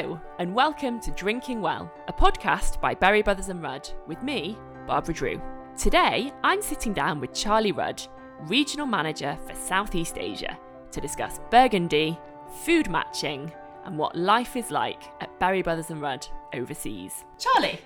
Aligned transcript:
Hello, 0.00 0.18
and 0.38 0.54
welcome 0.54 0.98
to 1.00 1.10
Drinking 1.10 1.60
Well, 1.60 1.92
a 2.08 2.12
podcast 2.12 2.80
by 2.80 2.94
Berry 2.94 3.20
Brothers 3.20 3.50
and 3.50 3.62
Rudd, 3.62 3.86
with 4.06 4.22
me, 4.22 4.56
Barbara 4.86 5.12
Drew. 5.12 5.42
Today, 5.76 6.32
I'm 6.42 6.62
sitting 6.62 6.94
down 6.94 7.20
with 7.20 7.34
Charlie 7.34 7.72
Rudd, 7.72 8.02
Regional 8.46 8.86
Manager 8.86 9.36
for 9.46 9.54
Southeast 9.54 10.16
Asia, 10.16 10.58
to 10.92 11.02
discuss 11.02 11.40
Burgundy, 11.50 12.18
food 12.64 12.88
matching, 12.88 13.52
and 13.84 13.98
what 13.98 14.16
life 14.16 14.56
is 14.56 14.70
like 14.70 15.02
at 15.20 15.38
Berry 15.38 15.60
Brothers 15.60 15.90
and 15.90 16.00
Rudd 16.00 16.26
overseas. 16.54 17.26
Charlie, 17.38 17.78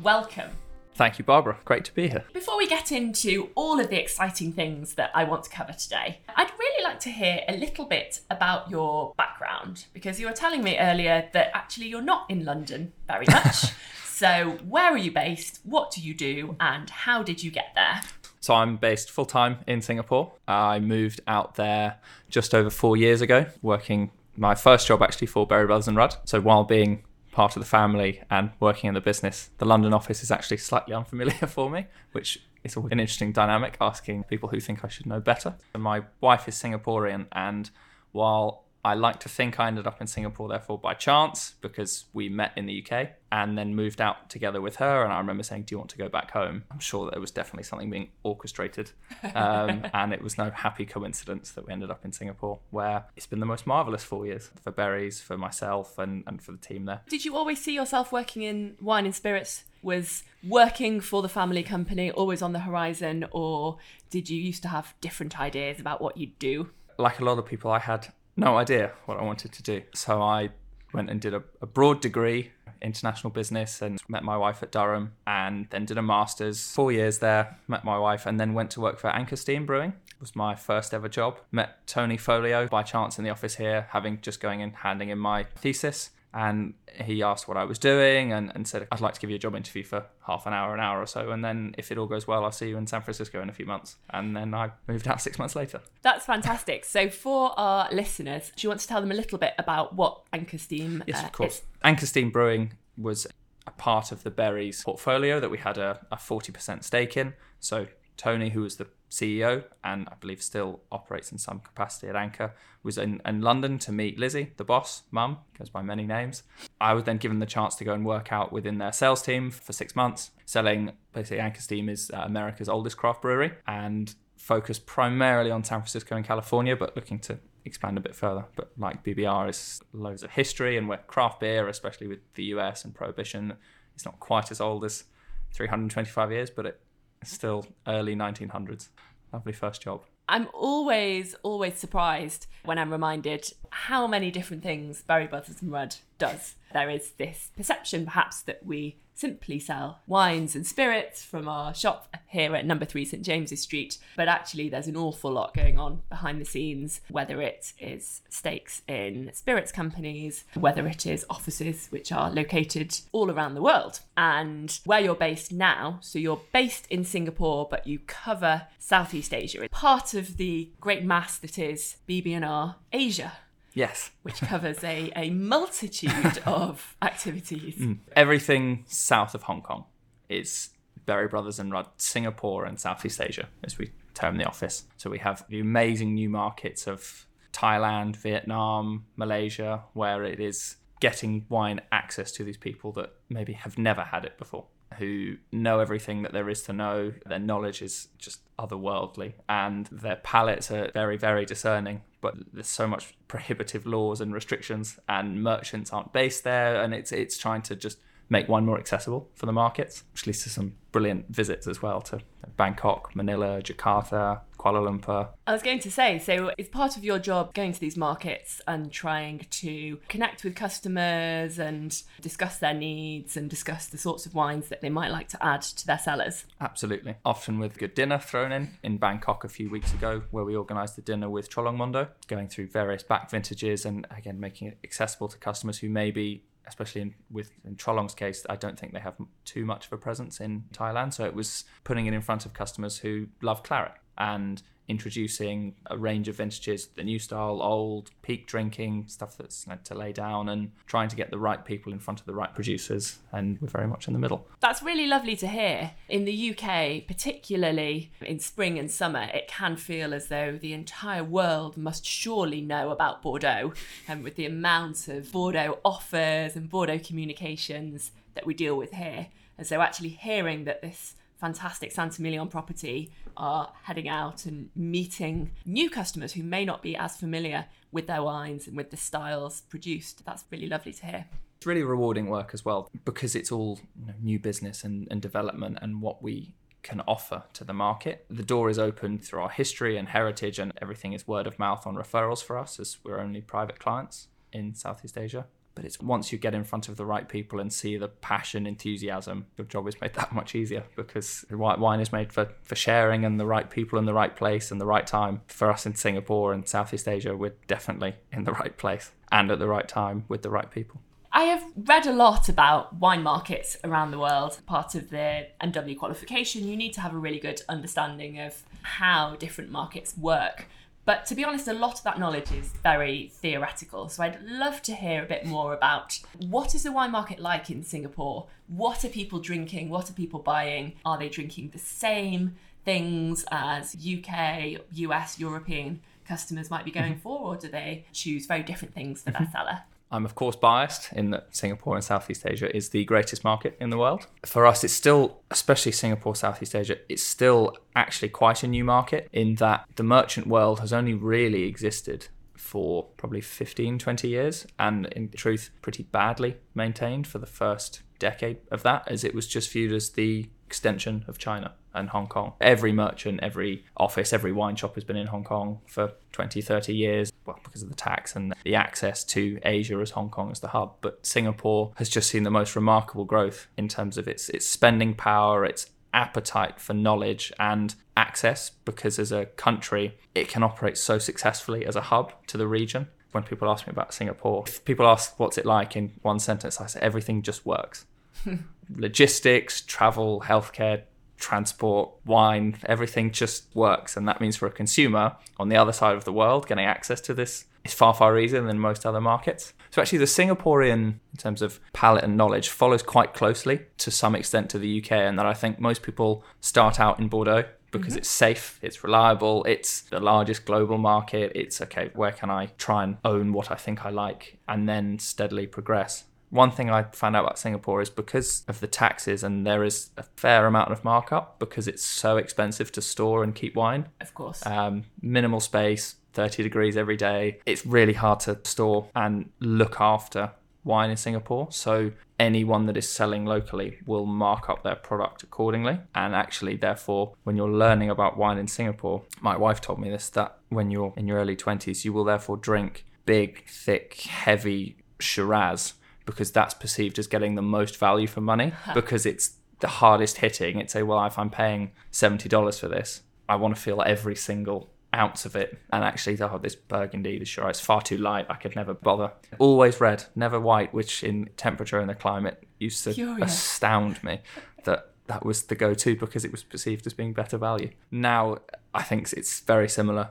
welcome. 0.00 0.50
Thank 0.98 1.16
you, 1.16 1.24
Barbara. 1.24 1.58
Great 1.64 1.84
to 1.84 1.94
be 1.94 2.08
here. 2.08 2.24
Before 2.32 2.58
we 2.58 2.66
get 2.66 2.90
into 2.90 3.50
all 3.54 3.78
of 3.78 3.88
the 3.88 4.00
exciting 4.00 4.52
things 4.52 4.94
that 4.94 5.12
I 5.14 5.22
want 5.22 5.44
to 5.44 5.50
cover 5.50 5.72
today, 5.72 6.18
I'd 6.34 6.50
really 6.58 6.82
like 6.82 6.98
to 7.00 7.10
hear 7.10 7.42
a 7.46 7.56
little 7.56 7.84
bit 7.84 8.18
about 8.30 8.68
your 8.68 9.14
background 9.16 9.84
because 9.92 10.18
you 10.18 10.26
were 10.26 10.32
telling 10.32 10.64
me 10.64 10.76
earlier 10.76 11.28
that 11.34 11.56
actually 11.56 11.86
you're 11.86 12.02
not 12.02 12.28
in 12.28 12.44
London 12.44 12.92
very 13.06 13.26
much. 13.30 13.66
so, 14.06 14.58
where 14.66 14.90
are 14.90 14.98
you 14.98 15.12
based? 15.12 15.60
What 15.62 15.92
do 15.92 16.00
you 16.00 16.14
do? 16.14 16.56
And 16.58 16.90
how 16.90 17.22
did 17.22 17.44
you 17.44 17.52
get 17.52 17.66
there? 17.76 18.00
So, 18.40 18.54
I'm 18.54 18.76
based 18.76 19.08
full 19.08 19.26
time 19.26 19.58
in 19.68 19.80
Singapore. 19.80 20.32
I 20.48 20.80
moved 20.80 21.20
out 21.28 21.54
there 21.54 21.98
just 22.28 22.56
over 22.56 22.70
four 22.70 22.96
years 22.96 23.20
ago, 23.20 23.46
working 23.62 24.10
my 24.36 24.56
first 24.56 24.88
job 24.88 25.00
actually 25.02 25.28
for 25.28 25.46
Berry 25.46 25.68
Brothers 25.68 25.86
and 25.86 25.96
Rudd. 25.96 26.16
So, 26.24 26.40
while 26.40 26.64
being 26.64 27.04
part 27.38 27.54
of 27.54 27.62
the 27.62 27.68
family 27.68 28.20
and 28.32 28.50
working 28.58 28.88
in 28.88 28.94
the 28.94 29.00
business. 29.00 29.50
The 29.58 29.64
London 29.64 29.94
office 29.94 30.24
is 30.24 30.32
actually 30.32 30.56
slightly 30.56 30.92
unfamiliar 31.00 31.46
for 31.46 31.70
me, 31.70 31.86
which 32.10 32.42
is 32.64 32.74
an 32.74 32.98
interesting 32.98 33.30
dynamic 33.30 33.76
asking 33.80 34.24
people 34.24 34.48
who 34.48 34.58
think 34.58 34.84
I 34.84 34.88
should 34.88 35.06
know 35.06 35.20
better. 35.20 35.54
And 35.72 35.80
my 35.80 36.02
wife 36.20 36.48
is 36.48 36.56
Singaporean, 36.56 37.26
and 37.30 37.70
while 38.10 38.64
I 38.88 38.94
like 38.94 39.20
to 39.20 39.28
think 39.28 39.60
I 39.60 39.68
ended 39.68 39.86
up 39.86 40.00
in 40.00 40.06
Singapore, 40.06 40.48
therefore, 40.48 40.78
by 40.78 40.94
chance, 40.94 41.56
because 41.60 42.06
we 42.14 42.30
met 42.30 42.52
in 42.56 42.64
the 42.64 42.82
UK 42.82 43.10
and 43.30 43.58
then 43.58 43.74
moved 43.74 44.00
out 44.00 44.30
together 44.30 44.62
with 44.62 44.76
her. 44.76 45.04
And 45.04 45.12
I 45.12 45.18
remember 45.18 45.42
saying, 45.42 45.64
Do 45.64 45.74
you 45.74 45.78
want 45.78 45.90
to 45.90 45.98
go 45.98 46.08
back 46.08 46.30
home? 46.30 46.64
I'm 46.70 46.78
sure 46.78 47.04
that 47.04 47.10
there 47.10 47.20
was 47.20 47.30
definitely 47.30 47.64
something 47.64 47.90
being 47.90 48.08
orchestrated. 48.22 48.92
Um, 49.34 49.84
and 49.92 50.14
it 50.14 50.22
was 50.22 50.38
no 50.38 50.50
happy 50.50 50.86
coincidence 50.86 51.50
that 51.50 51.66
we 51.66 51.72
ended 51.74 51.90
up 51.90 52.06
in 52.06 52.12
Singapore, 52.12 52.60
where 52.70 53.04
it's 53.14 53.26
been 53.26 53.40
the 53.40 53.46
most 53.46 53.66
marvelous 53.66 54.04
four 54.04 54.24
years 54.24 54.50
for 54.62 54.70
Berries, 54.70 55.20
for 55.20 55.36
myself, 55.36 55.98
and, 55.98 56.24
and 56.26 56.40
for 56.40 56.52
the 56.52 56.58
team 56.58 56.86
there. 56.86 57.02
Did 57.10 57.26
you 57.26 57.36
always 57.36 57.60
see 57.60 57.74
yourself 57.74 58.10
working 58.10 58.40
in 58.40 58.76
wine 58.80 59.04
and 59.04 59.14
spirits? 59.14 59.64
Was 59.82 60.24
working 60.42 61.00
for 61.02 61.20
the 61.20 61.28
family 61.28 61.62
company 61.62 62.10
always 62.10 62.40
on 62.40 62.54
the 62.54 62.60
horizon, 62.60 63.26
or 63.32 63.76
did 64.08 64.30
you 64.30 64.40
used 64.40 64.62
to 64.62 64.68
have 64.68 64.94
different 65.02 65.38
ideas 65.38 65.78
about 65.78 66.00
what 66.00 66.16
you'd 66.16 66.38
do? 66.38 66.70
Like 66.96 67.20
a 67.20 67.24
lot 67.24 67.38
of 67.38 67.44
people, 67.44 67.70
I 67.70 67.78
had 67.78 68.08
no 68.38 68.56
idea 68.56 68.92
what 69.06 69.18
I 69.18 69.22
wanted 69.22 69.52
to 69.52 69.62
do. 69.62 69.82
So 69.94 70.22
I 70.22 70.50
went 70.94 71.10
and 71.10 71.20
did 71.20 71.34
a, 71.34 71.42
a, 71.60 71.66
broad 71.66 72.00
degree, 72.00 72.52
international 72.80 73.30
business, 73.30 73.82
and 73.82 74.00
met 74.08 74.22
my 74.22 74.36
wife 74.36 74.62
at 74.62 74.70
Durham, 74.70 75.12
and 75.26 75.66
then 75.70 75.84
did 75.84 75.98
a 75.98 76.02
master's, 76.02 76.70
four 76.70 76.92
years 76.92 77.18
there, 77.18 77.58
met 77.66 77.84
my 77.84 77.98
wife, 77.98 78.24
and 78.24 78.38
then 78.40 78.54
went 78.54 78.70
to 78.72 78.80
work 78.80 78.98
for 78.98 79.08
Anchor 79.10 79.36
Steam 79.36 79.66
Brewing. 79.66 79.92
It 80.08 80.20
was 80.20 80.34
my 80.34 80.54
first 80.54 80.94
ever 80.94 81.08
job. 81.08 81.40
Met 81.52 81.86
Tony 81.86 82.16
Foglio 82.16 82.70
by 82.70 82.82
chance 82.82 83.18
in 83.18 83.24
the 83.24 83.30
office 83.30 83.56
here, 83.56 83.88
having 83.90 84.20
just 84.20 84.40
going 84.40 84.62
and 84.62 84.74
handing 84.76 85.10
in 85.10 85.18
my 85.18 85.44
thesis 85.44 86.10
and 86.34 86.74
he 86.94 87.22
asked 87.22 87.48
what 87.48 87.56
I 87.56 87.64
was 87.64 87.78
doing 87.78 88.32
and, 88.32 88.52
and 88.54 88.68
said, 88.68 88.86
I'd 88.92 89.00
like 89.00 89.14
to 89.14 89.20
give 89.20 89.30
you 89.30 89.36
a 89.36 89.38
job 89.38 89.54
interview 89.54 89.82
for 89.82 90.04
half 90.26 90.46
an 90.46 90.52
hour, 90.52 90.74
an 90.74 90.80
hour 90.80 91.00
or 91.00 91.06
so. 91.06 91.30
And 91.30 91.44
then 91.44 91.74
if 91.78 91.90
it 91.90 91.98
all 91.98 92.06
goes 92.06 92.26
well, 92.26 92.44
I'll 92.44 92.52
see 92.52 92.68
you 92.68 92.76
in 92.76 92.86
San 92.86 93.02
Francisco 93.02 93.40
in 93.40 93.48
a 93.48 93.52
few 93.52 93.64
months. 93.64 93.96
And 94.10 94.36
then 94.36 94.54
I 94.54 94.72
moved 94.86 95.08
out 95.08 95.20
six 95.22 95.38
months 95.38 95.56
later. 95.56 95.80
That's 96.02 96.26
fantastic. 96.26 96.84
So 96.84 97.08
for 97.08 97.58
our 97.58 97.88
listeners, 97.92 98.52
do 98.56 98.66
you 98.66 98.68
want 98.68 98.80
to 98.80 98.86
tell 98.88 99.00
them 99.00 99.10
a 99.10 99.14
little 99.14 99.38
bit 99.38 99.54
about 99.58 99.94
what 99.94 100.22
Anchor 100.32 100.58
Steam 100.58 101.02
Yes, 101.06 101.20
of 101.20 101.26
uh, 101.26 101.30
course. 101.30 101.62
Anchor 101.82 102.06
Steam 102.06 102.30
Brewing 102.30 102.74
was 102.96 103.26
a 103.66 103.70
part 103.70 104.12
of 104.12 104.22
the 104.22 104.30
Berries 104.30 104.82
portfolio 104.82 105.40
that 105.40 105.50
we 105.50 105.58
had 105.58 105.78
a, 105.78 106.06
a 106.12 106.16
40% 106.16 106.84
stake 106.84 107.16
in. 107.16 107.34
So 107.60 107.86
Tony, 108.16 108.50
who 108.50 108.62
was 108.62 108.76
the 108.76 108.86
CEO 109.10 109.64
and 109.82 110.08
I 110.10 110.14
believe 110.20 110.42
still 110.42 110.80
operates 110.92 111.32
in 111.32 111.38
some 111.38 111.60
capacity 111.60 112.08
at 112.08 112.16
Anchor, 112.16 112.54
was 112.82 112.98
in, 112.98 113.20
in 113.24 113.40
London 113.40 113.78
to 113.80 113.92
meet 113.92 114.18
Lizzie, 114.18 114.52
the 114.56 114.64
boss, 114.64 115.02
mum, 115.10 115.38
goes 115.58 115.70
by 115.70 115.82
many 115.82 116.04
names. 116.04 116.42
I 116.80 116.94
was 116.94 117.04
then 117.04 117.16
given 117.16 117.38
the 117.38 117.46
chance 117.46 117.74
to 117.76 117.84
go 117.84 117.94
and 117.94 118.04
work 118.04 118.32
out 118.32 118.52
within 118.52 118.78
their 118.78 118.92
sales 118.92 119.22
team 119.22 119.50
for 119.50 119.72
six 119.72 119.96
months, 119.96 120.30
selling 120.44 120.92
basically 121.12 121.40
Anchor 121.40 121.60
Steam 121.60 121.88
is 121.88 122.10
uh, 122.12 122.18
America's 122.18 122.68
oldest 122.68 122.96
craft 122.96 123.22
brewery 123.22 123.52
and 123.66 124.14
focused 124.36 124.86
primarily 124.86 125.50
on 125.50 125.64
San 125.64 125.80
Francisco 125.80 126.16
and 126.16 126.24
California, 126.24 126.76
but 126.76 126.94
looking 126.94 127.18
to 127.18 127.38
expand 127.64 127.98
a 127.98 128.00
bit 128.00 128.14
further. 128.14 128.44
But 128.56 128.72
like 128.78 129.04
BBR 129.04 129.48
is 129.48 129.80
loads 129.92 130.22
of 130.22 130.30
history 130.30 130.76
and 130.76 130.88
where 130.88 130.98
craft 130.98 131.40
beer, 131.40 131.68
especially 131.68 132.06
with 132.06 132.20
the 132.34 132.44
US 132.44 132.84
and 132.84 132.94
prohibition, 132.94 133.54
is 133.96 134.04
not 134.04 134.20
quite 134.20 134.50
as 134.50 134.60
old 134.60 134.84
as 134.84 135.04
325 135.52 136.32
years, 136.32 136.50
but 136.50 136.66
it 136.66 136.80
still 137.22 137.66
early 137.86 138.14
1900s. 138.14 138.88
Lovely 139.32 139.52
first 139.52 139.82
job. 139.82 140.02
I'm 140.28 140.48
always, 140.52 141.34
always 141.42 141.74
surprised 141.74 142.46
when 142.64 142.78
I'm 142.78 142.90
reminded 142.90 143.50
how 143.70 144.06
many 144.06 144.30
different 144.30 144.62
things 144.62 145.02
Berry 145.02 145.26
Brothers 145.26 145.62
and 145.62 145.72
Rudd 145.72 145.96
does. 146.18 146.56
There 146.72 146.90
is 146.90 147.12
this 147.12 147.50
perception, 147.56 148.04
perhaps, 148.04 148.42
that 148.42 148.64
we 148.64 148.96
simply 149.18 149.58
sell 149.58 149.98
wines 150.06 150.54
and 150.54 150.64
spirits 150.64 151.24
from 151.24 151.48
our 151.48 151.74
shop 151.74 152.16
here 152.28 152.54
at 152.54 152.64
number 152.64 152.84
three 152.84 153.04
St 153.04 153.24
James's 153.24 153.62
Street, 153.62 153.98
but 154.16 154.28
actually 154.28 154.68
there's 154.68 154.86
an 154.86 154.96
awful 154.96 155.32
lot 155.32 155.54
going 155.54 155.76
on 155.76 156.02
behind 156.08 156.40
the 156.40 156.44
scenes, 156.44 157.00
whether 157.10 157.42
it 157.42 157.72
is 157.80 158.22
stakes 158.28 158.82
in 158.86 159.30
spirits 159.34 159.72
companies, 159.72 160.44
whether 160.54 160.86
it 160.86 161.04
is 161.04 161.26
offices 161.28 161.88
which 161.90 162.12
are 162.12 162.30
located 162.30 162.96
all 163.10 163.30
around 163.30 163.54
the 163.54 163.62
world. 163.62 164.00
And 164.16 164.78
where 164.84 165.00
you're 165.00 165.16
based 165.16 165.52
now, 165.52 165.98
so 166.00 166.18
you're 166.18 166.42
based 166.52 166.86
in 166.86 167.02
Singapore, 167.02 167.66
but 167.68 167.86
you 167.86 167.98
cover 168.06 168.68
Southeast 168.78 169.34
Asia. 169.34 169.68
Part 169.70 170.14
of 170.14 170.36
the 170.36 170.70
great 170.80 171.04
mass 171.04 171.38
that 171.38 171.58
is 171.58 171.96
BB&R 172.08 172.76
Asia. 172.92 173.32
Yes. 173.78 174.10
Which 174.22 174.40
covers 174.40 174.82
a, 174.82 175.12
a 175.14 175.30
multitude 175.30 176.42
of 176.46 176.96
activities. 177.00 177.76
Mm. 177.76 177.98
Everything 178.16 178.84
south 178.88 179.36
of 179.36 179.44
Hong 179.44 179.62
Kong 179.62 179.84
is 180.28 180.70
Berry 181.06 181.28
Brothers 181.28 181.60
and 181.60 181.70
Rudd, 181.70 181.86
Singapore 181.96 182.64
and 182.64 182.80
Southeast 182.80 183.20
Asia, 183.20 183.48
as 183.62 183.78
we 183.78 183.92
term 184.14 184.36
the 184.36 184.44
office. 184.44 184.82
So 184.96 185.10
we 185.10 185.18
have 185.18 185.44
the 185.48 185.60
amazing 185.60 186.14
new 186.14 186.28
markets 186.28 186.88
of 186.88 187.26
Thailand, 187.52 188.16
Vietnam, 188.16 189.06
Malaysia, 189.14 189.84
where 189.92 190.24
it 190.24 190.40
is 190.40 190.74
getting 190.98 191.46
wine 191.48 191.80
access 191.92 192.32
to 192.32 192.42
these 192.42 192.56
people 192.56 192.90
that 192.92 193.12
maybe 193.28 193.52
have 193.52 193.78
never 193.78 194.02
had 194.02 194.24
it 194.24 194.36
before 194.38 194.66
who 194.96 195.36
know 195.52 195.80
everything 195.80 196.22
that 196.22 196.32
there 196.32 196.48
is 196.48 196.62
to 196.62 196.72
know. 196.72 197.12
Their 197.26 197.38
knowledge 197.38 197.82
is 197.82 198.08
just 198.18 198.40
otherworldly, 198.58 199.34
and 199.48 199.86
their 199.86 200.16
palates 200.16 200.70
are 200.70 200.90
very, 200.92 201.16
very 201.16 201.44
discerning. 201.44 202.02
But 202.20 202.34
there's 202.52 202.68
so 202.68 202.88
much 202.88 203.14
prohibitive 203.28 203.86
laws 203.86 204.20
and 204.20 204.32
restrictions, 204.32 204.98
and 205.08 205.42
merchants 205.42 205.92
aren't 205.92 206.12
based 206.12 206.44
there, 206.44 206.82
and 206.82 206.92
it's 206.94 207.12
it's 207.12 207.38
trying 207.38 207.62
to 207.62 207.76
just 207.76 207.98
make 208.28 208.48
wine 208.48 208.66
more 208.66 208.78
accessible 208.78 209.28
for 209.34 209.46
the 209.46 209.52
markets, 209.52 210.04
which 210.12 210.26
leads 210.26 210.42
to 210.42 210.50
some 210.50 210.74
brilliant 210.92 211.28
visits 211.28 211.66
as 211.66 211.82
well 211.82 212.00
to 212.00 212.20
Bangkok, 212.56 213.14
Manila, 213.14 213.60
Jakarta, 213.62 214.40
Kuala 214.58 214.82
Lumpur. 214.82 215.28
I 215.46 215.52
was 215.52 215.62
going 215.62 215.78
to 215.80 215.90
say, 215.90 216.18
so 216.18 216.50
it's 216.58 216.68
part 216.68 216.96
of 216.96 217.04
your 217.04 217.18
job 217.18 217.54
going 217.54 217.72
to 217.72 217.80
these 217.80 217.96
markets 217.96 218.60
and 218.66 218.90
trying 218.90 219.46
to 219.50 219.98
connect 220.08 220.42
with 220.44 220.54
customers 220.54 221.58
and 221.58 222.02
discuss 222.20 222.58
their 222.58 222.74
needs 222.74 223.36
and 223.36 223.48
discuss 223.48 223.86
the 223.86 223.98
sorts 223.98 224.26
of 224.26 224.34
wines 224.34 224.68
that 224.68 224.80
they 224.80 224.90
might 224.90 225.10
like 225.10 225.28
to 225.28 225.44
add 225.44 225.62
to 225.62 225.86
their 225.86 225.98
cellars. 225.98 226.44
Absolutely. 226.60 227.14
Often 227.24 227.60
with 227.60 227.78
good 227.78 227.94
dinner 227.94 228.18
thrown 228.18 228.50
in. 228.50 228.70
In 228.82 228.98
Bangkok 228.98 229.44
a 229.44 229.48
few 229.48 229.70
weeks 229.70 229.92
ago, 229.92 230.22
where 230.30 230.44
we 230.44 230.56
organised 230.56 230.96
the 230.96 231.02
dinner 231.02 231.30
with 231.30 231.50
Cholongmondo, 231.50 232.08
going 232.26 232.48
through 232.48 232.68
various 232.68 233.02
back 233.02 233.30
vintages 233.30 233.84
and 233.84 234.06
again 234.16 234.40
making 234.40 234.68
it 234.68 234.78
accessible 234.82 235.28
to 235.28 235.38
customers 235.38 235.78
who 235.78 235.88
maybe 235.88 236.42
especially 236.68 237.00
in, 237.02 237.14
with 237.30 237.50
in 237.64 237.76
Cholong's 237.76 238.14
case, 238.14 238.46
I 238.48 238.56
don't 238.56 238.78
think 238.78 238.92
they 238.92 239.00
have 239.00 239.16
too 239.44 239.64
much 239.64 239.86
of 239.86 239.92
a 239.92 239.96
presence 239.96 240.40
in 240.40 240.64
Thailand. 240.72 241.14
So 241.14 241.24
it 241.24 241.34
was 241.34 241.64
putting 241.84 242.06
it 242.06 242.14
in 242.14 242.20
front 242.20 242.46
of 242.46 242.52
customers 242.52 242.98
who 242.98 243.28
love 243.42 243.62
claret 243.62 243.94
and 244.16 244.62
introducing 244.88 245.74
a 245.86 245.96
range 245.96 246.28
of 246.28 246.36
vintages, 246.36 246.86
the 246.96 247.04
new 247.04 247.18
style, 247.18 247.60
old, 247.62 248.10
peak 248.22 248.46
drinking, 248.46 249.04
stuff 249.06 249.36
that's 249.36 249.66
meant 249.66 249.84
to 249.84 249.94
lay 249.94 250.12
down 250.12 250.48
and 250.48 250.72
trying 250.86 251.08
to 251.08 251.16
get 251.16 251.30
the 251.30 251.38
right 251.38 251.64
people 251.64 251.92
in 251.92 251.98
front 251.98 252.20
of 252.20 252.26
the 252.26 252.34
right 252.34 252.54
producers. 252.54 253.18
And 253.32 253.60
we're 253.60 253.68
very 253.68 253.86
much 253.86 254.06
in 254.08 254.14
the 254.14 254.18
middle. 254.18 254.46
That's 254.60 254.82
really 254.82 255.06
lovely 255.06 255.36
to 255.36 255.46
hear. 255.46 255.92
In 256.08 256.24
the 256.24 256.50
UK, 256.50 257.06
particularly 257.06 258.10
in 258.22 258.40
spring 258.40 258.78
and 258.78 258.90
summer, 258.90 259.28
it 259.34 259.46
can 259.46 259.76
feel 259.76 260.14
as 260.14 260.28
though 260.28 260.58
the 260.60 260.72
entire 260.72 261.24
world 261.24 261.76
must 261.76 262.04
surely 262.06 262.60
know 262.60 262.90
about 262.90 263.22
Bordeaux. 263.22 263.72
And 264.08 264.24
with 264.24 264.36
the 264.36 264.46
amount 264.46 265.08
of 265.08 265.30
Bordeaux 265.30 265.78
offers 265.84 266.56
and 266.56 266.70
Bordeaux 266.70 266.98
communications 266.98 268.12
that 268.34 268.46
we 268.46 268.54
deal 268.54 268.76
with 268.76 268.92
here. 268.92 269.28
And 269.58 269.66
so 269.66 269.80
actually 269.80 270.10
hearing 270.10 270.64
that 270.64 270.80
this 270.80 271.14
fantastic 271.38 271.92
Saint-Emilion 271.92 272.48
property 272.48 273.12
are 273.36 273.72
heading 273.84 274.08
out 274.08 274.44
and 274.46 274.70
meeting 274.74 275.52
new 275.64 275.88
customers 275.88 276.32
who 276.32 276.42
may 276.42 276.64
not 276.64 276.82
be 276.82 276.96
as 276.96 277.16
familiar 277.16 277.66
with 277.92 278.06
their 278.06 278.22
wines 278.22 278.66
and 278.66 278.76
with 278.76 278.90
the 278.90 278.96
styles 278.96 279.62
produced. 279.62 280.24
That's 280.26 280.44
really 280.50 280.68
lovely 280.68 280.92
to 280.92 281.06
hear. 281.06 281.26
It's 281.56 281.66
really 281.66 281.82
rewarding 281.82 282.28
work 282.28 282.50
as 282.52 282.64
well 282.64 282.90
because 283.04 283.34
it's 283.34 283.50
all 283.50 283.80
you 283.98 284.06
know, 284.06 284.14
new 284.20 284.38
business 284.38 284.84
and, 284.84 285.08
and 285.10 285.22
development 285.22 285.78
and 285.80 286.02
what 286.02 286.22
we 286.22 286.54
can 286.82 287.00
offer 287.08 287.42
to 287.52 287.64
the 287.64 287.72
market. 287.72 288.24
The 288.30 288.44
door 288.44 288.70
is 288.70 288.78
open 288.78 289.18
through 289.18 289.40
our 289.40 289.50
history 289.50 289.96
and 289.96 290.08
heritage, 290.08 290.58
and 290.58 290.72
everything 290.80 291.12
is 291.12 291.26
word 291.26 291.46
of 291.46 291.58
mouth 291.58 291.86
on 291.86 291.96
referrals 291.96 292.42
for 292.42 292.56
us 292.56 292.78
as 292.78 292.98
we're 293.04 293.20
only 293.20 293.40
private 293.40 293.78
clients 293.78 294.28
in 294.52 294.74
Southeast 294.74 295.18
Asia. 295.18 295.46
But 295.78 295.84
it's 295.84 296.00
once 296.00 296.32
you 296.32 296.38
get 296.38 296.54
in 296.54 296.64
front 296.64 296.88
of 296.88 296.96
the 296.96 297.06
right 297.06 297.28
people 297.28 297.60
and 297.60 297.72
see 297.72 297.96
the 297.96 298.08
passion, 298.08 298.66
enthusiasm, 298.66 299.46
your 299.56 299.64
job 299.64 299.86
is 299.86 300.00
made 300.00 300.12
that 300.14 300.32
much 300.32 300.56
easier 300.56 300.82
because 300.96 301.44
white 301.50 301.78
wine 301.78 302.00
is 302.00 302.10
made 302.10 302.32
for, 302.32 302.48
for 302.64 302.74
sharing 302.74 303.24
and 303.24 303.38
the 303.38 303.46
right 303.46 303.70
people 303.70 303.96
in 303.96 304.04
the 304.04 304.12
right 304.12 304.34
place 304.34 304.72
and 304.72 304.80
the 304.80 304.86
right 304.86 305.06
time. 305.06 305.42
For 305.46 305.70
us 305.70 305.86
in 305.86 305.94
Singapore 305.94 306.52
and 306.52 306.68
Southeast 306.68 307.06
Asia, 307.06 307.36
we're 307.36 307.54
definitely 307.68 308.16
in 308.32 308.42
the 308.42 308.50
right 308.54 308.76
place 308.76 309.12
and 309.30 309.52
at 309.52 309.60
the 309.60 309.68
right 309.68 309.86
time 309.86 310.24
with 310.26 310.42
the 310.42 310.50
right 310.50 310.68
people. 310.68 311.00
I 311.30 311.44
have 311.44 311.62
read 311.76 312.04
a 312.08 312.12
lot 312.12 312.48
about 312.48 312.96
wine 312.96 313.22
markets 313.22 313.76
around 313.84 314.10
the 314.10 314.18
world. 314.18 314.58
Part 314.66 314.96
of 314.96 315.10
the 315.10 315.46
MW 315.62 315.96
qualification, 315.96 316.66
you 316.66 316.76
need 316.76 316.92
to 316.94 317.00
have 317.02 317.14
a 317.14 317.18
really 317.18 317.38
good 317.38 317.62
understanding 317.68 318.40
of 318.40 318.64
how 318.82 319.36
different 319.36 319.70
markets 319.70 320.16
work. 320.18 320.66
But 321.08 321.24
to 321.28 321.34
be 321.34 321.42
honest, 321.42 321.66
a 321.68 321.72
lot 321.72 321.94
of 321.94 322.04
that 322.04 322.18
knowledge 322.18 322.52
is 322.52 322.70
very 322.82 323.30
theoretical. 323.32 324.10
So 324.10 324.22
I'd 324.22 324.42
love 324.42 324.82
to 324.82 324.94
hear 324.94 325.22
a 325.22 325.26
bit 325.26 325.46
more 325.46 325.72
about 325.72 326.20
what 326.36 326.74
is 326.74 326.82
the 326.82 326.92
wine 326.92 327.12
market 327.12 327.38
like 327.38 327.70
in 327.70 327.82
Singapore? 327.82 328.46
What 328.66 329.06
are 329.06 329.08
people 329.08 329.38
drinking? 329.38 329.88
What 329.88 330.10
are 330.10 330.12
people 330.12 330.40
buying? 330.40 330.96
Are 331.06 331.16
they 331.16 331.30
drinking 331.30 331.70
the 331.70 331.78
same 331.78 332.56
things 332.84 333.46
as 333.50 333.96
UK, 333.96 334.82
US, 334.92 335.38
European 335.38 336.02
customers 336.26 336.70
might 336.70 336.84
be 336.84 336.90
going 336.90 337.12
mm-hmm. 337.12 337.20
for, 337.20 337.38
or 337.38 337.56
do 337.56 337.68
they 337.68 338.04
choose 338.12 338.44
very 338.44 338.62
different 338.62 338.92
things 338.92 339.22
for 339.22 339.30
their 339.30 339.40
mm-hmm. 339.40 339.88
I'm 340.10 340.24
of 340.24 340.34
course 340.34 340.56
biased 340.56 341.12
in 341.12 341.30
that 341.30 341.54
Singapore 341.54 341.94
and 341.94 342.04
Southeast 342.04 342.44
Asia 342.46 342.74
is 342.74 342.90
the 342.90 343.04
greatest 343.04 343.44
market 343.44 343.76
in 343.80 343.90
the 343.90 343.98
world. 343.98 344.26
For 344.44 344.66
us, 344.66 344.84
it's 344.84 344.94
still, 344.94 345.40
especially 345.50 345.92
Singapore, 345.92 346.34
Southeast 346.34 346.74
Asia, 346.74 346.96
it's 347.08 347.22
still 347.22 347.76
actually 347.94 348.30
quite 348.30 348.62
a 348.62 348.68
new 348.68 348.84
market 348.84 349.28
in 349.32 349.56
that 349.56 349.84
the 349.96 350.02
merchant 350.02 350.46
world 350.46 350.80
has 350.80 350.92
only 350.92 351.14
really 351.14 351.64
existed 351.64 352.28
for 352.56 353.04
probably 353.16 353.40
15, 353.40 353.98
20 353.98 354.28
years, 354.28 354.66
and 354.78 355.06
in 355.06 355.30
truth, 355.30 355.70
pretty 355.80 356.02
badly 356.02 356.56
maintained 356.74 357.26
for 357.26 357.38
the 357.38 357.46
first 357.46 358.02
decade 358.18 358.58
of 358.70 358.82
that, 358.82 359.06
as 359.06 359.24
it 359.24 359.34
was 359.34 359.46
just 359.46 359.70
viewed 359.70 359.92
as 359.92 360.10
the 360.10 360.48
extension 360.66 361.24
of 361.28 361.38
China 361.38 361.74
and 361.98 362.08
Hong 362.10 362.26
Kong. 362.26 362.54
Every 362.60 362.92
merchant, 362.92 363.40
every 363.42 363.84
office, 363.96 364.32
every 364.32 364.52
wine 364.52 364.76
shop 364.76 364.94
has 364.94 365.04
been 365.04 365.16
in 365.16 365.26
Hong 365.26 365.44
Kong 365.44 365.80
for 365.86 366.12
20, 366.32 366.60
30 366.60 366.94
years, 366.94 367.32
well, 367.44 367.58
because 367.64 367.82
of 367.82 367.88
the 367.88 367.94
tax 367.94 368.36
and 368.36 368.54
the 368.64 368.74
access 368.74 369.24
to 369.24 369.58
Asia 369.64 369.98
as 369.98 370.10
Hong 370.10 370.30
Kong 370.30 370.50
as 370.50 370.60
the 370.60 370.68
hub. 370.68 370.94
But 371.00 371.26
Singapore 371.26 371.92
has 371.96 372.08
just 372.08 372.30
seen 372.30 372.44
the 372.44 372.50
most 372.50 372.76
remarkable 372.76 373.24
growth 373.24 373.66
in 373.76 373.88
terms 373.88 374.16
of 374.16 374.28
its, 374.28 374.48
its 374.48 374.66
spending 374.66 375.14
power, 375.14 375.64
its 375.64 375.90
appetite 376.14 376.80
for 376.80 376.94
knowledge 376.94 377.52
and 377.58 377.94
access, 378.16 378.70
because 378.84 379.18
as 379.18 379.32
a 379.32 379.46
country, 379.46 380.18
it 380.34 380.48
can 380.48 380.62
operate 380.62 380.98
so 380.98 381.18
successfully 381.18 381.86
as 381.86 381.96
a 381.96 382.02
hub 382.02 382.32
to 382.46 382.56
the 382.56 382.66
region. 382.66 383.08
When 383.32 383.44
people 383.44 383.70
ask 383.70 383.86
me 383.86 383.90
about 383.90 384.14
Singapore, 384.14 384.64
if 384.66 384.84
people 384.84 385.06
ask 385.06 385.38
what's 385.38 385.58
it 385.58 385.66
like 385.66 385.96
in 385.96 386.12
one 386.22 386.38
sentence, 386.38 386.80
I 386.80 386.86
say 386.86 387.00
everything 387.00 387.42
just 387.42 387.66
works. 387.66 388.06
Logistics, 388.96 389.82
travel, 389.82 390.40
healthcare, 390.46 391.02
transport, 391.38 392.10
wine, 392.24 392.78
everything 392.84 393.30
just 393.30 393.74
works. 393.74 394.16
And 394.16 394.28
that 394.28 394.40
means 394.40 394.56
for 394.56 394.66
a 394.66 394.70
consumer 394.70 395.36
on 395.58 395.68
the 395.68 395.76
other 395.76 395.92
side 395.92 396.16
of 396.16 396.24
the 396.24 396.32
world, 396.32 396.66
getting 396.66 396.84
access 396.84 397.20
to 397.22 397.34
this 397.34 397.66
is 397.84 397.94
far, 397.94 398.14
far 398.14 398.38
easier 398.38 398.60
than 398.60 398.78
most 398.78 399.06
other 399.06 399.20
markets. 399.20 399.72
So 399.90 400.02
actually, 400.02 400.18
the 400.18 400.26
Singaporean, 400.26 401.14
in 401.32 401.38
terms 401.38 401.62
of 401.62 401.80
palate 401.92 402.24
and 402.24 402.36
knowledge, 402.36 402.68
follows 402.68 403.02
quite 403.02 403.32
closely 403.32 403.80
to 403.98 404.10
some 404.10 404.34
extent 404.34 404.68
to 404.70 404.78
the 404.78 405.00
UK, 405.00 405.12
and 405.12 405.38
that 405.38 405.46
I 405.46 405.54
think 405.54 405.80
most 405.80 406.02
people 406.02 406.44
start 406.60 407.00
out 407.00 407.18
in 407.18 407.28
Bordeaux 407.28 407.64
because 407.90 408.12
mm-hmm. 408.12 408.18
it's 408.18 408.28
safe, 408.28 408.78
it's 408.82 409.02
reliable, 409.02 409.64
it's 409.64 410.02
the 410.02 410.20
largest 410.20 410.66
global 410.66 410.98
market. 410.98 411.52
It's 411.54 411.80
okay, 411.80 412.10
where 412.14 412.32
can 412.32 412.50
I 412.50 412.66
try 412.76 413.04
and 413.04 413.16
own 413.24 413.52
what 413.52 413.70
I 413.70 413.76
think 413.76 414.04
I 414.04 414.10
like 414.10 414.58
and 414.68 414.88
then 414.88 415.18
steadily 415.18 415.66
progress? 415.66 416.24
One 416.50 416.70
thing 416.70 416.90
I 416.90 417.04
found 417.04 417.36
out 417.36 417.44
about 417.44 417.58
Singapore 417.58 418.00
is 418.00 418.10
because 418.10 418.64
of 418.68 418.80
the 418.80 418.86
taxes, 418.86 419.42
and 419.42 419.66
there 419.66 419.84
is 419.84 420.10
a 420.16 420.22
fair 420.22 420.66
amount 420.66 420.92
of 420.92 421.04
markup 421.04 421.58
because 421.58 421.86
it's 421.86 422.04
so 422.04 422.36
expensive 422.36 422.90
to 422.92 423.02
store 423.02 423.42
and 423.44 423.54
keep 423.54 423.76
wine. 423.76 424.08
Of 424.20 424.34
course. 424.34 424.64
Um, 424.64 425.04
minimal 425.20 425.60
space, 425.60 426.16
30 426.32 426.62
degrees 426.62 426.96
every 426.96 427.16
day. 427.16 427.60
It's 427.66 427.84
really 427.84 428.14
hard 428.14 428.40
to 428.40 428.58
store 428.64 429.08
and 429.14 429.50
look 429.60 430.00
after 430.00 430.52
wine 430.84 431.10
in 431.10 431.16
Singapore. 431.16 431.68
So 431.70 432.12
anyone 432.38 432.86
that 432.86 432.96
is 432.96 433.08
selling 433.08 433.44
locally 433.44 433.98
will 434.06 434.26
mark 434.26 434.70
up 434.70 434.82
their 434.82 434.94
product 434.94 435.42
accordingly. 435.42 436.00
And 436.14 436.34
actually, 436.34 436.76
therefore, 436.76 437.34
when 437.44 437.56
you're 437.56 437.70
learning 437.70 438.10
about 438.10 438.36
wine 438.36 438.58
in 438.58 438.68
Singapore, 438.68 439.22
my 439.40 439.56
wife 439.56 439.80
told 439.80 440.00
me 440.00 440.10
this 440.10 440.30
that 440.30 440.58
when 440.70 440.90
you're 440.90 441.12
in 441.16 441.28
your 441.28 441.38
early 441.38 441.56
20s, 441.56 442.04
you 442.04 442.12
will 442.12 442.24
therefore 442.24 442.56
drink 442.56 443.04
big, 443.26 443.68
thick, 443.68 444.14
heavy 444.22 444.96
Shiraz 445.20 445.94
because 446.28 446.52
that's 446.52 446.74
perceived 446.74 447.18
as 447.18 447.26
getting 447.26 447.54
the 447.54 447.62
most 447.62 447.96
value 447.96 448.26
for 448.26 448.42
money 448.42 448.74
because 448.92 449.24
it's 449.24 449.56
the 449.80 449.88
hardest 449.88 450.36
hitting. 450.36 450.78
It's 450.78 450.92
say, 450.92 451.02
well, 451.02 451.24
if 451.24 451.38
I'm 451.38 451.48
paying 451.48 451.92
seventy 452.10 452.50
dollars 452.50 452.78
for 452.78 452.86
this, 452.86 453.22
I 453.48 453.56
want 453.56 453.74
to 453.74 453.80
feel 453.80 454.02
every 454.04 454.36
single 454.36 454.90
ounce 455.14 455.46
of 455.46 455.56
it. 455.56 455.78
And 455.90 456.04
actually, 456.04 456.38
oh, 456.42 456.58
this 456.58 456.76
burgundy, 456.76 457.38
the 457.38 457.46
sure 457.46 457.70
it's 457.70 457.80
far 457.80 458.02
too 458.02 458.18
light. 458.18 458.44
I 458.50 458.56
could 458.56 458.76
never 458.76 458.92
bother. 458.92 459.32
Always 459.58 460.02
red, 460.02 460.24
never 460.36 460.60
white, 460.60 460.92
which 460.92 461.24
in 461.24 461.48
temperature 461.56 461.98
and 461.98 462.10
the 462.10 462.14
climate 462.14 462.62
used 462.78 463.02
to 463.04 463.38
astound 463.40 464.22
me. 464.22 464.42
That 464.84 465.12
that 465.28 465.46
was 465.46 465.62
the 465.62 465.76
go-to 465.76 466.14
because 466.14 466.44
it 466.44 466.52
was 466.52 466.62
perceived 466.62 467.06
as 467.06 467.14
being 467.14 467.32
better 467.32 467.56
value. 467.56 467.90
Now 468.10 468.58
I 468.92 469.02
think 469.02 469.32
it's 469.32 469.60
very 469.60 469.88
similar 469.88 470.28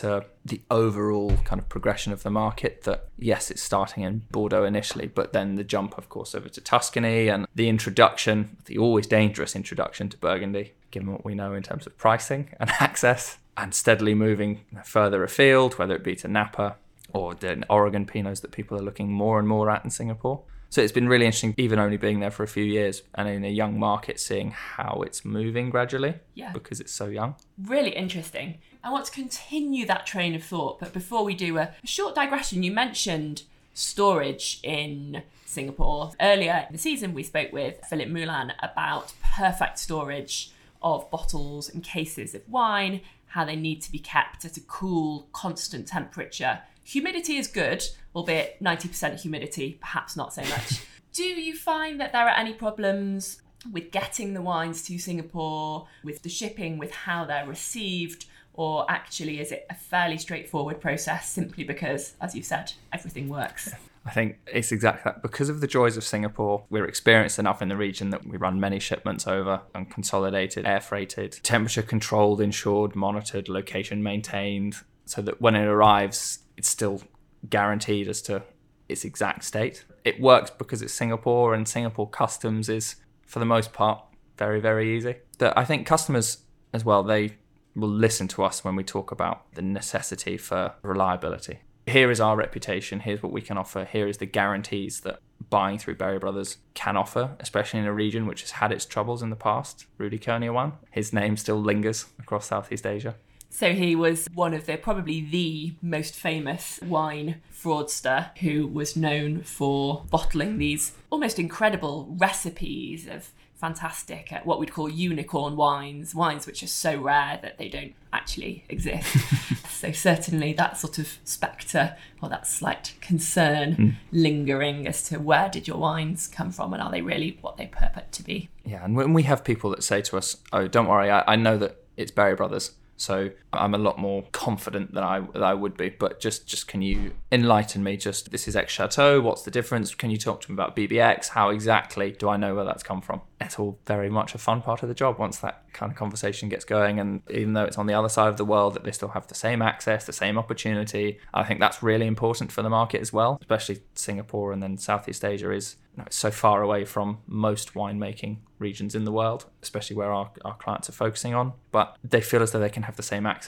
to 0.00 0.24
the 0.46 0.62
overall 0.70 1.36
kind 1.44 1.60
of 1.60 1.68
progression 1.68 2.10
of 2.10 2.22
the 2.22 2.30
market 2.30 2.82
that 2.84 3.08
yes 3.18 3.50
it's 3.50 3.62
starting 3.62 4.02
in 4.02 4.22
bordeaux 4.30 4.64
initially 4.64 5.06
but 5.06 5.34
then 5.34 5.56
the 5.56 5.64
jump 5.64 5.98
of 5.98 6.08
course 6.08 6.34
over 6.34 6.48
to 6.48 6.60
tuscany 6.60 7.28
and 7.28 7.46
the 7.54 7.68
introduction 7.68 8.56
the 8.64 8.78
always 8.78 9.06
dangerous 9.06 9.54
introduction 9.54 10.08
to 10.08 10.16
burgundy 10.16 10.72
given 10.90 11.12
what 11.12 11.24
we 11.24 11.34
know 11.34 11.52
in 11.52 11.62
terms 11.62 11.86
of 11.86 11.96
pricing 11.98 12.48
and 12.58 12.70
access 12.80 13.38
and 13.58 13.74
steadily 13.74 14.14
moving 14.14 14.60
further 14.84 15.22
afield 15.22 15.74
whether 15.74 15.94
it 15.94 16.02
be 16.02 16.16
to 16.16 16.26
napa 16.26 16.76
or 17.12 17.34
the 17.34 17.62
oregon 17.68 18.06
pinots 18.06 18.40
that 18.40 18.52
people 18.52 18.78
are 18.78 18.82
looking 18.82 19.12
more 19.12 19.38
and 19.38 19.46
more 19.46 19.68
at 19.68 19.84
in 19.84 19.90
singapore 19.90 20.42
so 20.70 20.80
it's 20.80 20.92
been 20.92 21.08
really 21.08 21.26
interesting, 21.26 21.52
even 21.56 21.80
only 21.80 21.96
being 21.96 22.20
there 22.20 22.30
for 22.30 22.44
a 22.44 22.48
few 22.48 22.62
years 22.62 23.02
and 23.16 23.28
in 23.28 23.44
a 23.44 23.50
young 23.50 23.76
market, 23.76 24.20
seeing 24.20 24.52
how 24.52 25.02
it's 25.04 25.24
moving 25.24 25.68
gradually. 25.68 26.14
Yeah. 26.34 26.52
Because 26.52 26.78
it's 26.78 26.92
so 26.92 27.06
young. 27.06 27.34
Really 27.60 27.90
interesting. 27.90 28.58
I 28.82 28.90
want 28.90 29.06
to 29.06 29.12
continue 29.12 29.86
that 29.86 30.06
train 30.06 30.34
of 30.34 30.42
thought, 30.42 30.80
but 30.80 30.92
before 30.92 31.24
we 31.24 31.34
do 31.34 31.58
a, 31.58 31.74
a 31.82 31.86
short 31.86 32.14
digression, 32.14 32.62
you 32.62 32.72
mentioned 32.72 33.42
storage 33.74 34.60
in 34.62 35.22
Singapore. 35.44 36.12
Earlier 36.20 36.66
in 36.68 36.72
the 36.72 36.78
season, 36.78 37.14
we 37.14 37.22
spoke 37.22 37.52
with 37.52 37.80
Philip 37.88 38.08
Moulin 38.08 38.52
about 38.60 39.12
perfect 39.36 39.78
storage 39.78 40.52
of 40.82 41.10
bottles 41.10 41.68
and 41.68 41.84
cases 41.84 42.34
of 42.34 42.48
wine, 42.48 43.02
how 43.28 43.44
they 43.44 43.56
need 43.56 43.82
to 43.82 43.92
be 43.92 43.98
kept 43.98 44.44
at 44.44 44.56
a 44.56 44.60
cool, 44.60 45.28
constant 45.32 45.86
temperature 45.86 46.60
Humidity 46.90 47.36
is 47.36 47.46
good, 47.46 47.84
albeit 48.16 48.60
90% 48.60 49.20
humidity, 49.20 49.78
perhaps 49.80 50.16
not 50.16 50.34
so 50.34 50.42
much. 50.42 50.82
Do 51.12 51.22
you 51.22 51.54
find 51.54 52.00
that 52.00 52.12
there 52.12 52.26
are 52.26 52.36
any 52.36 52.52
problems 52.52 53.42
with 53.70 53.92
getting 53.92 54.34
the 54.34 54.42
wines 54.42 54.82
to 54.86 54.98
Singapore, 54.98 55.86
with 56.02 56.22
the 56.22 56.28
shipping, 56.28 56.78
with 56.78 56.90
how 56.90 57.24
they're 57.24 57.46
received? 57.46 58.26
Or 58.54 58.84
actually, 58.90 59.40
is 59.40 59.52
it 59.52 59.66
a 59.70 59.74
fairly 59.74 60.18
straightforward 60.18 60.80
process 60.80 61.28
simply 61.28 61.64
because, 61.64 62.14
as 62.20 62.34
you 62.34 62.42
said, 62.42 62.72
everything 62.92 63.28
works? 63.28 63.72
I 64.04 64.10
think 64.10 64.38
it's 64.46 64.72
exactly 64.72 65.02
that. 65.04 65.22
Because 65.22 65.48
of 65.48 65.60
the 65.60 65.66
joys 65.66 65.96
of 65.96 66.04
Singapore, 66.04 66.64
we're 66.70 66.86
experienced 66.86 67.38
enough 67.38 67.60
in 67.62 67.68
the 67.68 67.76
region 67.76 68.10
that 68.10 68.26
we 68.26 68.36
run 68.38 68.58
many 68.58 68.78
shipments 68.78 69.26
over 69.26 69.60
and 69.74 69.90
consolidated, 69.90 70.66
air 70.66 70.80
freighted, 70.80 71.38
temperature 71.42 71.82
controlled, 71.82 72.40
insured, 72.40 72.96
monitored, 72.96 73.48
location 73.48 74.02
maintained, 74.02 74.76
so 75.04 75.20
that 75.22 75.40
when 75.40 75.54
it 75.54 75.66
arrives, 75.66 76.40
it's 76.56 76.68
still 76.68 77.02
guaranteed 77.48 78.08
as 78.08 78.22
to 78.22 78.42
its 78.88 79.04
exact 79.04 79.44
state. 79.44 79.84
It 80.04 80.20
works 80.20 80.50
because 80.50 80.82
it's 80.82 80.94
Singapore, 80.94 81.54
and 81.54 81.68
Singapore 81.68 82.08
customs 82.08 82.68
is, 82.68 82.96
for 83.26 83.38
the 83.38 83.44
most 83.44 83.72
part, 83.72 84.02
very, 84.38 84.60
very 84.60 84.96
easy. 84.96 85.16
That 85.38 85.56
I 85.58 85.64
think 85.64 85.86
customers 85.86 86.38
as 86.72 86.84
well, 86.84 87.02
they 87.02 87.36
will 87.74 87.88
listen 87.88 88.28
to 88.28 88.42
us 88.42 88.64
when 88.64 88.76
we 88.76 88.84
talk 88.84 89.10
about 89.10 89.52
the 89.54 89.62
necessity 89.62 90.36
for 90.36 90.74
reliability. 90.82 91.60
Here 91.86 92.10
is 92.10 92.20
our 92.20 92.36
reputation, 92.36 93.00
here's 93.00 93.22
what 93.22 93.32
we 93.32 93.42
can 93.42 93.58
offer, 93.58 93.84
here 93.84 94.06
is 94.06 94.18
the 94.18 94.26
guarantees 94.26 95.00
that 95.00 95.20
buying 95.48 95.78
through 95.78 95.96
Berry 95.96 96.18
Brothers 96.18 96.58
can 96.74 96.96
offer, 96.96 97.36
especially 97.40 97.80
in 97.80 97.86
a 97.86 97.92
region 97.92 98.26
which 98.26 98.42
has 98.42 98.52
had 98.52 98.70
its 98.70 98.84
troubles 98.84 99.22
in 99.22 99.30
the 99.30 99.36
past. 99.36 99.86
Rudy 99.98 100.18
Kurniawan. 100.18 100.74
His 100.90 101.12
name 101.12 101.36
still 101.36 101.60
lingers 101.60 102.06
across 102.18 102.46
Southeast 102.46 102.86
Asia. 102.86 103.16
So 103.52 103.72
he 103.72 103.96
was 103.96 104.28
one 104.32 104.54
of 104.54 104.66
the 104.66 104.76
probably 104.76 105.20
the 105.20 105.74
most 105.82 106.14
famous 106.14 106.78
wine 106.82 107.42
fraudster 107.52 108.36
who 108.38 108.66
was 108.68 108.96
known 108.96 109.42
for 109.42 110.04
bottling 110.08 110.58
these 110.58 110.92
almost 111.10 111.38
incredible 111.38 112.14
recipes 112.16 113.08
of 113.08 113.30
fantastic, 113.60 114.32
at 114.32 114.46
what 114.46 114.58
we'd 114.58 114.72
call 114.72 114.88
unicorn 114.88 115.54
wines, 115.54 116.14
wines 116.14 116.46
which 116.46 116.62
are 116.62 116.68
so 116.68 116.98
rare 116.98 117.38
that 117.42 117.58
they 117.58 117.68
don't 117.68 117.92
actually 118.12 118.64
exist. 118.70 119.06
so, 119.70 119.92
certainly, 119.92 120.54
that 120.54 120.78
sort 120.78 120.98
of 120.98 121.18
spectre 121.24 121.96
or 122.22 122.30
that 122.30 122.46
slight 122.46 122.94
concern 123.02 123.76
mm. 123.76 123.94
lingering 124.10 124.88
as 124.88 125.02
to 125.04 125.20
where 125.20 125.50
did 125.50 125.68
your 125.68 125.76
wines 125.76 126.26
come 126.26 126.50
from 126.50 126.72
and 126.72 126.82
are 126.82 126.90
they 126.90 127.02
really 127.02 127.38
what 127.42 127.58
they 127.58 127.66
purport 127.66 128.10
to 128.12 128.22
be? 128.22 128.48
Yeah, 128.64 128.84
and 128.84 128.96
when 128.96 129.12
we 129.12 129.24
have 129.24 129.44
people 129.44 129.70
that 129.70 129.84
say 129.84 130.00
to 130.02 130.16
us, 130.16 130.38
Oh, 130.52 130.66
don't 130.66 130.88
worry, 130.88 131.10
I, 131.10 131.22
I 131.26 131.36
know 131.36 131.58
that 131.58 131.84
it's 131.98 132.10
Berry 132.10 132.34
Brothers. 132.34 132.72
So 132.96 133.30
I'm 133.52 133.74
a 133.74 133.78
lot 133.78 133.98
more 133.98 134.24
confident 134.32 134.94
than 134.94 135.02
I 135.02 135.20
than 135.20 135.42
I 135.42 135.54
would 135.54 135.76
be. 135.76 135.88
But 135.88 136.20
just 136.20 136.46
just 136.46 136.68
can 136.68 136.82
you 136.82 137.12
enlighten 137.32 137.82
me? 137.82 137.96
Just 137.96 138.30
this 138.30 138.46
is 138.46 138.56
X 138.56 138.72
Chateau. 138.72 139.20
What's 139.20 139.42
the 139.42 139.50
difference? 139.50 139.94
Can 139.94 140.10
you 140.10 140.16
talk 140.16 140.40
to 140.42 140.50
me 140.50 140.54
about 140.54 140.76
BBX? 140.76 141.28
How 141.28 141.50
exactly 141.50 142.12
do 142.12 142.28
I 142.28 142.36
know 142.36 142.54
where 142.54 142.64
that's 142.64 142.82
come 142.82 143.00
from? 143.00 143.22
It's 143.40 143.58
all 143.58 143.78
very 143.86 144.10
much 144.10 144.34
a 144.34 144.38
fun 144.38 144.62
part 144.62 144.82
of 144.82 144.88
the 144.88 144.94
job 144.94 145.18
once 145.18 145.38
that 145.38 145.64
kind 145.72 145.90
of 145.90 145.96
conversation 145.96 146.48
gets 146.48 146.64
going. 146.64 147.00
And 147.00 147.22
even 147.30 147.54
though 147.54 147.64
it's 147.64 147.78
on 147.78 147.86
the 147.86 147.94
other 147.94 148.08
side 148.08 148.28
of 148.28 148.36
the 148.36 148.44
world, 148.44 148.74
that 148.74 148.84
they 148.84 148.92
still 148.92 149.08
have 149.08 149.26
the 149.28 149.34
same 149.34 149.62
access, 149.62 150.04
the 150.04 150.12
same 150.12 150.38
opportunity. 150.38 151.18
I 151.32 151.44
think 151.44 151.58
that's 151.58 151.82
really 151.82 152.06
important 152.06 152.52
for 152.52 152.62
the 152.62 152.68
market 152.68 153.00
as 153.00 153.12
well, 153.12 153.38
especially 153.40 153.82
Singapore 153.94 154.52
and 154.52 154.62
then 154.62 154.76
Southeast 154.76 155.24
Asia 155.24 155.50
is 155.50 155.76
know, 156.00 156.08
so 156.10 156.30
far 156.30 156.62
away 156.62 156.84
from 156.84 157.18
most 157.26 157.74
winemaking 157.74 158.38
regions 158.58 158.94
in 158.94 159.04
the 159.04 159.12
world, 159.12 159.46
especially 159.62 159.96
where 159.96 160.12
our, 160.12 160.30
our 160.44 160.56
clients 160.56 160.88
are 160.88 160.92
focusing 160.92 161.34
on. 161.34 161.52
But 161.70 161.96
they 162.02 162.20
feel 162.20 162.42
as 162.42 162.52
though 162.52 162.58
they 162.58 162.68
can 162.70 162.82
have 162.84 162.96
the 162.96 163.02
same 163.02 163.26
access, 163.26 163.39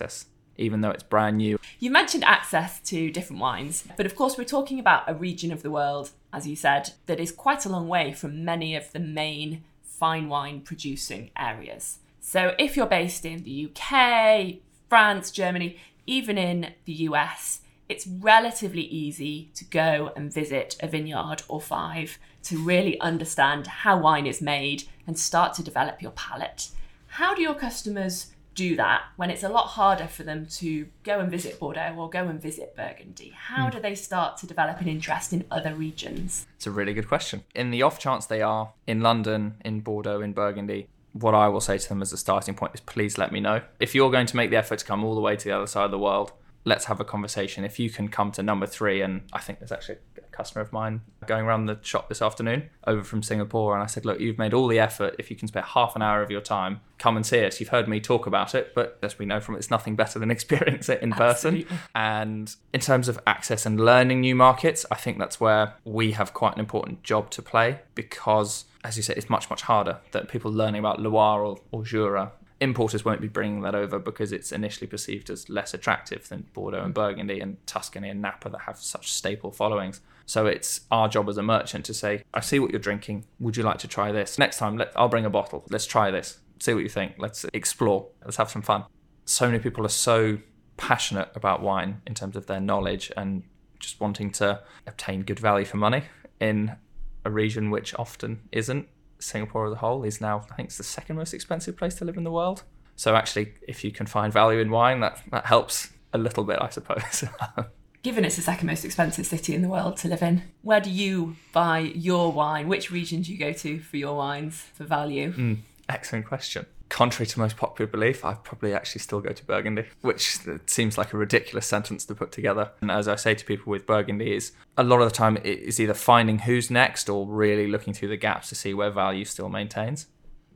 even 0.56 0.80
though 0.80 0.90
it's 0.90 1.02
brand 1.02 1.38
new. 1.38 1.58
You 1.78 1.90
mentioned 1.90 2.24
access 2.24 2.80
to 2.80 3.10
different 3.10 3.40
wines, 3.40 3.84
but 3.96 4.06
of 4.06 4.14
course, 4.14 4.36
we're 4.36 4.44
talking 4.44 4.78
about 4.78 5.08
a 5.08 5.14
region 5.14 5.52
of 5.52 5.62
the 5.62 5.70
world, 5.70 6.10
as 6.32 6.46
you 6.46 6.56
said, 6.56 6.92
that 7.06 7.20
is 7.20 7.32
quite 7.32 7.64
a 7.66 7.68
long 7.68 7.88
way 7.88 8.12
from 8.12 8.44
many 8.44 8.76
of 8.76 8.92
the 8.92 9.00
main 9.00 9.64
fine 9.82 10.28
wine 10.28 10.60
producing 10.60 11.30
areas. 11.36 11.98
So 12.20 12.54
if 12.58 12.76
you're 12.76 12.86
based 12.86 13.24
in 13.24 13.42
the 13.42 13.68
UK, 13.68 14.56
France, 14.88 15.30
Germany, 15.30 15.76
even 16.06 16.38
in 16.38 16.72
the 16.84 16.92
US, 17.08 17.60
it's 17.88 18.06
relatively 18.06 18.82
easy 18.82 19.50
to 19.54 19.64
go 19.64 20.12
and 20.16 20.32
visit 20.32 20.76
a 20.80 20.88
vineyard 20.88 21.42
or 21.48 21.60
five 21.60 22.18
to 22.44 22.58
really 22.58 22.98
understand 23.00 23.66
how 23.66 23.98
wine 23.98 24.26
is 24.26 24.40
made 24.40 24.84
and 25.06 25.18
start 25.18 25.54
to 25.54 25.62
develop 25.62 26.00
your 26.00 26.12
palate. 26.12 26.68
How 27.06 27.34
do 27.34 27.42
your 27.42 27.54
customers 27.54 28.32
do 28.54 28.76
that 28.76 29.02
when 29.16 29.30
it's 29.30 29.42
a 29.42 29.48
lot 29.48 29.68
harder 29.68 30.06
for 30.06 30.22
them 30.22 30.46
to 30.46 30.86
go 31.04 31.20
and 31.20 31.30
visit 31.30 31.58
Bordeaux 31.58 31.94
or 31.96 32.10
go 32.10 32.28
and 32.28 32.40
visit 32.40 32.76
Burgundy? 32.76 33.32
How 33.36 33.68
mm. 33.68 33.72
do 33.72 33.80
they 33.80 33.94
start 33.94 34.36
to 34.38 34.46
develop 34.46 34.80
an 34.80 34.88
interest 34.88 35.32
in 35.32 35.44
other 35.50 35.74
regions? 35.74 36.46
It's 36.56 36.66
a 36.66 36.70
really 36.70 36.94
good 36.94 37.08
question. 37.08 37.44
In 37.54 37.70
the 37.70 37.82
off 37.82 37.98
chance 37.98 38.26
they 38.26 38.42
are 38.42 38.72
in 38.86 39.00
London, 39.00 39.56
in 39.64 39.80
Bordeaux, 39.80 40.20
in 40.20 40.32
Burgundy, 40.32 40.88
what 41.12 41.34
I 41.34 41.48
will 41.48 41.60
say 41.60 41.78
to 41.78 41.88
them 41.88 42.02
as 42.02 42.12
a 42.12 42.16
starting 42.16 42.54
point 42.54 42.74
is 42.74 42.80
please 42.80 43.18
let 43.18 43.32
me 43.32 43.40
know. 43.40 43.62
If 43.80 43.94
you're 43.94 44.10
going 44.10 44.26
to 44.26 44.36
make 44.36 44.50
the 44.50 44.56
effort 44.56 44.78
to 44.80 44.84
come 44.84 45.04
all 45.04 45.14
the 45.14 45.20
way 45.20 45.36
to 45.36 45.44
the 45.44 45.52
other 45.52 45.66
side 45.66 45.84
of 45.84 45.90
the 45.90 45.98
world, 45.98 46.32
let's 46.64 46.84
have 46.84 47.00
a 47.00 47.04
conversation. 47.04 47.64
If 47.64 47.78
you 47.78 47.90
can 47.90 48.08
come 48.08 48.30
to 48.32 48.42
number 48.42 48.66
three, 48.66 49.00
and 49.00 49.22
I 49.32 49.40
think 49.40 49.58
there's 49.58 49.72
actually 49.72 49.98
a 50.16 50.20
customer 50.30 50.62
of 50.62 50.72
mine 50.72 51.00
going 51.26 51.44
around 51.44 51.66
the 51.66 51.78
shop 51.82 52.08
this 52.08 52.22
afternoon 52.22 52.70
over 52.86 53.02
from 53.02 53.22
Singapore, 53.22 53.74
and 53.74 53.82
I 53.82 53.86
said, 53.86 54.04
look, 54.04 54.20
you've 54.20 54.38
made 54.38 54.54
all 54.54 54.68
the 54.68 54.78
effort. 54.78 55.16
If 55.18 55.30
you 55.30 55.36
can 55.36 55.48
spare 55.48 55.62
half 55.62 55.96
an 55.96 56.02
hour 56.02 56.22
of 56.22 56.30
your 56.30 56.40
time, 56.40 56.80
come 56.98 57.16
and 57.16 57.26
see 57.26 57.44
us. 57.44 57.58
You've 57.58 57.70
heard 57.70 57.88
me 57.88 58.00
talk 58.00 58.26
about 58.26 58.54
it, 58.54 58.74
but 58.74 58.98
as 59.02 59.18
we 59.18 59.26
know 59.26 59.40
from 59.40 59.56
it, 59.56 59.58
it's 59.58 59.70
nothing 59.70 59.96
better 59.96 60.18
than 60.18 60.30
experience 60.38 60.88
it 60.88 61.02
in 61.02 61.12
Absolutely. 61.12 61.64
person. 61.64 61.78
And 61.94 62.54
in 62.72 62.80
terms 62.80 63.08
of 63.08 63.18
access 63.26 63.66
and 63.66 63.80
learning 63.80 64.20
new 64.20 64.34
markets, 64.34 64.86
I 64.90 64.96
think 64.96 65.18
that's 65.18 65.40
where 65.40 65.74
we 65.84 66.12
have 66.12 66.32
quite 66.32 66.54
an 66.54 66.60
important 66.60 67.02
job 67.02 67.30
to 67.30 67.42
play 67.42 67.80
because 67.94 68.66
as 68.84 68.96
you 68.96 69.02
said, 69.04 69.16
it's 69.16 69.30
much, 69.30 69.48
much 69.48 69.62
harder 69.62 69.98
that 70.10 70.28
people 70.28 70.50
learning 70.50 70.80
about 70.80 71.00
Loire 71.00 71.44
or, 71.44 71.58
or 71.70 71.84
Jura 71.84 72.32
importers 72.62 73.04
won't 73.04 73.20
be 73.20 73.28
bringing 73.28 73.62
that 73.62 73.74
over 73.74 73.98
because 73.98 74.32
it's 74.32 74.52
initially 74.52 74.86
perceived 74.86 75.28
as 75.30 75.50
less 75.50 75.74
attractive 75.74 76.28
than 76.28 76.46
Bordeaux 76.52 76.84
and 76.84 76.94
Burgundy 76.94 77.40
and 77.40 77.56
Tuscany 77.66 78.08
and 78.08 78.22
Napa 78.22 78.48
that 78.50 78.62
have 78.62 78.78
such 78.78 79.12
staple 79.12 79.50
followings. 79.50 80.00
So 80.26 80.46
it's 80.46 80.82
our 80.90 81.08
job 81.08 81.28
as 81.28 81.36
a 81.36 81.42
merchant 81.42 81.84
to 81.86 81.94
say, 81.94 82.22
I 82.32 82.40
see 82.40 82.60
what 82.60 82.70
you're 82.70 82.78
drinking. 82.78 83.24
Would 83.40 83.56
you 83.56 83.64
like 83.64 83.78
to 83.78 83.88
try 83.88 84.12
this? 84.12 84.38
Next 84.38 84.58
time, 84.58 84.78
let, 84.78 84.92
I'll 84.94 85.08
bring 85.08 85.24
a 85.26 85.30
bottle. 85.30 85.64
Let's 85.70 85.86
try 85.86 86.12
this. 86.12 86.38
See 86.60 86.72
what 86.72 86.84
you 86.84 86.88
think. 86.88 87.14
Let's 87.18 87.44
explore. 87.52 88.06
Let's 88.24 88.36
have 88.36 88.48
some 88.48 88.62
fun. 88.62 88.84
So 89.24 89.46
many 89.46 89.58
people 89.58 89.84
are 89.84 89.90
so 89.90 90.38
passionate 90.76 91.30
about 91.34 91.62
wine 91.62 92.00
in 92.06 92.14
terms 92.14 92.36
of 92.36 92.46
their 92.46 92.60
knowledge 92.60 93.10
and 93.16 93.42
just 93.80 94.00
wanting 94.00 94.30
to 94.30 94.62
obtain 94.86 95.22
good 95.22 95.40
value 95.40 95.64
for 95.64 95.78
money 95.78 96.04
in 96.38 96.76
a 97.24 97.30
region 97.30 97.70
which 97.70 97.94
often 97.98 98.48
isn't. 98.52 98.88
Singapore 99.22 99.66
as 99.66 99.72
a 99.72 99.76
whole 99.76 100.04
is 100.04 100.20
now, 100.20 100.44
I 100.50 100.54
think, 100.54 100.68
it's 100.68 100.78
the 100.78 100.84
second 100.84 101.16
most 101.16 101.32
expensive 101.32 101.76
place 101.76 101.94
to 101.96 102.04
live 102.04 102.16
in 102.16 102.24
the 102.24 102.30
world. 102.30 102.62
So 102.96 103.16
actually, 103.16 103.54
if 103.66 103.84
you 103.84 103.90
can 103.90 104.06
find 104.06 104.32
value 104.32 104.60
in 104.60 104.70
wine, 104.70 105.00
that 105.00 105.22
that 105.30 105.46
helps 105.46 105.90
a 106.12 106.18
little 106.18 106.44
bit, 106.44 106.58
I 106.60 106.68
suppose. 106.68 107.24
Given 108.02 108.24
it's 108.24 108.36
the 108.36 108.42
second 108.42 108.66
most 108.66 108.84
expensive 108.84 109.26
city 109.26 109.54
in 109.54 109.62
the 109.62 109.68
world 109.68 109.96
to 109.98 110.08
live 110.08 110.22
in, 110.22 110.42
where 110.62 110.80
do 110.80 110.90
you 110.90 111.36
buy 111.52 111.78
your 111.78 112.32
wine? 112.32 112.66
Which 112.66 112.90
region 112.90 113.22
do 113.22 113.32
you 113.32 113.38
go 113.38 113.52
to 113.52 113.78
for 113.78 113.96
your 113.96 114.16
wines 114.16 114.60
for 114.74 114.84
value? 114.84 115.32
Mm, 115.32 115.58
excellent 115.88 116.26
question 116.26 116.66
contrary 116.92 117.26
to 117.26 117.38
most 117.38 117.56
popular 117.56 117.90
belief, 117.90 118.22
I 118.22 118.34
probably 118.34 118.74
actually 118.74 119.00
still 119.00 119.20
go 119.20 119.32
to 119.32 119.44
Burgundy, 119.46 119.86
which 120.02 120.38
seems 120.66 120.98
like 120.98 121.14
a 121.14 121.16
ridiculous 121.16 121.66
sentence 121.66 122.04
to 122.04 122.14
put 122.14 122.32
together. 122.32 122.70
And 122.82 122.90
as 122.90 123.08
I 123.08 123.16
say 123.16 123.34
to 123.34 123.44
people 123.44 123.70
with 123.70 123.86
Burgundy, 123.86 124.34
is 124.34 124.52
a 124.76 124.84
lot 124.84 125.00
of 125.00 125.08
the 125.08 125.14
time 125.14 125.38
it 125.38 125.46
is 125.46 125.80
either 125.80 125.94
finding 125.94 126.40
who's 126.40 126.70
next 126.70 127.08
or 127.08 127.26
really 127.26 127.66
looking 127.66 127.94
through 127.94 128.08
the 128.08 128.18
gaps 128.18 128.50
to 128.50 128.54
see 128.54 128.74
where 128.74 128.90
value 128.90 129.24
still 129.24 129.48
maintains. 129.48 130.06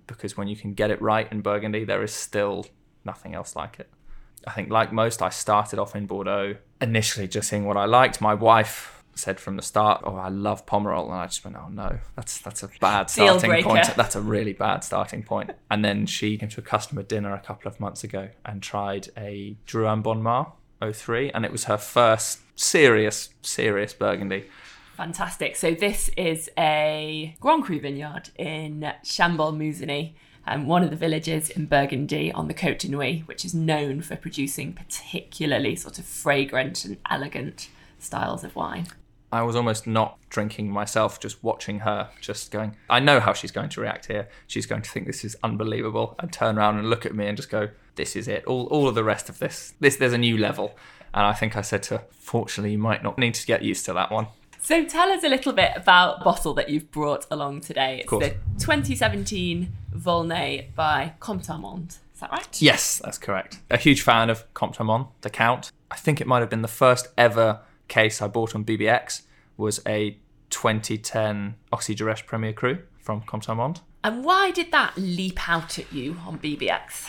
Because 0.07 0.37
when 0.37 0.47
you 0.47 0.57
can 0.57 0.75
get 0.75 0.91
it 0.91 1.01
right 1.01 1.27
in 1.33 1.41
Burgundy, 1.41 1.85
there 1.85 2.03
is 2.03 2.13
still 2.13 2.67
nothing 3.03 3.35
else 3.35 3.57
like 3.57 3.81
it. 3.81 3.89
I 4.47 4.53
think, 4.53 4.69
like 4.69 4.93
most, 4.93 5.23
I 5.23 5.31
started 5.31 5.79
off 5.79 5.97
in 5.97 6.07
Bordeaux 6.07 6.57
initially 6.83 7.27
just 7.27 7.49
seeing 7.49 7.65
what 7.65 7.79
I 7.79 7.87
liked. 7.87 8.21
My 8.21 8.35
wife 8.35 8.96
said 9.17 9.41
from 9.41 9.57
the 9.57 9.63
start, 9.63 10.03
"Oh, 10.05 10.17
I 10.17 10.29
love 10.29 10.67
Pomerol," 10.67 11.07
and 11.07 11.15
I 11.15 11.27
just 11.27 11.45
went, 11.45 11.57
"Oh 11.57 11.69
no, 11.69 11.99
that's 12.15 12.39
that's 12.39 12.63
a 12.63 12.69
bad 12.81 13.11
starting 13.11 13.63
point. 13.63 13.95
That's 13.97 14.15
a 14.15 14.21
really 14.21 14.53
bad 14.53 14.85
starting 14.85 15.23
point." 15.23 15.51
And 15.71 15.85
then 15.85 16.07
she 16.07 16.39
came 16.39 16.49
to 16.51 16.61
a 16.61 16.65
customer 16.65 17.03
dinner 17.03 17.35
a 17.35 17.41
couple 17.41 17.71
of 17.71 17.81
months 17.81 18.05
ago 18.05 18.29
and 18.45 18.63
tried 18.63 19.09
a 19.17 19.57
Drouhin 19.67 20.03
Bonnes 20.03 20.53
03, 20.81 21.31
and 21.31 21.45
it 21.45 21.53
was 21.53 21.65
her 21.65 21.79
first 21.79 22.41
serious, 22.55 23.31
serious 23.43 23.93
Burgundy. 23.93 24.45
Fantastic. 24.97 25.57
So 25.57 25.75
this 25.75 26.09
is 26.17 26.51
a 26.57 27.37
Grand 27.41 27.65
Cru 27.65 27.81
vineyard 27.81 28.31
in 28.37 28.93
Chambolle-Musigny. 29.05 30.15
Um, 30.47 30.67
one 30.67 30.83
of 30.83 30.91
the 30.91 30.97
villages 30.97 31.51
in 31.51 31.67
Burgundy 31.67 32.33
on 32.33 32.49
the 32.49 32.55
Côte 32.55 32.79
de 32.79 32.89
Nuits, 32.89 33.27
which 33.27 33.45
is 33.45 33.53
known 33.53 34.01
for 34.01 34.17
producing 34.17 34.73
particularly 34.73 35.75
sort 35.77 35.99
of 35.99 36.05
fragrant 36.05 36.85
and 36.85 36.97
elegant 37.11 37.69
styles 37.99 38.45
of 38.45 38.55
wine. 38.55 38.87
I 39.33 39.43
was 39.43 39.57
almost 39.57 39.87
not 39.87 40.19
drinking 40.29 40.71
myself, 40.71 41.19
just 41.19 41.43
watching 41.43 41.81
her, 41.81 42.11
just 42.21 42.51
going, 42.51 42.77
I 42.89 43.01
know 43.01 43.21
how 43.21 43.33
she's 43.33 43.51
going 43.51 43.69
to 43.71 43.81
react 43.81 44.07
here. 44.07 44.29
She's 44.47 44.67
going 44.67 44.83
to 44.83 44.91
think 44.91 45.07
this 45.07 45.25
is 45.25 45.37
unbelievable 45.43 46.15
and 46.19 46.33
turn 46.33 46.59
around 46.59 46.79
and 46.79 46.89
look 46.89 47.05
at 47.05 47.15
me 47.15 47.27
and 47.27 47.37
just 47.37 47.51
go, 47.51 47.71
this 47.97 48.15
is 48.15 48.29
it. 48.29 48.45
All, 48.45 48.67
all 48.67 48.89
of 48.89 48.95
the 48.95 49.05
rest 49.05 49.29
of 49.29 49.39
this, 49.39 49.75
this, 49.81 49.97
there's 49.97 50.13
a 50.13 50.19
new 50.19 50.39
level. 50.39 50.77
And 51.13 51.25
I 51.27 51.33
think 51.33 51.57
I 51.57 51.63
said 51.63 51.83
to 51.85 51.99
her, 51.99 52.05
fortunately, 52.11 52.73
you 52.73 52.79
might 52.79 53.03
not 53.03 53.19
need 53.19 53.35
to 53.35 53.47
get 53.47 53.63
used 53.63 53.85
to 53.87 53.93
that 53.95 54.13
one. 54.13 54.29
So 54.61 54.85
tell 54.85 55.11
us 55.11 55.23
a 55.23 55.29
little 55.29 55.53
bit 55.53 55.73
about 55.77 56.19
the 56.19 56.25
bottle 56.25 56.53
that 56.55 56.69
you've 56.69 56.91
brought 56.91 57.27
along 57.31 57.61
today. 57.61 58.01
It's 58.01 58.11
the 58.11 58.37
2017 58.59 59.73
Volnay 59.95 60.75
by 60.75 61.15
Comte 61.21 61.49
Armand. 61.49 61.99
Is 62.15 62.21
that 62.21 62.33
right? 62.33 62.63
Yes, 62.63 63.01
that's 63.05 63.19
correct. 63.19 63.61
A 63.71 63.77
huge 63.77 64.03
fan 64.03 64.31
of 64.31 64.53
Comte 64.55 64.81
Armand, 64.81 65.07
the 65.21 65.31
Count. 65.31 65.71
I 65.91 65.97
think 65.97 66.21
it 66.21 66.27
might 66.27 66.41
have 66.41 66.51
been 66.51 66.63
the 66.63 66.69
first 66.69 67.09
ever 67.17 67.61
case 67.89 68.21
I 68.23 68.29
bought 68.29 68.55
on 68.55 68.65
BBX 68.65 69.23
was 69.57 69.81
a 69.87 70.19
2010 70.51 71.55
Auxey-Duresses 71.73 72.27
Premier 72.27 72.53
Cru 72.53 72.79
from 73.01 73.23
Comte 73.23 73.49
Armand. 73.49 73.81
And 74.05 74.25
why 74.25 74.51
did 74.51 74.71
that 74.73 74.97
leap 74.97 75.49
out 75.49 75.79
at 75.79 75.93
you 75.93 76.19
on 76.27 76.39
BBX? 76.39 77.09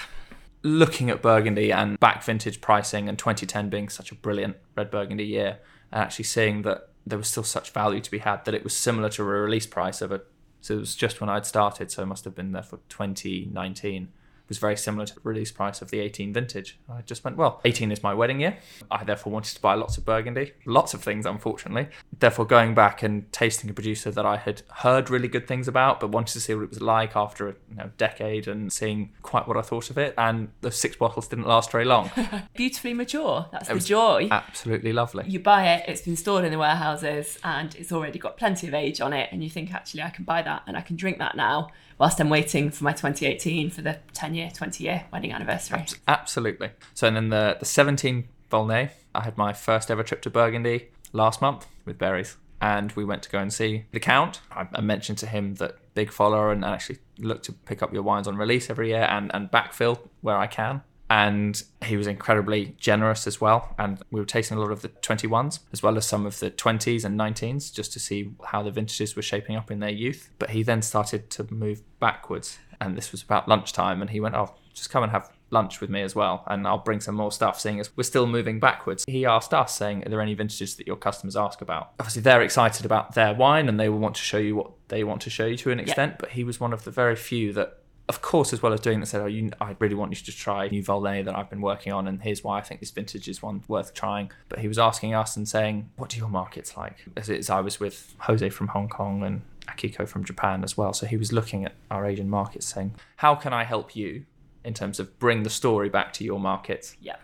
Looking 0.63 1.09
at 1.09 1.21
Burgundy 1.21 1.71
and 1.71 1.99
back 1.99 2.23
vintage 2.23 2.61
pricing 2.61 3.07
and 3.07 3.17
2010 3.17 3.69
being 3.69 3.89
such 3.89 4.11
a 4.11 4.15
brilliant 4.15 4.57
red 4.75 4.89
Burgundy 4.89 5.25
year, 5.25 5.59
and 5.91 6.03
actually 6.03 6.25
seeing 6.25 6.63
that 6.63 6.89
there 7.05 7.17
was 7.17 7.27
still 7.27 7.43
such 7.43 7.71
value 7.71 8.01
to 8.01 8.11
be 8.11 8.17
had 8.17 8.43
that 8.45 8.53
it 8.53 8.63
was 8.63 8.75
similar 8.75 9.09
to 9.09 9.21
a 9.21 9.25
release 9.25 9.65
price 9.67 10.01
of 10.01 10.11
it. 10.11 10.25
So 10.61 10.75
it 10.75 10.79
was 10.79 10.95
just 10.95 11.21
when 11.21 11.29
I'd 11.29 11.45
started, 11.45 11.91
so 11.91 12.03
it 12.03 12.07
must 12.07 12.25
have 12.25 12.35
been 12.35 12.51
there 12.51 12.63
for 12.63 12.79
2019 12.89 14.09
was 14.47 14.57
very 14.57 14.77
similar 14.77 15.05
to 15.05 15.15
the 15.15 15.21
release 15.23 15.51
price 15.51 15.81
of 15.81 15.91
the 15.91 15.99
18 15.99 16.33
vintage. 16.33 16.79
I 16.89 17.01
just 17.01 17.23
went, 17.23 17.37
well, 17.37 17.61
18 17.65 17.91
is 17.91 18.03
my 18.03 18.13
wedding 18.13 18.39
year. 18.39 18.57
I 18.89 19.03
therefore 19.03 19.33
wanted 19.33 19.55
to 19.55 19.61
buy 19.61 19.73
lots 19.75 19.97
of 19.97 20.05
Burgundy, 20.05 20.53
lots 20.65 20.93
of 20.93 21.01
things, 21.01 21.25
unfortunately. 21.25 21.87
Therefore, 22.17 22.45
going 22.45 22.73
back 22.73 23.03
and 23.03 23.31
tasting 23.31 23.69
a 23.69 23.73
producer 23.73 24.11
that 24.11 24.25
I 24.25 24.37
had 24.37 24.61
heard 24.77 25.09
really 25.09 25.27
good 25.27 25.47
things 25.47 25.67
about, 25.67 25.99
but 25.99 26.09
wanted 26.09 26.33
to 26.33 26.39
see 26.39 26.53
what 26.53 26.63
it 26.63 26.69
was 26.69 26.81
like 26.81 27.15
after 27.15 27.49
a 27.49 27.55
you 27.69 27.75
know, 27.75 27.91
decade 27.97 28.47
and 28.47 28.71
seeing 28.71 29.11
quite 29.21 29.47
what 29.47 29.57
I 29.57 29.61
thought 29.61 29.89
of 29.89 29.97
it. 29.97 30.13
And 30.17 30.49
the 30.61 30.71
six 30.71 30.95
bottles 30.95 31.27
didn't 31.27 31.47
last 31.47 31.71
very 31.71 31.85
long. 31.85 32.09
Beautifully 32.55 32.93
mature. 32.93 33.47
That's 33.51 33.69
It 33.69 33.73
the 33.73 33.79
joy. 33.79 34.27
Absolutely 34.31 34.93
lovely. 34.93 35.25
you 35.27 35.39
buy 35.39 35.73
it, 35.75 35.85
it's 35.87 36.01
been 36.01 36.15
stored 36.15 36.45
in 36.45 36.51
the 36.51 36.57
warehouses, 36.57 37.37
and 37.43 37.75
it's 37.75 37.91
already 37.91 38.19
got 38.19 38.37
plenty 38.37 38.67
of 38.67 38.73
age 38.73 39.01
on 39.01 39.13
it, 39.13 39.29
and 39.31 39.43
you 39.43 39.49
think, 39.49 39.73
actually, 39.73 40.03
I 40.03 40.09
can 40.09 40.23
buy 40.23 40.41
that 40.41 40.63
and 40.67 40.77
I 40.77 40.81
can 40.81 40.95
drink 40.95 41.17
that 41.19 41.35
now, 41.35 41.69
whilst 41.97 42.19
I'm 42.19 42.29
waiting 42.29 42.71
for 42.71 42.83
my 42.83 42.91
2018 42.91 43.69
for 43.69 43.81
the 43.81 43.99
10 44.13 44.35
year, 44.35 44.49
20 44.53 44.83
year 44.83 45.05
wedding 45.11 45.31
anniversary. 45.31 45.79
Absolutely. 46.07 46.71
So, 46.93 47.07
and 47.07 47.15
then 47.15 47.29
the, 47.29 47.57
the 47.59 47.65
17 47.65 48.27
Volnay, 48.51 48.91
I 49.13 49.23
had 49.23 49.37
my 49.37 49.53
first 49.53 49.91
ever 49.91 50.03
trip 50.03 50.21
to 50.23 50.29
Burgundy 50.29 50.89
last 51.11 51.41
month 51.41 51.67
with 51.85 51.97
berries. 51.97 52.37
And 52.59 52.91
we 52.93 53.05
went 53.05 53.21
to 53.23 53.29
go 53.29 53.37
and 53.37 53.53
see 53.53 53.85
the 53.91 53.99
Count. 53.99 54.41
I, 54.51 54.67
I 54.73 54.81
mentioned 54.81 55.19
to 55.19 55.27
him 55.27 55.55
that 55.55 55.75
big 55.93 56.11
follower 56.11 56.51
and 56.51 56.65
actually 56.65 56.99
look 57.19 57.43
to 57.43 57.53
pick 57.53 57.83
up 57.83 57.93
your 57.93 58.01
wines 58.01 58.27
on 58.27 58.35
release 58.35 58.69
every 58.69 58.89
year 58.89 59.03
and, 59.03 59.29
and 59.33 59.51
backfill 59.51 59.99
where 60.21 60.37
I 60.37 60.47
can. 60.47 60.81
And 61.09 61.61
he 61.83 61.95
was 61.95 62.07
incredibly 62.07 62.75
generous 62.77 63.27
as 63.27 63.39
well. 63.39 63.73
And 63.77 64.01
we 64.11 64.19
were 64.19 64.25
tasting 64.25 64.57
a 64.57 64.59
lot 64.59 64.71
of 64.71 64.81
the 64.81 64.89
21s 64.89 65.59
as 65.71 65.81
well 65.81 65.97
as 65.97 66.05
some 66.05 66.25
of 66.25 66.39
the 66.39 66.51
20s 66.51 67.05
and 67.05 67.17
19s 67.17 67.73
just 67.73 67.93
to 67.93 67.99
see 67.99 68.31
how 68.45 68.61
the 68.61 68.71
vintages 68.71 69.15
were 69.15 69.21
shaping 69.21 69.55
up 69.55 69.71
in 69.71 69.79
their 69.79 69.89
youth. 69.89 70.29
But 70.37 70.49
he 70.49 70.63
then 70.63 70.81
started 70.81 71.29
to 71.31 71.51
move 71.53 71.81
backwards. 71.99 72.57
And 72.81 72.97
this 72.97 73.11
was 73.11 73.23
about 73.23 73.47
lunchtime. 73.47 74.01
And 74.01 74.09
he 74.09 74.19
went, 74.19 74.35
Oh, 74.35 74.53
just 74.73 74.89
come 74.89 75.03
and 75.03 75.11
have 75.11 75.31
lunch 75.49 75.81
with 75.81 75.89
me 75.89 76.01
as 76.01 76.15
well. 76.15 76.43
And 76.47 76.67
I'll 76.67 76.77
bring 76.77 76.99
some 76.99 77.15
more 77.15 77.31
stuff, 77.31 77.59
seeing 77.59 77.79
as 77.79 77.95
we're 77.95 78.03
still 78.03 78.27
moving 78.27 78.59
backwards. 78.59 79.05
He 79.07 79.25
asked 79.25 79.53
us, 79.53 79.75
saying, 79.75 80.05
Are 80.05 80.09
there 80.09 80.21
any 80.21 80.33
vintages 80.33 80.75
that 80.75 80.87
your 80.87 80.95
customers 80.95 81.35
ask 81.35 81.61
about? 81.61 81.91
Obviously, 81.99 82.21
they're 82.21 82.41
excited 82.41 82.85
about 82.85 83.13
their 83.13 83.33
wine 83.33 83.69
and 83.69 83.79
they 83.79 83.89
will 83.89 83.99
want 83.99 84.15
to 84.15 84.21
show 84.21 84.37
you 84.37 84.55
what 84.55 84.71
they 84.89 85.03
want 85.03 85.21
to 85.21 85.29
show 85.29 85.45
you 85.45 85.57
to 85.57 85.71
an 85.71 85.79
extent. 85.79 86.15
But 86.19 86.31
he 86.31 86.43
was 86.43 86.59
one 86.59 86.73
of 86.73 86.83
the 86.83 86.91
very 86.91 87.15
few 87.15 87.53
that 87.53 87.79
of 88.09 88.21
course, 88.21 88.53
as 88.53 88.61
well 88.61 88.71
as 88.71 88.79
doing 88.79 88.99
that, 89.01 89.07
said, 89.07 89.21
"Oh, 89.21 89.25
you, 89.25 89.51
I 89.59 89.75
really 89.79 89.95
want 89.95 90.11
you 90.11 90.23
to 90.23 90.31
try 90.31 90.67
new 90.69 90.81
Volnay 90.81 91.23
that 91.25 91.35
I've 91.35 91.49
been 91.49 91.61
working 91.61 91.91
on, 91.91 92.07
and 92.07 92.21
here's 92.21 92.43
why 92.43 92.57
I 92.57 92.61
think 92.61 92.79
this 92.79 92.91
vintage 92.91 93.27
is 93.27 93.41
one 93.41 93.63
worth 93.67 93.93
trying." 93.93 94.31
But 94.47 94.59
he 94.59 94.67
was 94.67 94.79
asking 94.79 95.13
us 95.13 95.35
and 95.35 95.47
saying, 95.47 95.89
"What 95.97 96.09
do 96.09 96.17
your 96.17 96.29
markets 96.29 96.77
like?" 96.77 97.05
As 97.17 97.29
it 97.29 97.37
is, 97.37 97.49
I 97.49 97.59
was 97.59 97.79
with 97.79 98.15
Jose 98.19 98.49
from 98.49 98.69
Hong 98.69 98.87
Kong 98.87 99.23
and 99.23 99.41
Akiko 99.67 100.07
from 100.07 100.23
Japan 100.23 100.63
as 100.63 100.77
well, 100.77 100.93
so 100.93 101.05
he 101.05 101.17
was 101.17 101.33
looking 101.33 101.65
at 101.65 101.73
our 101.91 102.05
Asian 102.05 102.29
markets, 102.29 102.65
saying, 102.65 102.95
"How 103.17 103.35
can 103.35 103.51
I 103.51 103.65
help 103.65 103.95
you 103.95 104.25
in 104.63 104.73
terms 104.73 104.99
of 104.99 105.19
bring 105.19 105.43
the 105.43 105.49
story 105.49 105.89
back 105.89 106.13
to 106.13 106.23
your 106.23 106.39
markets?" 106.39 106.95
Yeah. 107.01 107.17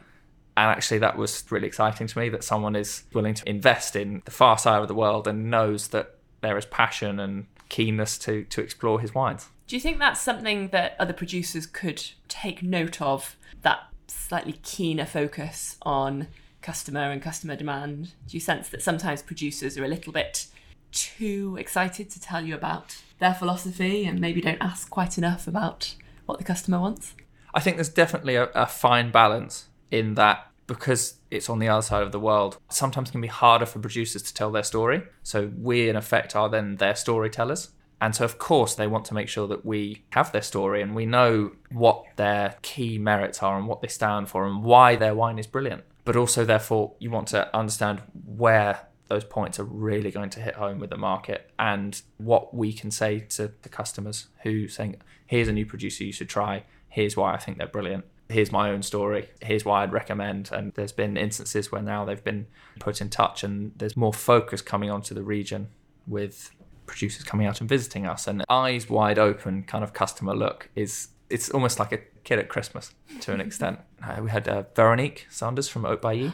And 0.58 0.70
actually, 0.70 1.00
that 1.00 1.18
was 1.18 1.46
really 1.50 1.66
exciting 1.66 2.08
to 2.08 2.20
me 2.20 2.30
that 2.30 2.44
someone 2.44 2.76
is 2.76 3.06
willing 3.14 3.34
to 3.36 3.50
invest 3.50 3.96
in 3.96 4.22
the 4.26 4.32
far 4.32 4.58
side 4.58 4.82
of 4.82 4.88
the 4.88 4.94
world 4.94 5.28
and 5.28 5.50
knows 5.50 5.88
that 5.88 6.18
there 6.42 6.58
is 6.58 6.66
passion 6.66 7.20
and 7.20 7.48
keenness 7.70 8.20
to 8.20 8.44
to 8.44 8.62
explore 8.62 9.00
his 9.00 9.16
wines. 9.16 9.50
Do 9.74 9.78
you 9.78 9.82
think 9.82 9.98
that's 9.98 10.22
something 10.22 10.68
that 10.68 10.96
other 11.00 11.14
producers 11.14 11.66
could 11.66 12.12
take 12.28 12.62
note 12.62 13.02
of? 13.02 13.36
That 13.64 13.80
slightly 14.06 14.60
keener 14.62 15.08
focus 15.08 15.78
on 15.82 16.28
customer 16.62 17.10
and 17.10 17.20
customer 17.20 17.56
demand? 17.56 18.12
Do 18.28 18.38
you 18.38 18.40
sense 18.40 18.70
that 18.70 18.84
sometimes 18.84 19.24
producers 19.24 19.76
are 19.76 19.84
a 19.84 19.88
little 19.88 20.14
bit 20.14 20.46
too 20.92 21.58
excited 21.60 22.12
to 22.12 22.22
tell 22.22 22.46
you 22.46 22.54
about 22.54 23.02
their 23.18 23.34
philosophy 23.34 24.06
and 24.06 24.22
maybe 24.22 24.42
don't 24.42 24.62
ask 24.62 24.92
quite 24.92 25.18
enough 25.18 25.48
about 25.48 25.96
what 26.28 26.38
the 26.38 26.44
customer 26.44 26.80
wants? 26.80 27.16
I 27.52 27.60
think 27.60 27.78
there's 27.78 27.90
definitely 27.90 28.36
a, 28.36 28.50
a 28.54 28.68
fine 28.68 29.10
balance 29.10 29.70
in 29.90 30.14
that 30.14 30.52
because 30.68 31.16
it's 31.32 31.50
on 31.50 31.58
the 31.58 31.68
other 31.68 31.82
side 31.82 32.04
of 32.04 32.12
the 32.12 32.20
world. 32.20 32.60
Sometimes 32.70 33.10
it 33.10 33.14
can 33.14 33.22
be 33.22 33.28
harder 33.28 33.66
for 33.66 33.80
producers 33.80 34.22
to 34.22 34.36
tell 34.36 34.52
their 34.52 34.62
story. 34.62 35.02
So 35.24 35.52
we, 35.58 35.90
in 35.90 35.96
effect, 35.96 36.36
are 36.36 36.48
then 36.48 36.76
their 36.76 36.96
storytellers. 36.96 37.70
And 38.04 38.14
so, 38.14 38.26
of 38.26 38.38
course, 38.38 38.76
they 38.76 38.86
want 38.86 39.06
to 39.06 39.14
make 39.14 39.30
sure 39.30 39.48
that 39.48 39.66
we 39.66 40.04
have 40.10 40.34
their 40.34 40.42
story 40.42 40.82
and 40.82 40.94
we 40.94 41.06
know 41.06 41.54
what 41.72 42.04
their 42.18 42.58
key 42.62 42.98
merits 42.98 43.42
are 43.42 43.58
and 43.58 43.66
what 43.66 43.82
they 43.82 43.88
stand 43.88 44.28
for 44.28 44.46
and 44.46 44.62
why 44.62 44.98
their 44.98 45.16
wine 45.16 45.40
is 45.40 45.48
brilliant. 45.48 45.86
But 46.04 46.18
also, 46.18 46.44
therefore, 46.44 46.96
you 47.00 47.10
want 47.10 47.30
to 47.30 47.56
understand 47.56 48.02
where 48.26 48.90
those 49.08 49.24
points 49.24 49.58
are 49.58 49.64
really 49.64 50.12
going 50.12 50.30
to 50.32 50.42
hit 50.42 50.56
home 50.56 50.80
with 50.80 50.90
the 50.90 50.98
market 50.98 51.50
and 51.58 52.02
what 52.18 52.54
we 52.54 52.74
can 52.74 52.92
say 52.92 53.22
to 53.22 53.54
the 53.62 53.70
customers 53.70 54.28
who 54.42 54.68
saying, 54.68 54.98
here's 55.26 55.48
a 55.48 55.54
new 55.54 55.66
producer 55.66 56.04
you 56.04 56.12
should 56.12 56.28
try. 56.28 56.66
Here's 56.90 57.16
why 57.16 57.34
I 57.34 57.38
think 57.38 57.58
they're 57.58 57.68
brilliant. 57.68 58.04
Here's 58.28 58.52
my 58.52 58.70
own 58.70 58.84
story. 58.84 59.30
Here's 59.42 59.64
why 59.64 59.82
I'd 59.82 59.94
recommend. 59.94 60.50
And 60.52 60.74
there's 60.74 60.92
been 60.92 61.16
instances 61.16 61.72
where 61.72 61.82
now 61.82 62.04
they've 62.04 62.22
been 62.22 62.48
put 62.82 63.00
in 63.00 63.10
touch 63.10 63.46
and 63.46 63.72
there's 63.78 63.96
more 63.96 64.12
focus 64.12 64.62
coming 64.62 64.90
onto 64.90 65.16
the 65.16 65.24
region 65.24 65.70
with 66.06 66.52
producers 66.86 67.24
coming 67.24 67.48
out 67.48 67.60
and 67.60 67.70
visiting 67.70 68.06
us 68.06 68.28
and 68.28 68.44
eyes 68.50 68.90
wide 68.90 69.20
open 69.20 69.64
kind 69.64 69.84
of 69.84 69.94
customer 69.94 70.36
look 70.36 70.70
is 70.76 71.10
it's 71.30 71.50
almost 71.50 71.80
like 71.80 71.92
a 71.92 72.00
kid 72.24 72.40
at 72.40 72.50
Christmas 72.50 72.94
to 73.22 73.34
an 73.34 73.42
extent. 73.42 73.80
Uh, 74.04 74.22
we 74.22 74.30
had 74.30 74.46
uh, 74.50 74.64
Veronique 74.76 75.26
Sanders 75.30 75.70
from 75.70 75.86
Haut-Bailly 75.86 76.34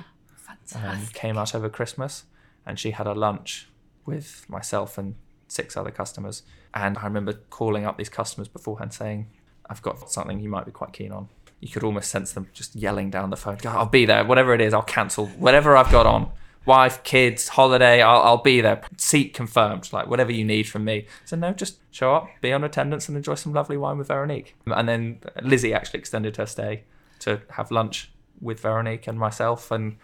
um, 0.74 1.06
came 1.14 1.38
out 1.38 1.54
over 1.54 1.70
Christmas 1.70 2.24
and 2.66 2.80
she 2.80 2.90
had 2.90 3.06
a 3.06 3.14
lunch 3.14 3.70
with 4.08 4.44
myself 4.50 4.98
and 4.98 5.14
six 5.48 5.78
other 5.78 5.92
customers. 5.92 6.42
And 6.74 6.98
I 6.98 7.04
remember 7.04 7.34
calling 7.52 7.86
up 7.86 8.00
these 8.00 8.10
customers 8.10 8.48
beforehand 8.48 8.92
saying, 8.92 9.28
I've 9.70 9.84
got 9.84 10.12
something 10.12 10.40
you 10.40 10.50
might 10.50 10.66
be 10.66 10.72
quite 10.72 10.94
keen 10.94 11.12
on. 11.12 11.30
You 11.60 11.68
could 11.68 11.84
almost 11.84 12.10
sense 12.10 12.32
them 12.34 12.48
just 12.54 12.76
yelling 12.76 13.12
down 13.12 13.30
the 13.30 13.38
phone, 13.38 13.58
I'll 13.66 13.86
be 13.86 14.06
there, 14.06 14.26
whatever 14.26 14.54
it 14.56 14.62
is, 14.62 14.74
I'll 14.74 14.82
cancel 14.82 15.28
whatever 15.28 15.78
I've 15.78 15.92
got 15.92 16.08
on. 16.08 16.32
Wife, 16.66 17.04
kids, 17.04 17.50
holiday, 17.50 18.02
I'll, 18.02 18.22
I'll 18.22 18.44
be 18.44 18.62
there. 18.62 18.82
Seat 18.98 19.34
confirmed, 19.34 19.92
like 19.92 20.08
whatever 20.08 20.32
you 20.32 20.46
need 20.46 20.64
from 20.64 20.86
me. 20.86 21.08
So, 21.26 21.36
no, 21.36 21.54
just 21.54 21.80
show 21.92 22.14
up, 22.14 22.30
be 22.42 22.54
on 22.54 22.64
attendance, 22.64 23.08
and 23.08 23.18
enjoy 23.18 23.36
some 23.36 23.54
lovely 23.54 23.78
wine 23.78 23.98
with 23.98 24.08
Veronique. 24.08 24.56
And 24.66 24.88
then 24.88 25.20
Lizzie 25.42 25.74
actually 25.74 26.00
extended 26.00 26.38
her 26.38 26.46
stay 26.46 26.84
to 27.20 27.42
have 27.52 27.72
lunch 27.72 28.12
with 28.42 28.60
Veronique 28.60 29.08
and 29.08 29.18
myself. 29.18 29.72
And 29.72 29.98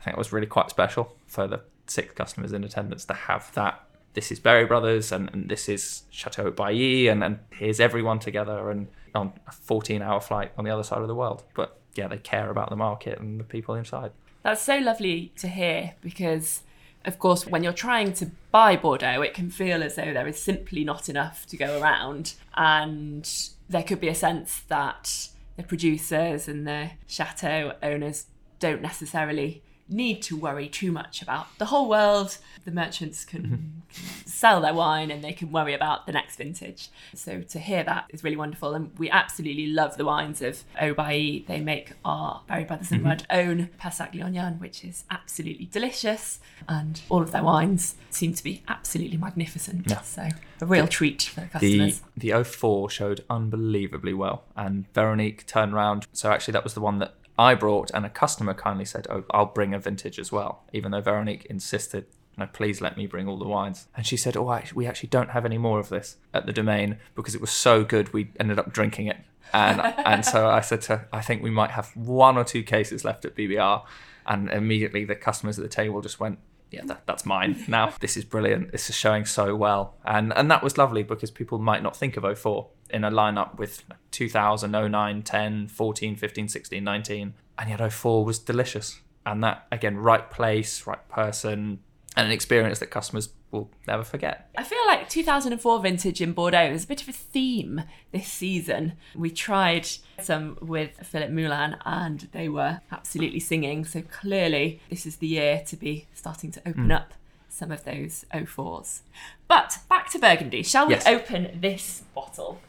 I 0.00 0.04
think 0.04 0.16
it 0.16 0.18
was 0.18 0.32
really 0.32 0.46
quite 0.46 0.70
special 0.70 1.16
for 1.26 1.46
the 1.46 1.60
six 1.86 2.12
customers 2.14 2.52
in 2.52 2.64
attendance 2.64 3.04
to 3.06 3.14
have 3.14 3.52
that. 3.54 3.84
This 4.14 4.30
is 4.30 4.38
Berry 4.38 4.66
Brothers 4.66 5.10
and, 5.10 5.30
and 5.32 5.48
this 5.48 5.68
is 5.68 6.02
Chateau 6.10 6.50
Bailly 6.50 7.08
and, 7.08 7.24
and 7.24 7.38
here's 7.50 7.80
everyone 7.80 8.18
together 8.18 8.70
and 8.70 8.88
on 9.14 9.32
a 9.46 9.52
14 9.52 10.02
hour 10.02 10.20
flight 10.20 10.52
on 10.56 10.64
the 10.64 10.70
other 10.70 10.82
side 10.82 11.00
of 11.00 11.08
the 11.08 11.14
world. 11.14 11.44
But 11.54 11.78
yeah, 11.94 12.08
they 12.08 12.18
care 12.18 12.50
about 12.50 12.70
the 12.70 12.76
market 12.76 13.18
and 13.18 13.40
the 13.40 13.44
people 13.44 13.74
inside. 13.74 14.12
That's 14.42 14.62
so 14.62 14.78
lovely 14.78 15.32
to 15.36 15.48
hear 15.48 15.94
because, 16.00 16.62
of 17.04 17.18
course, 17.18 17.46
when 17.46 17.62
you're 17.62 17.72
trying 17.72 18.12
to 18.14 18.30
buy 18.50 18.76
Bordeaux, 18.76 19.22
it 19.22 19.34
can 19.34 19.50
feel 19.50 19.82
as 19.82 19.94
though 19.94 20.12
there 20.12 20.26
is 20.26 20.40
simply 20.40 20.84
not 20.84 21.08
enough 21.08 21.46
to 21.46 21.56
go 21.56 21.80
around. 21.80 22.34
And 22.54 23.28
there 23.68 23.82
could 23.82 24.00
be 24.00 24.08
a 24.08 24.14
sense 24.14 24.60
that 24.68 25.28
the 25.56 25.62
producers 25.62 26.48
and 26.48 26.66
the 26.66 26.90
chateau 27.06 27.74
owners 27.82 28.26
don't 28.58 28.82
necessarily 28.82 29.62
need 29.92 30.22
to 30.22 30.36
worry 30.36 30.68
too 30.68 30.92
much 30.92 31.22
about 31.22 31.46
the 31.58 31.66
whole 31.66 31.88
world. 31.88 32.38
The 32.64 32.70
merchants 32.70 33.24
can, 33.24 33.42
can 33.48 33.82
sell 34.24 34.60
their 34.60 34.74
wine 34.74 35.10
and 35.10 35.22
they 35.22 35.32
can 35.32 35.50
worry 35.50 35.74
about 35.74 36.06
the 36.06 36.12
next 36.12 36.36
vintage. 36.36 36.88
So 37.14 37.42
to 37.42 37.58
hear 37.58 37.82
that 37.84 38.06
is 38.10 38.22
really 38.22 38.36
wonderful. 38.36 38.74
And 38.74 38.96
we 38.98 39.10
absolutely 39.10 39.66
love 39.66 39.96
the 39.96 40.04
wines 40.04 40.42
of 40.42 40.62
Haut-Bailly. 40.78 41.44
They 41.48 41.60
make 41.60 41.92
our 42.04 42.42
Berry 42.48 42.64
Brothers 42.64 42.90
and 42.90 43.00
mm-hmm. 43.00 43.08
Rudd 43.08 43.26
own 43.30 43.70
Pessac-Léognan, 43.80 44.60
which 44.60 44.84
is 44.84 45.04
absolutely 45.10 45.66
delicious. 45.66 46.40
And 46.68 47.00
all 47.08 47.22
of 47.22 47.32
their 47.32 47.42
wines 47.42 47.96
seem 48.10 48.34
to 48.34 48.44
be 48.44 48.62
absolutely 48.68 49.16
magnificent. 49.16 49.90
Yeah. 49.90 50.02
So 50.02 50.28
a 50.60 50.66
real 50.66 50.86
treat 50.86 51.22
for 51.22 51.40
the 51.40 51.62
The 51.62 51.78
customers. 51.78 52.02
the 52.16 52.44
04 52.44 52.90
showed 52.90 53.24
unbelievably 53.28 54.14
well, 54.14 54.44
and 54.56 54.84
Veronique 54.94 55.46
turned 55.46 55.72
around. 55.72 56.06
So 56.12 56.30
actually, 56.30 56.52
that 56.52 56.64
was 56.64 56.74
the 56.74 56.80
one 56.80 56.98
that 56.98 57.14
I 57.38 57.54
brought, 57.54 57.90
and 57.92 58.04
a 58.04 58.10
customer 58.10 58.54
kindly 58.54 58.84
said, 58.84 59.06
"Oh, 59.10 59.24
I'll 59.30 59.46
bring 59.46 59.74
a 59.74 59.78
vintage 59.78 60.18
as 60.18 60.30
well," 60.30 60.64
even 60.72 60.90
though 60.90 61.00
Veronique 61.00 61.46
insisted. 61.46 62.06
No, 62.36 62.46
please 62.46 62.80
let 62.80 62.96
me 62.96 63.06
bring 63.06 63.28
all 63.28 63.38
the 63.38 63.46
wines. 63.46 63.88
And 63.94 64.06
she 64.06 64.16
said, 64.16 64.36
"Oh, 64.36 64.60
we 64.74 64.86
actually 64.86 65.10
don't 65.10 65.30
have 65.30 65.44
any 65.44 65.58
more 65.58 65.78
of 65.78 65.88
this 65.88 66.16
at 66.32 66.46
the 66.46 66.52
domain 66.52 66.98
because 67.14 67.34
it 67.34 67.40
was 67.40 67.50
so 67.50 67.84
good. 67.84 68.12
We 68.12 68.30
ended 68.40 68.58
up 68.58 68.72
drinking 68.72 69.06
it." 69.06 69.18
And 69.52 69.80
and 70.06 70.24
so 70.24 70.48
I 70.48 70.60
said 70.60 70.82
to, 70.82 70.96
her, 70.96 71.08
"I 71.12 71.20
think 71.20 71.42
we 71.42 71.50
might 71.50 71.72
have 71.72 71.94
one 71.96 72.36
or 72.36 72.44
two 72.44 72.62
cases 72.62 73.04
left 73.04 73.24
at 73.24 73.34
BBR." 73.34 73.84
And 74.24 74.48
immediately 74.50 75.04
the 75.04 75.16
customers 75.16 75.58
at 75.58 75.62
the 75.62 75.68
table 75.68 76.00
just 76.00 76.20
went, 76.20 76.38
yeah, 76.72 76.82
that, 76.86 77.06
that's 77.06 77.26
mine 77.26 77.64
now. 77.68 77.92
This 78.00 78.16
is 78.16 78.24
brilliant. 78.24 78.72
This 78.72 78.88
is 78.88 78.96
showing 78.96 79.24
so 79.24 79.54
well. 79.54 79.94
And 80.04 80.32
and 80.34 80.50
that 80.50 80.62
was 80.62 80.78
lovely 80.78 81.02
because 81.02 81.30
people 81.30 81.58
might 81.58 81.82
not 81.82 81.96
think 81.96 82.16
of 82.16 82.38
04 82.38 82.68
in 82.90 83.04
a 83.04 83.10
lineup 83.10 83.58
with 83.58 83.84
2000, 84.12 84.70
09, 84.70 85.22
10, 85.22 85.68
14, 85.68 86.16
15, 86.16 86.48
16, 86.48 86.84
19. 86.84 87.34
And 87.58 87.68
yet 87.70 87.92
04 87.92 88.24
was 88.24 88.38
delicious. 88.38 89.00
And 89.26 89.42
that, 89.44 89.66
again, 89.72 89.96
right 89.98 90.30
place, 90.30 90.86
right 90.86 91.06
person, 91.08 91.80
and 92.16 92.26
an 92.26 92.32
experience 92.32 92.78
that 92.80 92.86
customers 92.90 93.30
will 93.50 93.70
never 93.86 94.02
forget. 94.02 94.50
I 94.56 94.64
feel 94.64 94.84
like 94.86 95.08
2004 95.08 95.80
vintage 95.80 96.20
in 96.20 96.32
Bordeaux, 96.32 96.70
is 96.72 96.84
a 96.84 96.86
bit 96.86 97.02
of 97.02 97.08
a 97.08 97.12
theme 97.12 97.82
this 98.10 98.26
season. 98.26 98.94
We 99.14 99.30
tried 99.30 99.86
some 100.20 100.56
with 100.60 100.96
Philip 101.06 101.30
Moulin 101.30 101.76
and 101.84 102.28
they 102.32 102.48
were 102.48 102.80
absolutely 102.90 103.40
singing. 103.40 103.84
So 103.84 104.02
clearly, 104.02 104.80
this 104.90 105.04
is 105.06 105.16
the 105.16 105.26
year 105.26 105.62
to 105.66 105.76
be 105.76 106.06
starting 106.14 106.50
to 106.52 106.60
open 106.66 106.86
Hmm. 106.86 106.92
up 106.92 107.14
some 107.48 107.70
of 107.70 107.84
those 107.84 108.24
04s. 108.32 109.02
But 109.46 109.78
back 109.88 110.10
to 110.12 110.18
Burgundy. 110.18 110.62
Shall 110.62 110.86
we 110.86 110.94
Yes. 110.94 111.06
open 111.06 111.58
this 111.60 112.02
bottle? 112.14 112.60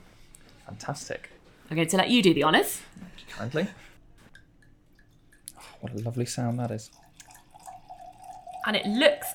Fantastic. 0.65 1.29
I'm 1.69 1.76
going 1.76 1.88
to 1.88 1.97
let 1.97 2.10
you 2.10 2.21
do 2.21 2.34
the 2.34 2.43
honours. 2.43 2.82
Kindly. 3.30 3.67
Oh, 5.58 5.62
what 5.82 5.93
a 5.93 5.97
lovely 5.97 6.26
sound 6.26 6.60
that 6.60 6.71
is. 6.71 6.91
and 8.65 8.76
it 8.76 8.86
looks 8.86 9.28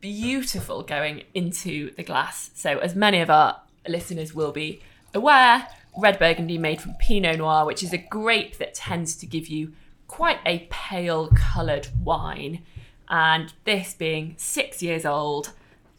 beautiful 0.00 0.82
going 0.82 1.24
into 1.34 1.92
the 1.94 2.02
glass. 2.02 2.50
So, 2.54 2.78
as 2.78 2.94
many 2.94 3.20
of 3.20 3.30
our 3.30 3.60
listeners 3.88 4.34
will 4.34 4.52
be 4.52 4.80
aware, 5.14 5.68
red 5.98 6.18
burgundy 6.18 6.58
made 6.58 6.80
from 6.80 6.94
Pinot 6.94 7.38
Noir, 7.38 7.64
which 7.66 7.82
is 7.82 7.92
a 7.92 7.98
grape 7.98 8.58
that 8.58 8.74
tends 8.74 9.14
to 9.16 9.26
give 9.26 9.48
you 9.48 9.72
quite 10.08 10.38
a 10.46 10.66
pale 10.70 11.28
coloured 11.34 11.88
wine. 12.02 12.62
And 13.08 13.52
this 13.64 13.92
being 13.94 14.34
six 14.38 14.82
years 14.82 15.04
old, 15.04 15.52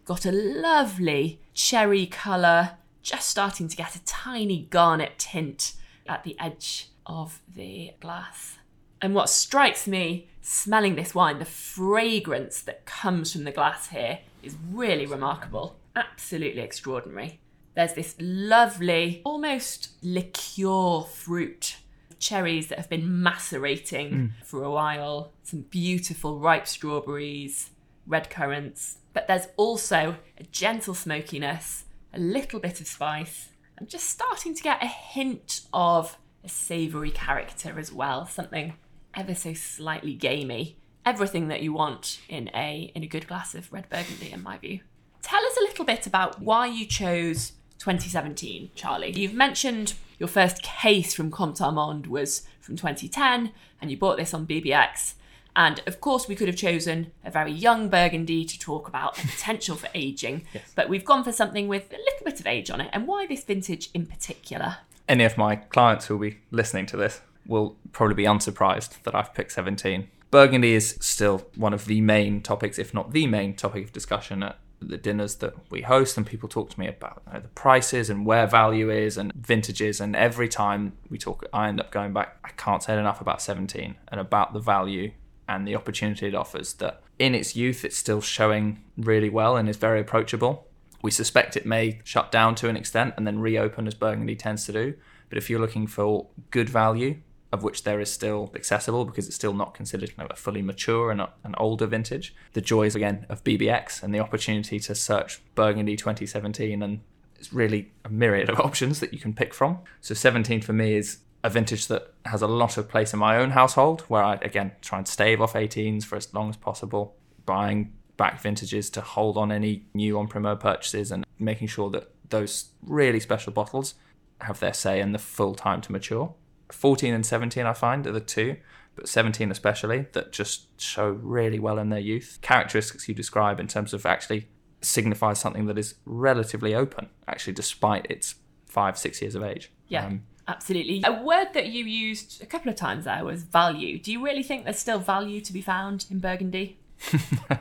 got 0.06 0.26
a 0.26 0.32
lovely 0.32 1.40
cherry 1.54 2.08
colour, 2.08 2.72
just 3.04 3.30
starting 3.30 3.68
to 3.68 3.76
get 3.76 3.96
a 3.96 4.04
tiny 4.06 4.64
garnet 4.70 5.20
tint 5.20 5.74
at 6.08 6.24
the 6.24 6.36
edge 6.40 6.90
of 7.06 7.42
the 7.54 7.92
glass. 8.00 8.58
And 9.02 9.14
what 9.14 9.30
strikes 9.30 9.88
me 9.88 10.30
smelling 10.42 10.96
this 10.96 11.14
wine, 11.14 11.40
the 11.40 11.46
fragrance 11.46 12.62
that 12.62 12.86
comes 12.86 13.34
from 13.34 13.44
the 13.44 13.52
glass 13.52 13.90
here 13.90 14.20
is 14.42 14.56
really 14.72 15.06
remarkable. 15.06 15.78
Absolutely 15.96 16.62
extraordinary. 16.62 17.40
There's 17.76 17.94
this 17.94 18.16
lovely, 18.20 19.22
almost 19.26 19.90
liqueur 20.02 21.02
fruit, 21.02 21.78
cherries 22.20 22.68
that 22.68 22.78
have 22.78 22.90
been 22.90 23.22
macerating 23.22 24.12
mm. 24.12 24.46
for 24.46 24.64
a 24.64 24.72
while, 24.72 25.34
some 25.44 25.62
beautiful 25.62 26.40
ripe 26.40 26.68
strawberries, 26.68 27.72
red 28.08 28.30
currants. 28.30 29.00
But 29.12 29.28
there's 29.28 29.48
also 29.58 30.18
a 30.38 30.44
gentle 30.44 30.94
smokiness, 30.94 31.86
a 32.14 32.20
little 32.20 32.60
bit 32.60 32.80
of 32.80 32.88
spice, 32.88 33.50
and 33.78 33.90
just 33.90 34.10
starting 34.10 34.54
to 34.54 34.64
get 34.64 34.84
a 34.84 34.88
hint 34.88 35.62
of 35.74 36.18
a 36.44 36.50
savoury 36.50 37.12
character 37.12 37.80
as 37.80 37.92
well, 37.92 38.28
something 38.28 38.74
ever 39.16 39.34
so 39.36 39.54
slightly 39.54 40.14
gamey. 40.14 40.78
Everything 41.06 41.50
that 41.50 41.62
you 41.62 41.74
want 41.74 42.22
in 42.30 42.50
a 42.56 42.92
in 42.96 43.04
a 43.04 43.08
good 43.08 43.28
glass 43.28 43.56
of 43.56 43.72
red 43.74 43.90
burgundy, 43.90 44.32
in 44.32 44.42
my 44.42 44.58
view. 44.58 44.80
Tell 45.22 45.44
us 45.46 45.58
a 45.58 45.64
little 45.64 45.86
bit 45.86 46.08
about 46.08 46.42
why 46.42 46.68
you 46.68 46.86
chose 46.86 47.54
2017, 47.80 48.72
Charlie. 48.76 49.12
You've 49.12 49.34
mentioned 49.34 49.96
your 50.18 50.30
first 50.30 50.62
case 50.64 51.14
from 51.14 51.32
Comte 51.32 51.62
Armand 51.62 52.08
was 52.08 52.44
from 52.62 52.78
2010, 52.78 53.52
and 53.82 53.92
you 53.92 53.98
bought 53.98 54.18
this 54.18 54.34
on 54.34 54.48
BBX. 54.48 55.16
And 55.56 55.82
of 55.86 56.02
course, 56.02 56.28
we 56.28 56.36
could 56.36 56.48
have 56.48 56.58
chosen 56.58 57.12
a 57.24 57.32
very 57.32 57.52
young 57.52 57.90
Burgundy 57.90 58.46
to 58.46 58.60
talk 58.60 58.88
about 58.88 59.16
the 59.16 59.28
potential 59.28 59.76
for 59.76 59.90
aging, 59.94 60.46
but 60.76 60.90
we've 60.90 61.06
gone 61.06 61.24
for 61.24 61.32
something 61.32 61.68
with 61.68 61.92
a 61.92 61.98
little 61.98 62.26
bit 62.26 62.40
of 62.40 62.48
age 62.48 62.70
on 62.70 62.82
it. 62.82 62.90
And 62.94 63.08
why 63.08 63.28
this 63.28 63.44
vintage 63.44 63.90
in 63.94 64.06
particular? 64.06 64.78
Any 65.08 65.24
of 65.24 65.38
my 65.38 65.58
clients 65.58 66.08
who 66.08 66.18
will 66.18 66.30
be 66.30 66.38
listening 66.52 66.86
to 66.88 66.98
this 66.98 67.22
will 67.46 67.76
probably 67.92 68.16
be 68.16 68.26
unsurprised 68.26 69.04
that 69.04 69.14
I've 69.14 69.34
picked 69.34 69.52
17. 69.52 70.08
Burgundy 70.32 70.74
is 70.74 70.98
still 71.00 71.46
one 71.56 71.74
of 71.74 71.86
the 71.86 72.02
main 72.02 72.42
topics, 72.42 72.80
if 72.80 72.94
not 72.94 73.12
the 73.12 73.28
main 73.28 73.54
topic 73.54 73.84
of 73.84 73.94
discussion 73.94 74.42
at 74.42 74.58
the 74.82 74.98
dinners 74.98 75.36
that 75.36 75.54
we 75.70 75.82
host, 75.82 76.18
and 76.18 76.26
people 76.26 76.50
talk 76.50 76.70
to 76.70 76.80
me 76.80 76.88
about 76.88 77.22
you 77.28 77.34
know, 77.34 77.40
the 77.40 77.48
prices 77.50 78.10
and 78.10 78.26
where 78.26 78.48
value 78.48 78.90
is 78.90 79.18
and 79.18 79.32
vintages. 79.34 80.02
And 80.02 80.16
every 80.16 80.50
time 80.50 80.94
we 81.10 81.18
talk, 81.18 81.46
I 81.54 81.68
end 81.68 81.80
up 81.80 81.92
going 81.92 82.14
back. 82.14 82.38
I 82.44 82.50
can't 82.50 82.82
say 82.82 82.98
enough 82.98 83.22
about 83.22 83.42
17 83.42 83.96
and 84.08 84.20
about 84.20 84.54
the 84.54 84.60
value 84.60 85.12
and 85.48 85.68
the 85.68 85.76
opportunity 85.76 86.28
it 86.28 86.36
offers. 86.36 86.74
That 86.74 87.02
in 87.20 87.36
its 87.36 87.56
youth, 87.56 87.86
it's 87.86 87.98
still 87.98 88.22
showing 88.22 88.84
really 88.98 89.30
well 89.30 89.56
and 89.58 89.70
is 89.70 89.78
very 89.78 90.00
approachable. 90.00 90.68
We 91.02 91.12
suspect 91.12 91.58
it 91.58 91.66
may 91.66 92.00
shut 92.04 92.32
down 92.32 92.56
to 92.56 92.70
an 92.70 92.78
extent 92.78 93.14
and 93.18 93.28
then 93.28 93.40
reopen 93.40 93.88
as 93.88 93.94
Burgundy 93.94 94.36
tends 94.36 94.66
to 94.66 94.72
do. 94.72 94.94
But 95.30 95.38
if 95.38 95.50
you're 95.50 95.60
looking 95.60 95.88
for 95.88 96.28
good 96.52 96.70
value, 96.70 97.18
of 97.54 97.62
which 97.62 97.84
there 97.84 98.00
is 98.00 98.12
still 98.12 98.52
accessible 98.56 99.06
because 99.06 99.28
it's 99.28 99.36
still 99.36 99.54
not 99.54 99.76
considered 99.76 100.12
a 100.18 100.36
fully 100.36 100.64
mature 100.64 101.12
and 101.12 101.22
an 101.22 101.54
older 101.60 101.86
vintage, 101.86 102.34
the 102.54 102.62
joys 102.62 102.96
again 102.96 103.28
of 103.30 103.44
BBX 103.44 104.02
and 104.02 104.14
the 104.14 104.20
opportunity 104.20 104.80
to 104.80 104.96
search 104.96 105.40
Burgundy 105.54 105.96
2017 105.96 106.82
and 106.82 107.02
it's 107.36 107.54
really 107.54 107.92
a 108.04 108.10
myriad 108.10 108.50
of 108.50 108.60
options 108.68 109.00
that 109.02 109.14
you 109.14 109.20
can 109.20 109.34
pick 109.34 109.54
from. 109.54 109.78
So 110.02 110.16
17 110.16 110.62
for 110.62 110.74
me 110.74 110.96
is 110.96 111.20
a 111.44 111.50
vintage 111.50 111.88
that 111.88 112.14
has 112.26 112.42
a 112.42 112.48
lot 112.48 112.78
of 112.78 112.88
place 112.88 113.14
in 113.14 113.20
my 113.20 113.38
own 113.38 113.52
household 113.52 114.02
where 114.08 114.24
I 114.24 114.36
again 114.36 114.72
try 114.82 114.98
and 114.98 115.08
stave 115.08 115.42
off 115.42 115.54
18s 115.54 116.04
for 116.06 116.16
as 116.16 116.34
long 116.34 116.50
as 116.50 116.58
possible, 116.58 117.16
buying 117.46 117.94
back 118.16 118.40
vintages 118.42 118.90
to 118.92 119.02
hold 119.02 119.38
on 119.38 119.52
any 119.52 119.86
new 119.94 120.20
en 120.20 120.28
primeur 120.28 120.56
purchases 120.56 121.12
and 121.12 121.26
making 121.40 121.68
sure 121.68 121.90
that 121.90 122.12
those 122.30 122.70
really 122.82 123.20
special 123.20 123.52
bottles 123.52 123.96
have 124.42 124.60
their 124.60 124.74
say 124.74 125.00
and 125.00 125.14
the 125.14 125.20
full 125.20 125.56
time 125.56 125.82
to 125.82 125.92
mature. 125.92 126.34
14 126.72 127.14
and 127.14 127.26
17 127.26 127.66
I 127.66 127.74
find 127.74 128.08
are 128.08 128.12
the 128.12 128.20
two, 128.20 128.58
but 128.96 129.08
17 129.08 129.52
especially 129.52 130.08
that 130.14 130.32
just 130.32 130.80
show 130.80 131.10
really 131.10 131.60
well 131.60 131.78
in 131.78 131.90
their 131.90 132.00
youth. 132.00 132.40
Characteristics 132.42 133.08
you 133.08 133.16
describe 133.16 133.60
in 133.60 133.68
terms 133.68 133.94
of 133.94 134.06
actually 134.06 134.48
signifies 134.82 135.40
something 135.40 135.66
that 135.66 135.78
is 135.78 135.96
relatively 136.06 136.74
open, 136.76 137.10
actually, 137.28 137.54
despite 137.54 138.06
its 138.10 138.36
five, 138.66 138.98
six 138.98 139.22
years 139.22 139.36
of 139.36 139.44
age. 139.44 139.72
Yeah, 139.88 140.06
Um, 140.06 140.24
absolutely. 140.48 141.04
A 141.06 141.22
word 141.24 141.50
that 141.54 141.68
you 141.68 141.86
used 141.86 142.42
a 142.42 142.46
couple 142.46 142.70
of 142.70 142.76
times 142.76 143.06
there 143.06 143.24
was 143.24 143.44
value. 143.44 144.00
Do 144.00 144.12
you 144.12 144.24
really 144.24 144.44
think 144.44 144.64
there's 144.64 144.80
still 144.80 145.00
value 145.00 145.42
to 145.42 145.54
be 145.54 145.62
found 145.62 146.06
in 146.10 146.20
Burgundy? 146.20 146.78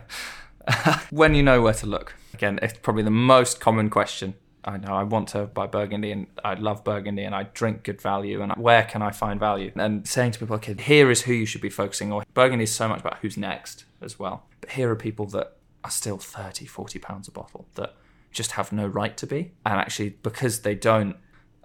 when 1.11 1.35
you 1.35 1.43
know 1.43 1.63
where 1.63 1.75
to 1.75 1.87
look. 1.87 2.15
Again, 2.35 2.59
it's 2.63 2.79
probably 2.79 3.03
the 3.03 3.11
most 3.11 3.61
common 3.61 3.91
question. 3.91 4.35
I 4.65 4.77
know 4.77 4.95
I 4.95 5.03
want 5.03 5.29
to 5.31 5.47
buy 5.47 5.67
Burgundy 5.67 6.13
and 6.13 6.29
I 6.45 6.55
love 6.55 6.85
Burgundy 6.85 7.25
and 7.25 7.35
I 7.35 7.45
drink 7.45 7.83
good 7.83 8.01
value 8.01 8.43
and 8.43 8.53
where 8.53 8.85
can 8.85 9.03
I 9.03 9.11
find 9.11 9.41
value? 9.41 9.73
And 9.75 10.07
saying 10.07 10.33
to 10.33 10.39
people, 10.39 10.55
okay, 10.57 10.75
here 10.75 11.11
is 11.11 11.23
who 11.23 11.33
you 11.33 11.47
should 11.47 11.61
be 11.61 11.71
focusing 11.71 12.13
on. 12.13 12.25
Burgundy 12.33 12.65
is 12.65 12.75
so 12.75 12.89
much 12.89 13.01
about 13.01 13.19
who's 13.19 13.37
next 13.37 13.85
as 14.01 14.19
well. 14.19 14.45
But 14.61 14.71
here 14.71 14.89
are 14.91 14.97
people 14.97 15.27
that 15.27 15.57
are 15.83 15.91
still 15.91 16.19
30, 16.19 16.67
40 16.67 16.99
pounds 17.01 17.27
a 17.27 17.33
bottle 17.33 17.67
that 17.75 17.95
just 18.31 18.53
have 18.53 18.73
no 18.73 18.87
right 18.87 19.17
to 19.17 19.27
be. 19.27 19.53
And 19.67 19.81
actually, 19.81 20.11
because 20.23 20.61
they 20.61 20.77
don't, 20.77 21.17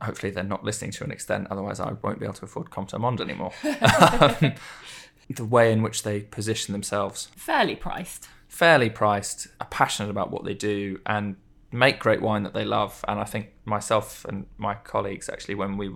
hopefully 0.02 0.32
they're 0.32 0.44
not 0.44 0.64
listening 0.64 0.92
to 0.92 1.04
an 1.04 1.12
extent, 1.12 1.48
otherwise 1.50 1.80
I 1.80 1.94
won't 2.02 2.20
be 2.20 2.26
able 2.26 2.36
to 2.36 2.46
afford 2.46 2.70
Comte 2.72 2.94
Armand 2.94 3.22
anymore. 3.22 3.52
Um, 4.20 4.54
the 5.30 5.44
way 5.44 5.74
in 5.74 5.82
which 5.82 6.04
they 6.04 6.22
position 6.22 6.72
themselves 6.72 7.28
Fairly 7.36 7.76
priced. 7.76 8.30
fairly 8.48 8.90
priced, 8.90 9.48
are 9.60 9.68
passionate 9.68 10.10
about 10.10 10.32
what 10.32 10.46
they 10.46 10.54
do, 10.54 11.00
and 11.06 11.36
make 11.72 12.00
great 12.00 12.22
wine 12.22 12.44
that 12.44 12.54
they 12.54 12.64
love. 12.64 13.04
And 13.08 13.20
I 13.20 13.26
think 13.26 13.50
myself 13.66 14.24
and 14.26 14.46
my 14.58 14.76
colleagues, 14.76 15.28
actually, 15.30 15.56
when 15.56 15.76
we 15.78 15.92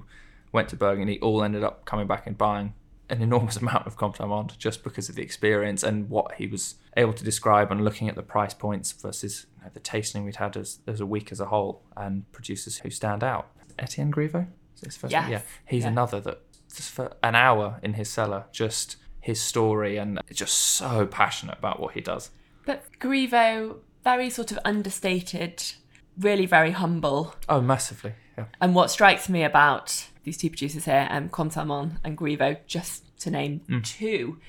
went 0.52 0.68
to 0.70 0.76
Burgundy, 0.76 1.18
all 1.22 1.44
ended 1.44 1.64
up 1.64 1.86
coming 1.86 2.08
back 2.08 2.28
and 2.28 2.38
buying 2.38 2.74
an 3.10 3.22
enormous 3.22 3.56
amount 3.62 3.88
of 3.88 3.96
Comte 3.96 4.20
Armand 4.20 4.56
just 4.60 4.84
because 4.84 5.08
of 5.08 5.16
the 5.16 5.22
experience 5.22 5.82
and 5.82 6.10
what 6.10 6.34
he 6.36 6.46
was 6.48 6.76
able 6.98 7.14
to 7.14 7.24
describe 7.24 7.72
and 7.72 7.86
looking 7.86 8.10
at 8.10 8.16
the 8.16 8.24
price 8.24 8.54
points 8.54 8.92
versus 8.92 9.46
you 9.58 9.64
know, 9.64 9.72
the 9.74 9.80
tasting 9.80 10.26
we'd 10.26 10.36
had 10.38 10.58
as, 10.58 10.80
as 10.88 11.00
a 11.00 11.06
week 11.06 11.32
as 11.32 11.40
a 11.40 11.46
whole 11.46 11.84
and 11.96 12.30
producers 12.34 12.80
who 12.80 12.90
stand 12.90 13.24
out. 13.24 13.48
Etienne 13.80 14.12
Griveau? 14.12 14.48
Is 14.76 14.82
his 14.82 14.98
first 14.98 15.12
Yes. 15.12 15.24
name? 15.24 15.32
Yeah. 15.34 15.42
He's 15.66 15.84
Yeah. 15.84 15.90
another 15.90 16.20
that 16.22 16.42
just 16.74 16.92
for 16.92 17.16
an 17.24 17.36
hour 17.36 17.80
in 17.84 17.94
his 17.94 18.10
cellar, 18.10 18.46
just 18.52 18.96
his 19.20 19.42
story 19.42 19.98
and 19.98 20.20
just 20.34 20.54
so 20.58 21.06
passionate 21.06 21.58
about 21.58 21.80
what 21.80 21.94
he 21.94 22.02
does. 22.02 22.32
But 22.66 22.84
Griveau, 23.00 23.78
very 24.04 24.30
sort 24.30 24.52
of 24.52 24.60
understated, 24.66 25.64
really 26.18 26.46
very 26.46 26.72
humble. 26.72 27.36
Oh, 27.50 27.62
massively. 27.62 28.14
Yeah. 28.38 28.46
And 28.60 28.74
what 28.74 28.90
strikes 28.90 29.28
me 29.30 29.44
about 29.44 30.08
these 30.24 30.38
two 30.38 30.50
producers 30.50 30.86
here, 30.86 31.08
um, 31.12 31.30
Comte 31.30 31.58
Armand 31.58 32.00
and 32.04 32.18
Griveau, 32.18 32.58
just 32.68 33.04
to 33.20 33.30
name 33.32 33.62
two, 33.84 34.40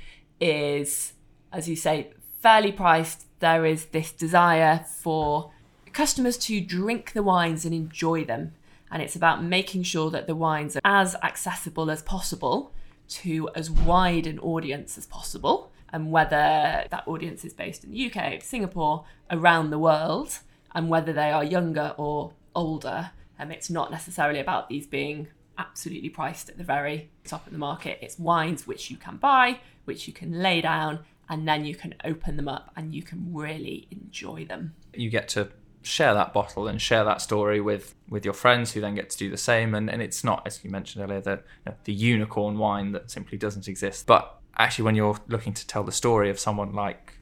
is, 0.40 1.12
as 1.52 1.68
you 1.68 1.76
say, 1.76 2.10
fairly 2.40 2.72
priced. 2.72 3.26
There 3.40 3.66
is 3.66 3.86
this 3.86 4.12
desire 4.12 4.84
for 5.00 5.50
customers 5.92 6.36
to 6.38 6.60
drink 6.60 7.12
the 7.12 7.22
wines 7.22 7.64
and 7.64 7.74
enjoy 7.74 8.24
them. 8.24 8.54
And 8.92 9.02
it's 9.02 9.16
about 9.16 9.42
making 9.42 9.84
sure 9.84 10.10
that 10.10 10.26
the 10.26 10.36
wines 10.36 10.76
are 10.76 10.80
as 10.84 11.16
accessible 11.22 11.90
as 11.90 12.02
possible 12.02 12.74
to 13.08 13.48
as 13.54 13.70
wide 13.70 14.26
an 14.26 14.38
audience 14.38 14.98
as 14.98 15.06
possible. 15.06 15.72
And 15.92 16.12
whether 16.12 16.84
that 16.90 17.02
audience 17.06 17.44
is 17.44 17.52
based 17.54 17.84
in 17.84 17.90
the 17.90 18.12
UK, 18.12 18.42
Singapore, 18.42 19.04
around 19.30 19.70
the 19.70 19.78
world, 19.78 20.38
and 20.74 20.88
whether 20.88 21.12
they 21.12 21.30
are 21.30 21.42
younger 21.42 21.94
or 21.96 22.32
older, 22.54 23.10
um, 23.38 23.50
it's 23.50 23.70
not 23.70 23.90
necessarily 23.90 24.40
about 24.40 24.68
these 24.68 24.86
being 24.86 25.28
absolutely 25.58 26.08
priced 26.08 26.48
at 26.48 26.58
the 26.58 26.64
very 26.64 27.10
top 27.24 27.46
of 27.46 27.52
the 27.52 27.58
market. 27.58 27.98
It's 28.02 28.18
wines 28.18 28.66
which 28.66 28.90
you 28.90 28.96
can 28.96 29.16
buy, 29.16 29.60
which 29.84 30.06
you 30.06 30.12
can 30.12 30.42
lay 30.42 30.60
down 30.60 31.00
and 31.28 31.46
then 31.48 31.64
you 31.64 31.74
can 31.74 31.94
open 32.04 32.36
them 32.36 32.48
up 32.48 32.70
and 32.76 32.94
you 32.94 33.02
can 33.02 33.32
really 33.32 33.88
enjoy 33.90 34.44
them. 34.44 34.74
You 34.94 35.10
get 35.10 35.28
to 35.30 35.50
share 35.82 36.14
that 36.14 36.32
bottle 36.32 36.68
and 36.68 36.80
share 36.80 37.04
that 37.04 37.20
story 37.20 37.60
with 37.60 37.94
with 38.08 38.24
your 38.24 38.34
friends 38.34 38.72
who 38.72 38.80
then 38.80 38.94
get 38.94 39.10
to 39.10 39.18
do 39.18 39.30
the 39.30 39.36
same. 39.36 39.74
And, 39.74 39.90
and 39.90 40.00
it's 40.00 40.22
not 40.22 40.46
as 40.46 40.62
you 40.62 40.70
mentioned 40.70 41.04
earlier 41.04 41.20
the 41.20 41.30
you 41.30 41.36
know, 41.66 41.74
the 41.84 41.92
unicorn 41.92 42.58
wine 42.58 42.92
that 42.92 43.10
simply 43.10 43.38
doesn't 43.38 43.68
exist. 43.68 44.06
But 44.06 44.38
actually 44.56 44.84
when 44.84 44.94
you're 44.94 45.18
looking 45.28 45.54
to 45.54 45.66
tell 45.66 45.84
the 45.84 45.92
story 45.92 46.30
of 46.30 46.38
someone 46.38 46.72
like 46.72 47.14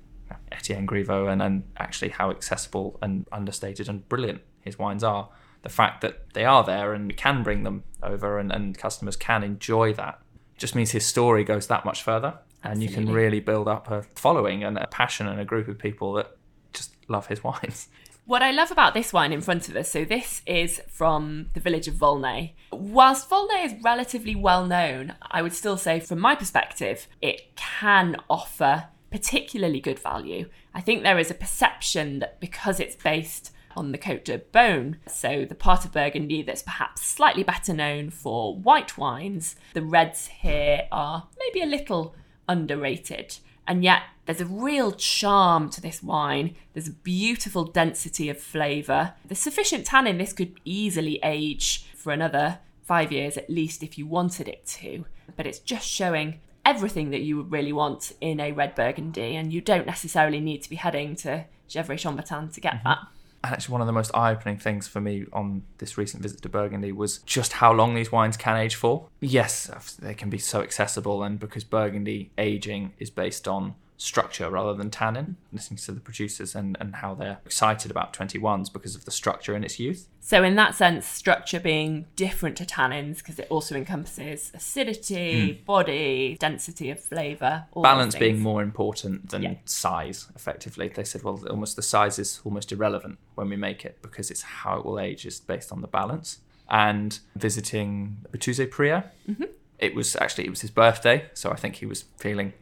Etienne 0.53 0.87
Griveau 0.87 1.31
and, 1.31 1.41
and 1.43 1.65
actually 1.77 2.11
how 2.11 2.31
accessible 2.31 2.99
and 3.03 3.27
understated 3.33 3.89
and 3.89 4.09
brilliant 4.09 4.43
his 4.61 4.79
wines 4.79 5.03
are 5.03 5.29
the 5.63 5.69
fact 5.69 6.01
that 6.01 6.33
they 6.33 6.45
are 6.45 6.65
there 6.65 6.93
and 6.95 7.09
we 7.09 7.15
can 7.15 7.43
bring 7.43 7.65
them 7.65 7.85
over 8.03 8.39
and, 8.39 8.51
and 8.51 8.79
customers 8.79 9.17
can 9.17 9.43
enjoy 9.43 9.93
that 9.93 10.21
just 10.61 10.75
means 10.75 10.91
his 10.91 11.07
story 11.07 11.43
goes 11.43 11.67
that 11.67 11.85
much 11.85 12.03
further. 12.03 12.39
And 12.63 12.83
you 12.83 12.91
can 12.91 13.11
really 13.11 13.41
build 13.41 13.67
up 13.67 13.91
a 13.91 14.03
following 14.15 14.63
and 14.63 14.77
a 14.77 14.87
passion 14.87 15.27
and 15.27 15.41
a 15.41 15.45
group 15.47 15.67
of 15.67 15.79
people 15.79 16.13
that 16.15 16.37
just 16.75 16.95
love 17.09 17.27
his 17.27 17.43
wines 17.45 17.89
What 18.31 18.45
I 18.45 18.53
love 18.53 18.71
about 18.71 18.95
this 18.95 19.13
wine 19.13 19.33
in 19.33 19.41
front 19.41 19.69
of 19.69 19.75
us, 19.75 19.91
so 19.91 20.05
this 20.05 20.41
is 20.47 20.81
from 20.89 21.51
the 21.55 21.59
village 21.59 21.89
of 21.89 21.95
Volnay. 21.95 22.53
Whilst 22.71 23.29
Volnay 23.29 23.65
is 23.65 23.75
relatively 23.83 24.37
well 24.37 24.65
known, 24.65 25.17
I 25.21 25.43
would 25.43 25.53
still 25.53 25.77
say, 25.77 25.99
from 25.99 26.21
my 26.21 26.37
perspective, 26.37 27.09
it 27.21 27.57
can 27.57 28.15
offer 28.31 28.85
particularly 29.11 29.81
good 29.81 29.99
value. 29.99 30.49
I 30.73 30.81
think 30.81 31.03
there 31.03 31.19
is 31.19 31.33
a 31.33 31.35
perception 31.35 32.21
that 32.21 32.39
because 32.39 32.79
it's 32.79 32.95
based 32.95 33.51
on 33.75 33.91
the 33.91 33.99
Côte 33.99 34.23
de 34.23 34.39
Beaune, 34.39 34.99
so 35.09 35.45
the 35.45 35.57
part 35.57 35.85
of 35.85 35.91
Burgundy 35.91 36.43
that's 36.43 36.63
perhaps 36.63 37.03
slightly 37.03 37.43
better 37.43 37.75
known 37.75 38.11
for 38.11 38.55
white 38.55 38.97
wines, 38.97 39.57
the 39.75 39.83
reds 39.83 40.29
here 40.29 40.87
are 40.93 41.27
maybe 41.37 41.63
a 41.63 41.67
little 41.67 42.15
underrated. 42.49 43.39
And 43.67 43.83
yet, 43.83 44.03
there's 44.31 44.49
a 44.49 44.55
real 44.55 44.93
charm 44.93 45.71
to 45.71 45.81
this 45.81 46.05
wine. 46.05 46.55
There's 46.73 46.87
a 46.87 46.93
beautiful 46.93 47.65
density 47.65 48.29
of 48.29 48.39
flavour. 48.39 49.15
There's 49.25 49.41
sufficient 49.41 49.87
tannin. 49.87 50.19
This 50.19 50.33
could 50.33 50.61
easily 50.65 51.19
age 51.25 51.87
for 51.97 52.13
another 52.13 52.59
five 52.85 53.11
years 53.11 53.37
at 53.37 53.51
least 53.51 53.83
if 53.83 53.99
you 53.99 54.07
wanted 54.07 54.47
it 54.47 54.65
to. 54.67 55.05
But 55.37 55.49
it's 55.49 55.59
just 55.59 55.89
showing 55.89 56.39
everything 56.65 57.11
that 57.11 57.23
you 57.23 57.39
would 57.39 57.51
really 57.51 57.73
want 57.73 58.13
in 58.21 58.39
a 58.39 58.53
red 58.53 58.77
Burgundy. 58.77 59.35
And 59.35 59.53
you 59.53 59.61
don't 59.61 59.85
necessarily 59.85 60.39
need 60.39 60.63
to 60.63 60.71
be 60.71 60.77
heading 60.77 61.17
to 61.17 61.47
Gevrey 61.69 61.97
Chambertin 61.97 62.53
to 62.55 62.61
get 62.61 62.75
mm-hmm. 62.75 62.89
that. 62.89 62.99
And 63.43 63.55
actually, 63.55 63.73
one 63.73 63.81
of 63.81 63.89
the 63.89 63.93
most 63.93 64.13
eye 64.15 64.31
opening 64.31 64.59
things 64.59 64.87
for 64.87 65.01
me 65.01 65.25
on 65.33 65.65
this 65.79 65.99
recent 65.99 66.23
visit 66.23 66.41
to 66.43 66.49
Burgundy 66.49 66.93
was 66.93 67.19
just 67.19 67.55
how 67.55 67.73
long 67.73 67.95
these 67.95 68.13
wines 68.13 68.37
can 68.37 68.57
age 68.57 68.77
for. 68.77 69.09
Yes, 69.19 69.97
they 70.01 70.15
can 70.15 70.31
be 70.31 70.39
so 70.39 70.61
accessible, 70.61 71.25
and 71.25 71.41
because 71.41 71.65
Burgundy 71.65 72.31
aging 72.37 72.93
is 72.99 73.11
based 73.11 73.49
on 73.49 73.75
structure 74.01 74.49
rather 74.49 74.73
than 74.73 74.91
tannin, 74.91 75.37
listening 75.53 75.77
to 75.77 75.93
the 75.93 76.01
producers 76.01 76.55
and, 76.55 76.77
and 76.81 76.97
how 76.97 77.15
they're 77.15 77.39
excited 77.45 77.91
about 77.91 78.15
21s 78.15 78.73
because 78.73 78.95
of 78.95 79.05
the 79.05 79.11
structure 79.11 79.55
in 79.55 79.63
its 79.63 79.79
youth. 79.79 80.09
So, 80.21 80.43
in 80.43 80.55
that 80.55 80.75
sense, 80.75 81.07
structure 81.07 81.61
being 81.61 82.07
different 82.17 82.57
to 82.57 82.65
tannins 82.65 83.19
because 83.19 83.39
it 83.39 83.47
also 83.51 83.75
encompasses 83.75 84.53
acidity, 84.55 85.53
hmm. 85.53 85.65
body, 85.65 86.37
density 86.41 86.89
of 86.91 86.99
flavour. 86.99 87.67
Balance 87.75 88.15
being 88.15 88.41
more 88.41 88.63
important 88.63 89.31
than 89.31 89.43
Yeah. 89.43 89.55
size, 89.67 90.29
effectively. 90.35 90.89
They 90.89 91.05
said, 91.05 91.23
well, 91.23 91.45
almost 91.51 91.77
the 91.77 91.83
size 91.83 92.19
is 92.19 92.41
almost 92.43 92.73
irrelevant 92.73 93.19
when 93.35 93.51
we 93.51 93.57
make 93.57 93.85
it 93.85 93.99
because 94.01 94.31
it's 94.31 94.43
how 94.43 94.79
it 94.79 94.87
will 94.87 94.99
age 94.99 95.27
is 95.27 95.41
based 95.41 95.73
on 95.73 95.83
the 95.83 95.89
balance. 95.89 96.39
And 96.71 97.19
visiting 97.37 98.25
Bitouzet-Prieur, 98.31 99.11
mm-hmm. 99.29 99.45
it 99.79 99.95
was 99.95 100.17
actually 100.17 100.47
it 100.47 100.51
was 100.51 100.63
his 100.63 100.71
birthday, 100.71 101.29
so 101.35 101.51
I 101.51 101.57
think 101.57 101.77
he 101.77 101.87
was 101.87 102.05
feeling 102.17 102.55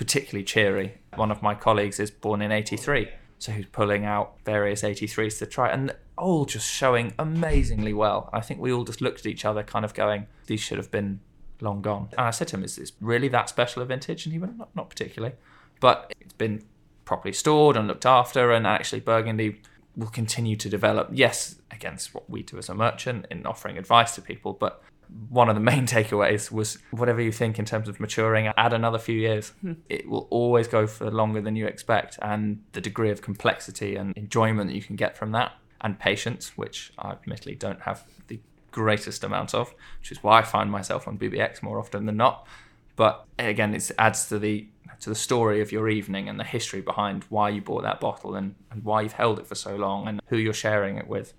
particularly 0.00 0.42
cheery. 0.42 0.94
One 1.14 1.30
of 1.30 1.42
my 1.42 1.54
colleagues 1.54 2.00
is 2.00 2.10
born 2.10 2.40
in 2.40 2.50
83, 2.50 3.10
so 3.38 3.52
he's 3.52 3.66
pulling 3.66 4.06
out 4.06 4.32
various 4.46 4.80
83s 4.80 5.38
to 5.40 5.46
try, 5.46 5.68
and 5.68 5.94
all 6.16 6.46
just 6.46 6.66
showing 6.66 7.12
amazingly 7.18 7.92
well. 7.92 8.30
I 8.32 8.40
think 8.40 8.60
we 8.60 8.72
all 8.72 8.84
just 8.84 9.02
looked 9.02 9.20
at 9.20 9.26
each 9.26 9.44
other, 9.44 9.62
kind 9.62 9.84
of 9.84 9.92
going, 9.92 10.26
these 10.46 10.60
should 10.60 10.78
have 10.78 10.90
been 10.90 11.20
long 11.60 11.82
gone. 11.82 12.08
And 12.12 12.26
I 12.26 12.30
said 12.30 12.48
to 12.48 12.56
him, 12.56 12.64
is 12.64 12.76
this 12.76 12.92
really 13.02 13.28
that 13.28 13.50
special 13.50 13.82
a 13.82 13.84
vintage? 13.84 14.24
And 14.24 14.32
he 14.32 14.38
went, 14.38 14.56
not, 14.56 14.74
not 14.74 14.88
particularly. 14.88 15.34
But 15.80 16.10
it's 16.18 16.32
been 16.32 16.64
properly 17.04 17.34
stored 17.34 17.76
and 17.76 17.86
looked 17.86 18.06
after, 18.06 18.52
and 18.52 18.66
actually 18.66 19.00
Burgundy 19.00 19.60
will 19.96 20.08
continue 20.08 20.56
to 20.56 20.70
develop. 20.70 21.10
Yes, 21.12 21.56
against 21.70 22.14
what 22.14 22.30
we 22.30 22.42
do 22.42 22.56
as 22.56 22.70
a 22.70 22.74
merchant 22.74 23.26
in 23.30 23.44
offering 23.44 23.76
advice 23.76 24.14
to 24.14 24.22
people, 24.22 24.54
but 24.54 24.82
one 25.28 25.48
of 25.48 25.54
the 25.54 25.60
main 25.60 25.86
takeaways 25.86 26.50
was 26.50 26.78
whatever 26.90 27.20
you 27.20 27.32
think 27.32 27.58
in 27.58 27.64
terms 27.64 27.88
of 27.88 28.00
maturing, 28.00 28.48
add 28.56 28.72
another 28.72 28.98
few 28.98 29.18
years. 29.18 29.50
Hmm. 29.60 29.74
It 29.88 30.08
will 30.08 30.26
always 30.30 30.68
go 30.68 30.86
for 30.86 31.10
longer 31.10 31.40
than 31.40 31.56
you 31.56 31.66
expect, 31.66 32.18
and 32.22 32.62
the 32.72 32.80
degree 32.80 33.10
of 33.10 33.22
complexity 33.22 33.96
and 33.96 34.16
enjoyment 34.16 34.70
that 34.70 34.76
you 34.76 34.82
can 34.82 34.96
get 34.96 35.16
from 35.16 35.32
that, 35.32 35.52
and 35.80 35.98
patience, 35.98 36.56
which 36.56 36.92
I 36.98 37.12
admittedly 37.12 37.54
don't 37.54 37.82
have 37.82 38.04
the 38.28 38.40
greatest 38.70 39.24
amount 39.24 39.54
of, 39.54 39.74
which 40.00 40.12
is 40.12 40.22
why 40.22 40.38
I 40.38 40.42
find 40.42 40.70
myself 40.70 41.08
on 41.08 41.18
BBX 41.18 41.62
more 41.62 41.78
often 41.78 42.06
than 42.06 42.16
not. 42.16 42.46
But 42.96 43.24
again, 43.38 43.74
it 43.74 43.90
adds 43.98 44.28
to 44.28 44.38
the 44.38 44.68
to 45.00 45.08
the 45.08 45.14
story 45.14 45.62
of 45.62 45.72
your 45.72 45.88
evening 45.88 46.28
and 46.28 46.38
the 46.38 46.44
history 46.44 46.82
behind 46.82 47.24
why 47.30 47.48
you 47.48 47.62
bought 47.62 47.82
that 47.82 48.00
bottle 48.00 48.34
and, 48.34 48.54
and 48.70 48.84
why 48.84 49.00
you've 49.00 49.14
held 49.14 49.38
it 49.38 49.46
for 49.46 49.54
so 49.54 49.74
long 49.76 50.06
and 50.06 50.20
who 50.26 50.36
you're 50.36 50.52
sharing 50.52 50.98
it 50.98 51.08
with. 51.08 51.32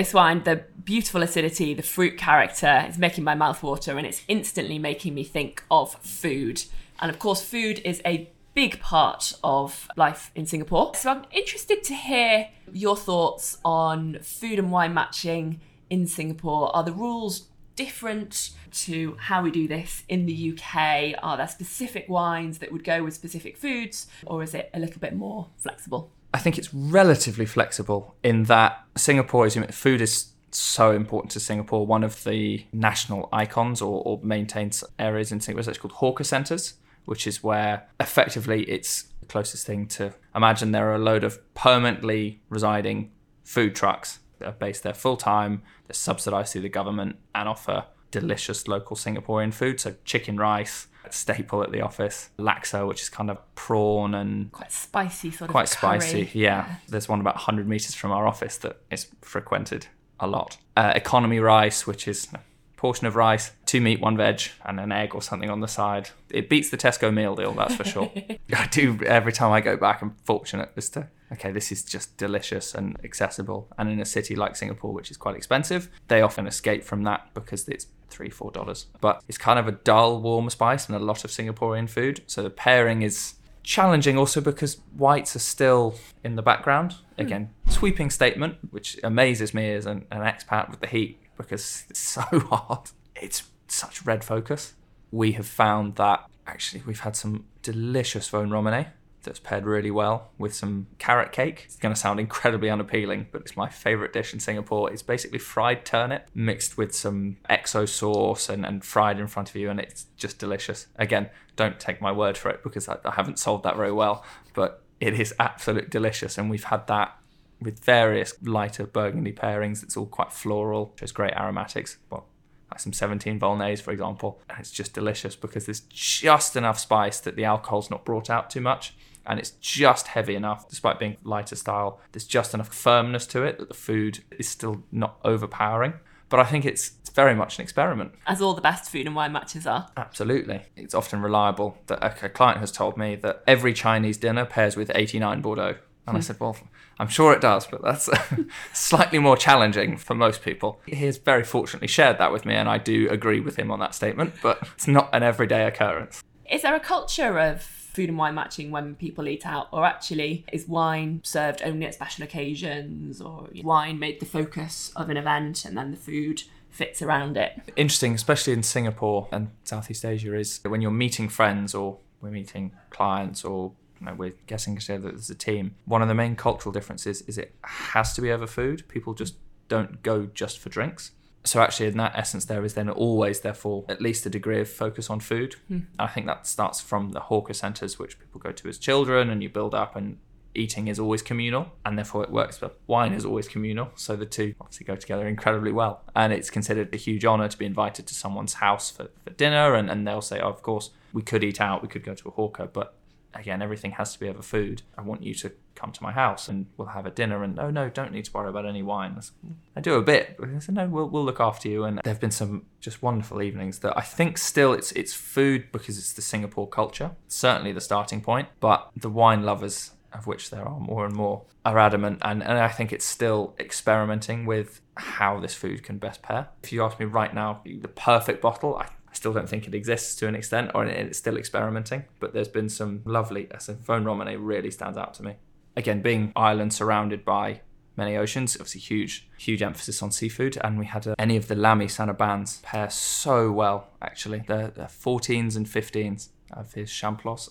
This 0.00 0.14
wine, 0.14 0.44
the 0.44 0.64
beautiful 0.82 1.22
acidity, 1.22 1.74
the 1.74 1.82
fruit 1.82 2.16
character 2.16 2.86
is 2.88 2.96
making 2.96 3.22
my 3.22 3.34
mouth 3.34 3.62
water 3.62 3.98
and 3.98 4.06
it's 4.06 4.22
instantly 4.28 4.78
making 4.78 5.12
me 5.12 5.24
think 5.24 5.62
of 5.70 5.92
food. 5.96 6.64
And 7.00 7.10
of 7.10 7.18
course, 7.18 7.42
food 7.42 7.82
is 7.84 8.00
a 8.06 8.30
big 8.54 8.80
part 8.80 9.34
of 9.44 9.90
life 9.98 10.30
in 10.34 10.46
Singapore. 10.46 10.94
So 10.94 11.10
I'm 11.10 11.26
interested 11.30 11.84
to 11.84 11.94
hear 11.94 12.48
your 12.72 12.96
thoughts 12.96 13.58
on 13.62 14.20
food 14.22 14.58
and 14.58 14.72
wine 14.72 14.94
matching 14.94 15.60
in 15.90 16.06
Singapore. 16.06 16.74
Are 16.74 16.82
the 16.82 16.92
rules 16.92 17.48
different 17.76 18.52
to 18.72 19.18
how 19.20 19.42
we 19.42 19.50
do 19.50 19.68
this 19.68 20.04
in 20.08 20.24
the 20.24 20.54
UK? 20.54 21.14
Are 21.22 21.36
there 21.36 21.46
specific 21.46 22.06
wines 22.08 22.60
that 22.60 22.72
would 22.72 22.84
go 22.84 23.04
with 23.04 23.12
specific 23.12 23.58
foods, 23.58 24.06
or 24.24 24.42
is 24.42 24.54
it 24.54 24.70
a 24.72 24.78
little 24.78 24.98
bit 24.98 25.14
more 25.14 25.48
flexible? 25.58 26.10
I 26.32 26.38
think 26.38 26.58
it's 26.58 26.72
relatively 26.72 27.46
flexible 27.46 28.14
in 28.22 28.44
that 28.44 28.84
Singapore 28.96 29.46
is 29.46 29.56
food 29.70 30.00
is 30.00 30.30
so 30.52 30.92
important 30.92 31.32
to 31.32 31.40
Singapore. 31.40 31.86
One 31.86 32.04
of 32.04 32.24
the 32.24 32.64
national 32.72 33.28
icons 33.32 33.82
or, 33.82 34.02
or 34.04 34.20
maintained 34.22 34.80
areas 34.98 35.32
in 35.32 35.40
Singapore 35.40 35.70
is 35.70 35.78
called 35.78 35.92
hawker 35.92 36.24
centres, 36.24 36.74
which 37.04 37.26
is 37.26 37.42
where 37.42 37.88
effectively 37.98 38.62
it's 38.64 39.04
the 39.20 39.26
closest 39.26 39.66
thing 39.66 39.86
to 39.88 40.14
imagine 40.34 40.72
there 40.72 40.90
are 40.90 40.94
a 40.94 40.98
load 40.98 41.24
of 41.24 41.38
permanently 41.54 42.40
residing 42.48 43.10
food 43.44 43.74
trucks 43.74 44.20
that 44.38 44.46
are 44.46 44.52
based 44.52 44.82
there 44.82 44.94
full 44.94 45.16
time. 45.16 45.62
They're 45.86 45.94
subsidised 45.94 46.52
through 46.52 46.62
the 46.62 46.68
government 46.68 47.16
and 47.34 47.48
offer 47.48 47.86
delicious 48.10 48.66
local 48.68 48.96
Singaporean 48.96 49.52
food. 49.52 49.80
So 49.80 49.94
chicken 50.04 50.36
rice, 50.36 50.86
staple 51.14 51.62
at 51.62 51.72
the 51.72 51.80
office, 51.80 52.30
laksa, 52.38 52.86
which 52.86 53.02
is 53.02 53.08
kind 53.08 53.30
of 53.30 53.38
prawn 53.54 54.14
and 54.14 54.52
Quite 54.52 54.72
spicy, 54.72 55.30
sort 55.30 55.48
of 55.48 55.52
quite 55.52 55.70
curry. 55.70 56.00
spicy. 56.00 56.30
Yeah. 56.32 56.76
There's 56.88 57.08
one 57.08 57.20
about 57.20 57.34
100 57.36 57.68
meters 57.68 57.94
from 57.94 58.10
our 58.12 58.26
office 58.26 58.56
that 58.58 58.78
is 58.90 59.08
frequented 59.22 59.86
a 60.18 60.26
lot. 60.26 60.56
Uh, 60.76 60.92
economy 60.94 61.40
rice, 61.40 61.86
which 61.86 62.06
is 62.06 62.28
a 62.34 62.40
portion 62.76 63.06
of 63.06 63.16
rice, 63.16 63.52
two 63.66 63.80
meat, 63.80 64.00
one 64.00 64.16
veg, 64.16 64.42
and 64.64 64.78
an 64.80 64.92
egg 64.92 65.14
or 65.14 65.22
something 65.22 65.50
on 65.50 65.60
the 65.60 65.68
side. 65.68 66.10
It 66.30 66.48
beats 66.48 66.70
the 66.70 66.76
Tesco 66.76 67.12
meal 67.12 67.34
deal, 67.34 67.52
that's 67.52 67.74
for 67.74 67.84
sure. 67.84 68.10
I 68.54 68.66
do 68.66 68.98
every 69.04 69.32
time 69.32 69.52
I 69.52 69.60
go 69.60 69.76
back. 69.76 70.02
I'm 70.02 70.14
fortunate 70.24 70.70
as 70.76 70.88
to 70.90 71.08
okay, 71.32 71.52
this 71.52 71.70
is 71.70 71.84
just 71.84 72.16
delicious 72.16 72.74
and 72.74 72.96
accessible. 73.04 73.68
And 73.78 73.88
in 73.88 74.00
a 74.00 74.04
city 74.04 74.34
like 74.34 74.56
Singapore, 74.56 74.92
which 74.92 75.10
is 75.10 75.16
quite 75.16 75.36
expensive, 75.36 75.88
they 76.08 76.22
often 76.22 76.46
escape 76.46 76.84
from 76.84 77.04
that 77.04 77.32
because 77.34 77.68
it's 77.68 77.86
three, 78.10 78.30
four 78.30 78.50
dollars. 78.50 78.86
But 79.00 79.22
it's 79.28 79.38
kind 79.38 79.58
of 79.58 79.66
a 79.68 79.72
dull, 79.72 80.20
warm 80.20 80.50
spice 80.50 80.86
and 80.86 80.96
a 80.96 80.98
lot 80.98 81.24
of 81.24 81.30
Singaporean 81.30 81.88
food. 81.88 82.22
So 82.26 82.42
the 82.42 82.50
pairing 82.50 83.02
is 83.02 83.34
challenging 83.62 84.16
also 84.18 84.40
because 84.40 84.78
whites 84.96 85.36
are 85.36 85.40
still 85.40 85.94
in 86.24 86.36
the 86.36 86.42
background. 86.42 86.96
Hmm. 87.16 87.20
Again, 87.22 87.50
sweeping 87.68 88.10
statement, 88.10 88.56
which 88.70 88.98
amazes 89.02 89.54
me 89.54 89.72
as 89.72 89.86
an, 89.86 90.06
an 90.10 90.20
expat 90.20 90.70
with 90.70 90.80
the 90.80 90.86
heat 90.86 91.20
because 91.36 91.84
it's 91.88 92.00
so 92.16 92.22
hot. 92.22 92.92
It's 93.16 93.44
such 93.68 94.04
red 94.04 94.24
focus. 94.24 94.74
We 95.10 95.32
have 95.32 95.46
found 95.46 95.96
that 95.96 96.24
actually 96.46 96.82
we've 96.86 97.00
had 97.00 97.16
some 97.16 97.46
delicious 97.62 98.30
Vosne-Romanée 98.30 98.88
that's 99.22 99.38
paired 99.38 99.66
really 99.66 99.90
well 99.90 100.30
with 100.38 100.54
some 100.54 100.86
carrot 100.98 101.32
cake. 101.32 101.62
It's 101.66 101.76
going 101.76 101.94
to 101.94 102.00
sound 102.00 102.20
incredibly 102.20 102.70
unappealing, 102.70 103.28
but 103.32 103.42
it's 103.42 103.56
my 103.56 103.68
favorite 103.68 104.12
dish 104.12 104.32
in 104.32 104.40
Singapore. 104.40 104.92
It's 104.92 105.02
basically 105.02 105.38
fried 105.38 105.84
turnip 105.84 106.28
mixed 106.34 106.76
with 106.76 106.94
some 106.94 107.36
XO 107.48 107.88
sauce 107.88 108.48
and, 108.48 108.64
and 108.64 108.84
fried 108.84 109.18
in 109.18 109.26
front 109.26 109.50
of 109.50 109.56
you, 109.56 109.70
and 109.70 109.80
it's 109.80 110.06
just 110.16 110.38
delicious. 110.38 110.86
Again, 110.96 111.30
don't 111.56 111.78
take 111.78 112.00
my 112.00 112.12
word 112.12 112.36
for 112.36 112.50
it 112.50 112.62
because 112.62 112.88
I, 112.88 112.98
I 113.04 113.12
haven't 113.12 113.38
solved 113.38 113.64
that 113.64 113.76
very 113.76 113.92
well, 113.92 114.24
but 114.54 114.82
it 115.00 115.18
is 115.18 115.34
absolutely 115.38 115.88
delicious, 115.88 116.38
and 116.38 116.50
we've 116.50 116.64
had 116.64 116.86
that 116.86 117.16
with 117.60 117.84
various 117.84 118.34
lighter 118.42 118.86
burgundy 118.86 119.32
pairings. 119.32 119.82
It's 119.82 119.96
all 119.96 120.06
quite 120.06 120.32
floral, 120.32 120.94
just 120.96 121.14
great 121.14 121.34
aromatics. 121.34 121.98
Well, 122.08 122.26
like 122.70 122.80
some 122.80 122.92
17 122.92 123.38
Volnays, 123.38 123.82
for 123.82 123.90
example. 123.90 124.40
And 124.48 124.58
it's 124.60 124.70
just 124.70 124.94
delicious 124.94 125.36
because 125.36 125.66
there's 125.66 125.80
just 125.80 126.56
enough 126.56 126.78
spice 126.78 127.20
that 127.20 127.36
the 127.36 127.44
alcohol's 127.44 127.90
not 127.90 128.04
brought 128.04 128.30
out 128.30 128.50
too 128.50 128.60
much. 128.60 128.94
And 129.26 129.38
it's 129.38 129.50
just 129.60 130.08
heavy 130.08 130.34
enough, 130.34 130.68
despite 130.68 130.98
being 130.98 131.16
lighter 131.22 131.56
style. 131.56 132.00
There's 132.12 132.26
just 132.26 132.54
enough 132.54 132.72
firmness 132.74 133.26
to 133.28 133.42
it 133.44 133.58
that 133.58 133.68
the 133.68 133.74
food 133.74 134.20
is 134.38 134.48
still 134.48 134.82
not 134.90 135.18
overpowering. 135.24 135.94
But 136.28 136.40
I 136.40 136.44
think 136.44 136.64
it's, 136.64 136.92
very 137.12 137.34
much 137.34 137.58
an 137.58 137.62
experiment. 137.62 138.14
As 138.24 138.40
all 138.40 138.54
the 138.54 138.60
best 138.60 138.88
food 138.88 139.04
and 139.04 139.16
wine 139.16 139.32
matches 139.32 139.66
are. 139.66 139.88
Absolutely. 139.96 140.62
It's 140.76 140.94
often 140.94 141.22
reliable 141.22 141.76
that 141.88 141.98
a, 142.02 142.26
a 142.26 142.28
client 142.28 142.60
has 142.60 142.70
told 142.70 142.96
me 142.96 143.16
that 143.16 143.42
every 143.48 143.72
Chinese 143.72 144.16
dinner 144.16 144.44
pairs 144.44 144.76
with 144.76 144.92
89 144.94 145.40
Bordeaux. 145.40 145.76
And 146.06 146.16
I 146.16 146.20
hmm. 146.20 146.20
said, 146.20 146.38
well, 146.38 146.56
I'm 147.00 147.08
sure 147.08 147.32
it 147.32 147.40
does, 147.40 147.66
but 147.66 147.82
that's 147.82 148.08
slightly 148.72 149.18
more 149.18 149.36
challenging 149.36 149.96
for 149.96 150.14
most 150.14 150.42
people. 150.42 150.80
He 150.86 150.96
has 151.06 151.18
very 151.18 151.44
fortunately 151.44 151.88
shared 151.88 152.18
that 152.18 152.32
with 152.32 152.44
me, 152.44 152.54
and 152.54 152.68
I 152.68 152.78
do 152.78 153.08
agree 153.10 153.40
with 153.40 153.56
him 153.56 153.70
on 153.70 153.80
that 153.80 153.94
statement, 153.94 154.34
but 154.42 154.66
it's 154.74 154.86
not 154.86 155.08
an 155.12 155.22
everyday 155.22 155.66
occurrence. 155.66 156.22
Is 156.50 156.62
there 156.62 156.74
a 156.74 156.80
culture 156.80 157.38
of 157.38 157.79
food 157.92 158.08
and 158.08 158.18
wine 158.18 158.34
matching 158.34 158.70
when 158.70 158.94
people 158.94 159.28
eat 159.28 159.46
out, 159.46 159.68
or 159.72 159.84
actually 159.84 160.44
is 160.52 160.66
wine 160.66 161.20
served 161.24 161.62
only 161.64 161.86
at 161.86 161.94
special 161.94 162.24
occasions, 162.24 163.20
or 163.20 163.48
wine 163.62 163.98
made 163.98 164.20
the 164.20 164.26
focus 164.26 164.92
of 164.96 165.10
an 165.10 165.16
event 165.16 165.64
and 165.64 165.76
then 165.76 165.90
the 165.90 165.96
food 165.96 166.42
fits 166.70 167.02
around 167.02 167.36
it? 167.36 167.60
Interesting, 167.76 168.14
especially 168.14 168.52
in 168.52 168.62
Singapore 168.62 169.28
and 169.32 169.50
Southeast 169.64 170.04
Asia, 170.04 170.34
is 170.36 170.60
when 170.64 170.80
you're 170.80 170.90
meeting 170.90 171.28
friends 171.28 171.74
or 171.74 171.98
we're 172.20 172.30
meeting 172.30 172.72
clients 172.90 173.44
or 173.44 173.72
you 174.00 174.06
know, 174.06 174.14
we're 174.14 174.34
getting 174.46 174.78
together 174.78 175.12
as 175.14 175.28
a 175.28 175.34
team. 175.34 175.74
One 175.84 176.02
of 176.02 176.08
the 176.08 176.14
main 176.14 176.36
cultural 176.36 176.72
differences 176.72 177.22
is 177.22 177.36
it 177.36 177.54
has 177.62 178.14
to 178.14 178.22
be 178.22 178.30
over 178.30 178.46
food. 178.46 178.88
People 178.88 179.14
just 179.14 179.34
don't 179.68 180.02
go 180.02 180.26
just 180.26 180.58
for 180.58 180.68
drinks. 180.68 181.12
So 181.44 181.60
actually, 181.60 181.86
in 181.86 181.96
that 181.96 182.12
essence, 182.14 182.44
there 182.44 182.64
is 182.64 182.74
then 182.74 182.90
always, 182.90 183.40
therefore, 183.40 183.84
at 183.88 184.00
least 184.00 184.26
a 184.26 184.30
degree 184.30 184.60
of 184.60 184.68
focus 184.68 185.08
on 185.08 185.20
food. 185.20 185.56
Mm. 185.70 185.86
I 185.98 186.06
think 186.06 186.26
that 186.26 186.46
starts 186.46 186.80
from 186.80 187.12
the 187.12 187.20
hawker 187.20 187.54
centres, 187.54 187.98
which 187.98 188.18
people 188.18 188.40
go 188.40 188.52
to 188.52 188.68
as 188.68 188.76
children, 188.78 189.30
and 189.30 189.42
you 189.42 189.48
build 189.48 189.74
up, 189.74 189.96
and 189.96 190.18
eating 190.54 190.88
is 190.88 190.98
always 190.98 191.22
communal, 191.22 191.72
and 191.86 191.96
therefore 191.96 192.24
it 192.24 192.30
works. 192.30 192.58
But 192.58 192.78
wine 192.86 193.14
is 193.14 193.24
always 193.24 193.48
communal, 193.48 193.90
so 193.94 194.16
the 194.16 194.26
two 194.26 194.54
obviously 194.60 194.84
go 194.84 194.96
together 194.96 195.26
incredibly 195.26 195.72
well. 195.72 196.02
And 196.14 196.32
it's 196.32 196.50
considered 196.50 196.92
a 196.92 196.98
huge 196.98 197.24
honour 197.24 197.48
to 197.48 197.56
be 197.56 197.64
invited 197.64 198.06
to 198.08 198.14
someone's 198.14 198.54
house 198.54 198.90
for, 198.90 199.08
for 199.24 199.30
dinner, 199.30 199.74
and, 199.74 199.90
and 199.90 200.06
they'll 200.06 200.20
say, 200.20 200.40
oh, 200.40 200.50
of 200.50 200.62
course, 200.62 200.90
we 201.12 201.22
could 201.22 201.42
eat 201.42 201.60
out, 201.60 201.82
we 201.82 201.88
could 201.88 202.04
go 202.04 202.14
to 202.14 202.28
a 202.28 202.32
hawker, 202.32 202.66
but 202.66 202.94
again, 203.34 203.62
everything 203.62 203.92
has 203.92 204.12
to 204.12 204.20
be 204.20 204.28
over 204.28 204.42
food. 204.42 204.82
I 204.96 205.02
want 205.02 205.22
you 205.22 205.34
to 205.34 205.52
come 205.74 205.92
to 205.92 206.02
my 206.02 206.12
house 206.12 206.48
and 206.48 206.66
we'll 206.76 206.88
have 206.88 207.06
a 207.06 207.10
dinner. 207.10 207.42
And 207.42 207.58
oh 207.58 207.70
no, 207.70 207.88
don't 207.88 208.12
need 208.12 208.24
to 208.26 208.32
worry 208.32 208.48
about 208.48 208.66
any 208.66 208.82
wine. 208.82 209.14
I, 209.16 209.20
said, 209.20 209.34
mm, 209.46 209.54
I 209.76 209.80
do 209.80 209.94
a 209.94 210.02
bit. 210.02 210.38
I 210.42 210.58
said 210.58 210.74
no, 210.74 210.86
we'll 210.86 211.08
we'll 211.08 211.24
look 211.24 211.40
after 211.40 211.68
you. 211.68 211.84
And 211.84 212.00
there 212.04 212.12
have 212.12 212.20
been 212.20 212.30
some 212.30 212.66
just 212.80 213.02
wonderful 213.02 213.42
evenings 213.42 213.80
that 213.80 213.96
I 213.96 214.02
think 214.02 214.38
still 214.38 214.72
it's 214.72 214.92
it's 214.92 215.14
food 215.14 215.72
because 215.72 215.98
it's 215.98 216.12
the 216.12 216.22
Singapore 216.22 216.68
culture. 216.68 217.12
Certainly 217.28 217.72
the 217.72 217.80
starting 217.80 218.20
point, 218.20 218.48
but 218.60 218.90
the 218.96 219.10
wine 219.10 219.42
lovers. 219.42 219.92
Of 220.12 220.26
which 220.26 220.50
there 220.50 220.66
are 220.66 220.80
more 220.80 221.06
and 221.06 221.14
more 221.14 221.42
are 221.64 221.78
adamant, 221.78 222.18
and, 222.22 222.42
and 222.42 222.58
I 222.58 222.66
think 222.66 222.92
it's 222.92 223.04
still 223.04 223.54
experimenting 223.60 224.44
with 224.44 224.80
how 224.96 225.38
this 225.38 225.54
food 225.54 225.84
can 225.84 225.98
best 225.98 226.20
pair. 226.20 226.48
If 226.64 226.72
you 226.72 226.82
ask 226.82 226.98
me 226.98 227.06
right 227.06 227.32
now, 227.32 227.60
the 227.64 227.86
perfect 227.86 228.42
bottle, 228.42 228.76
I 228.76 228.88
I 229.10 229.14
still 229.14 229.32
don't 229.32 229.48
think 229.48 229.66
it 229.66 229.74
exists 229.74 230.14
to 230.16 230.28
an 230.28 230.34
extent, 230.34 230.70
or 230.74 230.84
it's 230.84 231.18
still 231.18 231.36
experimenting. 231.36 232.04
But 232.20 232.32
there's 232.32 232.48
been 232.48 232.68
some 232.68 233.02
lovely. 233.04 233.48
So 233.58 233.74
Vosne 233.74 234.04
Romanée 234.04 234.36
really 234.38 234.70
stands 234.70 234.96
out 234.96 235.14
to 235.14 235.24
me. 235.24 235.36
Again, 235.76 236.00
being 236.00 236.32
Ireland 236.36 236.72
surrounded 236.72 237.24
by 237.24 237.60
many 237.96 238.16
oceans, 238.16 238.56
obviously 238.56 238.80
huge, 238.80 239.28
huge 239.36 239.62
emphasis 239.62 240.02
on 240.02 240.12
seafood. 240.12 240.58
And 240.62 240.78
we 240.78 240.86
had 240.86 241.06
a, 241.06 241.20
any 241.20 241.36
of 241.36 241.48
the 241.48 241.56
Lamy 241.56 241.88
Saint-Aubins 241.88 242.62
pair 242.62 242.88
so 242.88 243.50
well. 243.50 243.88
Actually, 244.00 244.44
the, 244.46 244.72
the 244.74 244.84
14s 244.84 245.56
and 245.56 245.66
15s 245.66 246.28
of 246.52 246.74
his 246.74 246.90
Champlots 246.90 247.50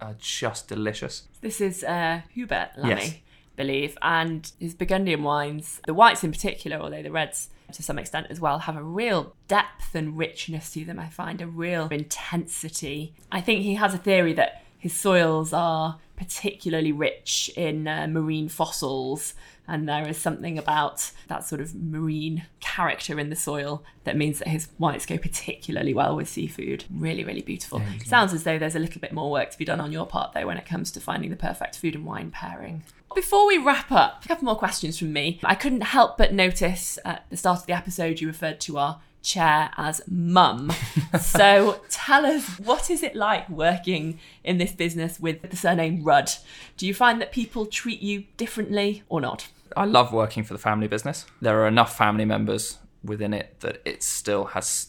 are 0.00 0.14
just 0.18 0.68
delicious. 0.68 1.28
This 1.42 1.60
is 1.60 1.84
uh, 1.84 2.22
Hubert 2.30 2.70
Lamy. 2.76 2.90
Yes 2.90 3.14
believe, 3.56 3.96
and 4.02 4.50
his 4.58 4.74
Burgundian 4.74 5.22
wines, 5.22 5.80
the 5.86 5.94
whites 5.94 6.24
in 6.24 6.32
particular, 6.32 6.76
although 6.78 7.02
the 7.02 7.10
reds 7.10 7.50
to 7.74 7.82
some 7.82 7.98
extent 7.98 8.28
as 8.30 8.40
well, 8.40 8.60
have 8.60 8.76
a 8.76 8.82
real 8.82 9.34
depth 9.48 9.94
and 9.94 10.16
richness 10.16 10.72
to 10.72 10.84
them. 10.84 10.98
I 10.98 11.08
find 11.08 11.40
a 11.40 11.46
real 11.46 11.88
intensity. 11.88 13.14
I 13.30 13.40
think 13.40 13.62
he 13.62 13.74
has 13.74 13.94
a 13.94 13.98
theory 13.98 14.32
that 14.34 14.62
his 14.78 14.92
soils 14.92 15.52
are 15.52 15.98
particularly 16.16 16.92
rich 16.92 17.50
in 17.56 17.88
uh, 17.88 18.06
marine 18.06 18.48
fossils, 18.48 19.34
and 19.66 19.88
there 19.88 20.06
is 20.06 20.18
something 20.18 20.58
about 20.58 21.10
that 21.28 21.42
sort 21.42 21.60
of 21.60 21.74
marine 21.74 22.44
character 22.60 23.18
in 23.18 23.30
the 23.30 23.36
soil 23.36 23.82
that 24.04 24.14
means 24.16 24.38
that 24.38 24.48
his 24.48 24.68
whites 24.76 25.06
go 25.06 25.16
particularly 25.16 25.94
well 25.94 26.14
with 26.14 26.28
seafood. 26.28 26.84
Really, 26.94 27.24
really 27.24 27.40
beautiful. 27.40 27.80
Sounds 28.04 28.34
as 28.34 28.42
though 28.44 28.58
there's 28.58 28.76
a 28.76 28.78
little 28.78 29.00
bit 29.00 29.12
more 29.12 29.30
work 29.30 29.50
to 29.50 29.58
be 29.58 29.64
done 29.64 29.80
on 29.80 29.90
your 29.90 30.06
part, 30.06 30.34
though, 30.34 30.46
when 30.46 30.58
it 30.58 30.66
comes 30.66 30.90
to 30.92 31.00
finding 31.00 31.30
the 31.30 31.36
perfect 31.36 31.78
food 31.78 31.94
and 31.94 32.04
wine 32.04 32.30
pairing. 32.30 32.82
Before 33.14 33.46
we 33.46 33.58
wrap 33.58 33.92
up, 33.92 34.24
a 34.24 34.28
couple 34.28 34.44
more 34.44 34.56
questions 34.56 34.98
from 34.98 35.12
me. 35.12 35.38
I 35.44 35.54
couldn't 35.54 35.82
help 35.82 36.18
but 36.18 36.34
notice 36.34 36.98
at 37.04 37.24
the 37.30 37.36
start 37.36 37.60
of 37.60 37.66
the 37.66 37.72
episode 37.72 38.20
you 38.20 38.26
referred 38.26 38.60
to 38.62 38.76
our 38.76 39.00
chair 39.22 39.70
as 39.76 40.02
mum. 40.08 40.72
so 41.20 41.80
tell 41.88 42.26
us, 42.26 42.58
what 42.58 42.90
is 42.90 43.04
it 43.04 43.14
like 43.14 43.48
working 43.48 44.18
in 44.42 44.58
this 44.58 44.72
business 44.72 45.20
with 45.20 45.48
the 45.48 45.56
surname 45.56 46.02
Rudd? 46.02 46.32
Do 46.76 46.88
you 46.88 46.94
find 46.94 47.20
that 47.20 47.30
people 47.30 47.66
treat 47.66 48.00
you 48.00 48.24
differently 48.36 49.04
or 49.08 49.20
not? 49.20 49.48
I 49.76 49.84
love 49.84 50.12
working 50.12 50.42
for 50.42 50.52
the 50.52 50.58
family 50.58 50.88
business. 50.88 51.24
There 51.40 51.62
are 51.62 51.68
enough 51.68 51.96
family 51.96 52.24
members 52.24 52.78
within 53.04 53.32
it 53.32 53.60
that 53.60 53.80
it 53.84 54.02
still 54.02 54.46
has 54.46 54.88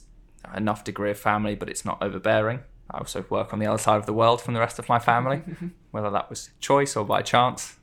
enough 0.55 0.83
degree 0.83 1.11
of 1.11 1.19
family, 1.19 1.53
but 1.53 1.69
it's 1.69 1.85
not 1.85 2.01
overbearing. 2.01 2.61
I 2.89 2.97
also 2.97 3.23
work 3.29 3.53
on 3.53 3.59
the 3.59 3.67
other 3.67 3.77
side 3.77 3.97
of 3.97 4.07
the 4.07 4.13
world 4.13 4.41
from 4.41 4.55
the 4.55 4.59
rest 4.59 4.79
of 4.79 4.89
my 4.89 4.97
family, 4.97 5.43
whether 5.91 6.09
that 6.09 6.29
was 6.29 6.49
choice 6.59 6.95
or 6.95 7.05
by 7.05 7.21
chance 7.21 7.77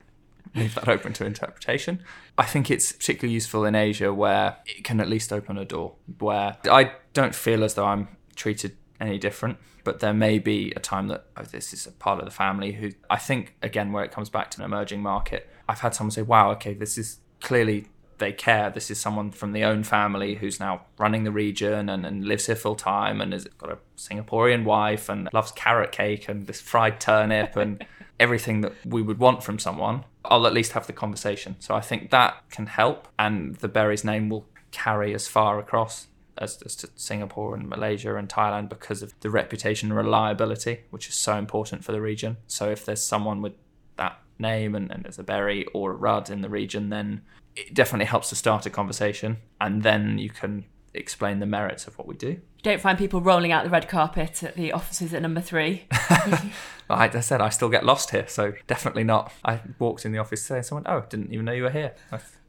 leave 0.55 0.75
that 0.75 0.89
open 0.89 1.13
to 1.15 1.25
interpretation. 1.25 2.03
I 2.37 2.45
think 2.45 2.71
it's 2.71 2.93
particularly 2.93 3.35
useful 3.35 3.65
in 3.65 3.75
Asia 3.75 4.13
where 4.13 4.57
it 4.67 4.85
can 4.85 5.01
at 5.01 5.09
least 5.09 5.33
open 5.33 5.59
a 5.59 5.65
door 5.65 5.95
where 6.19 6.57
I 6.71 6.93
don't 7.13 7.35
feel 7.35 7.65
as 7.65 7.75
though 7.75 7.87
I'm 7.87 8.09
treated 8.37 8.77
any 9.01 9.19
different, 9.19 9.59
but 9.85 10.01
there 10.01 10.15
may 10.15 10.39
be 10.39 10.73
a 10.77 10.81
time 10.81 11.09
that 11.09 11.27
oh, 11.37 11.43
this 11.43 11.73
is 11.73 11.87
a 11.87 11.93
part 11.93 12.19
of 12.19 12.25
the 12.25 12.31
family 12.31 12.73
who 12.73 12.91
I 13.11 13.19
think, 13.19 13.57
again, 13.63 13.93
where 13.93 14.05
it 14.05 14.13
comes 14.13 14.31
back 14.31 14.51
to 14.53 14.61
an 14.61 14.65
emerging 14.65 15.03
market, 15.03 15.49
I've 15.69 15.81
had 15.81 15.95
someone 15.95 16.13
say, 16.13 16.23
wow, 16.23 16.51
okay, 16.53 16.75
this 16.75 16.97
is 16.99 17.19
clearly 17.41 17.87
they 18.19 18.33
care. 18.33 18.71
This 18.71 18.91
is 18.91 19.01
someone 19.01 19.33
from 19.33 19.53
the 19.53 19.65
own 19.65 19.83
family 19.83 20.37
who's 20.37 20.61
now 20.61 20.83
running 20.97 21.25
the 21.25 21.33
region 21.33 21.89
and, 21.89 22.07
and 22.07 22.25
lives 22.25 22.47
here 22.47 22.55
full 22.55 22.77
time 22.77 23.21
and 23.21 23.33
has 23.33 23.45
got 23.59 23.73
a 23.73 23.79
Singaporean 23.97 24.65
wife 24.65 25.09
and 25.09 25.29
loves 25.33 25.51
carrot 25.53 25.91
cake 25.91 26.29
and 26.29 26.47
this 26.47 26.61
fried 26.61 27.01
turnip 27.01 27.57
and 27.57 27.85
everything 28.23 28.63
that 28.63 28.73
we 28.85 29.03
would 29.03 29.19
want 29.19 29.43
from 29.43 29.59
someone, 29.59 30.05
I'll 30.25 30.47
at 30.47 30.55
least 30.59 30.73
have 30.73 30.87
the 30.87 30.93
conversation. 31.05 31.57
So 31.59 31.75
I 31.75 31.83
think 31.89 32.11
that 32.11 32.33
can 32.57 32.67
help, 32.67 33.09
and 33.19 33.57
the 33.57 33.69
Berry's 33.77 34.05
name 34.05 34.29
will 34.31 34.47
carry 34.71 35.13
as 35.13 35.29
far 35.29 35.59
across 35.59 36.07
as, 36.39 36.63
as 36.63 36.75
to 36.77 36.89
Singapore 36.95 37.55
and 37.57 37.69
Malaysia 37.69 38.17
and 38.17 38.29
Thailand 38.29 38.69
because 38.69 39.03
of 39.03 39.13
the 39.21 39.31
reputation 39.31 39.91
and 39.91 39.97
reliability, 39.97 40.75
which 40.91 41.09
is 41.09 41.15
so 41.15 41.37
important 41.37 41.85
for 41.85 41.93
the 41.93 42.01
region. 42.01 42.37
So 42.47 42.71
if 42.71 42.85
there's 42.85 43.05
someone 43.05 43.43
with 43.43 43.55
that 43.97 44.19
name 44.39 44.75
and, 44.75 44.91
and 44.93 45.05
there's 45.05 45.19
a 45.19 45.25
Berry 45.25 45.67
or 45.75 45.93
a 45.93 45.97
Rudd 45.97 46.31
in 46.31 46.41
the 46.43 46.49
region, 46.49 46.89
then 46.91 47.23
it 47.55 47.75
definitely 47.75 48.07
helps 48.07 48.29
to 48.31 48.37
start 48.37 48.67
a 48.67 48.71
conversation, 48.71 49.39
and 49.61 49.83
then 49.83 50.19
you 50.19 50.31
can 50.31 50.65
explain 50.95 51.39
the 51.39 51.47
merits 51.47 51.87
of 51.87 51.97
what 51.99 52.07
we 52.07 52.15
do. 52.15 52.41
Don't 52.63 52.81
find 52.81 52.97
people 52.97 53.21
rolling 53.21 53.51
out 53.51 53.65
the 53.65 53.71
red 53.71 53.89
carpet 53.89 54.43
at 54.43 54.55
the 54.55 54.73
offices 54.73 55.13
at 55.13 55.23
number 55.23 55.41
three. 55.41 55.85
like 56.89 57.15
I 57.15 57.21
said, 57.21 57.41
I 57.41 57.49
still 57.49 57.69
get 57.69 57.85
lost 57.85 58.11
here, 58.11 58.27
so 58.29 58.53
definitely 58.67 59.05
not. 59.05 59.33
I 59.45 59.61
walked 59.79 60.05
in 60.05 60.13
the 60.13 60.19
office 60.19 60.43
today 60.47 60.59
and 60.59 60.67
someone, 60.67 60.85
oh, 60.87 61.05
didn't 61.09 61.33
even 61.33 61.45
know 61.45 61.53
you 61.53 61.65
were 61.65 61.71
here. 61.71 61.95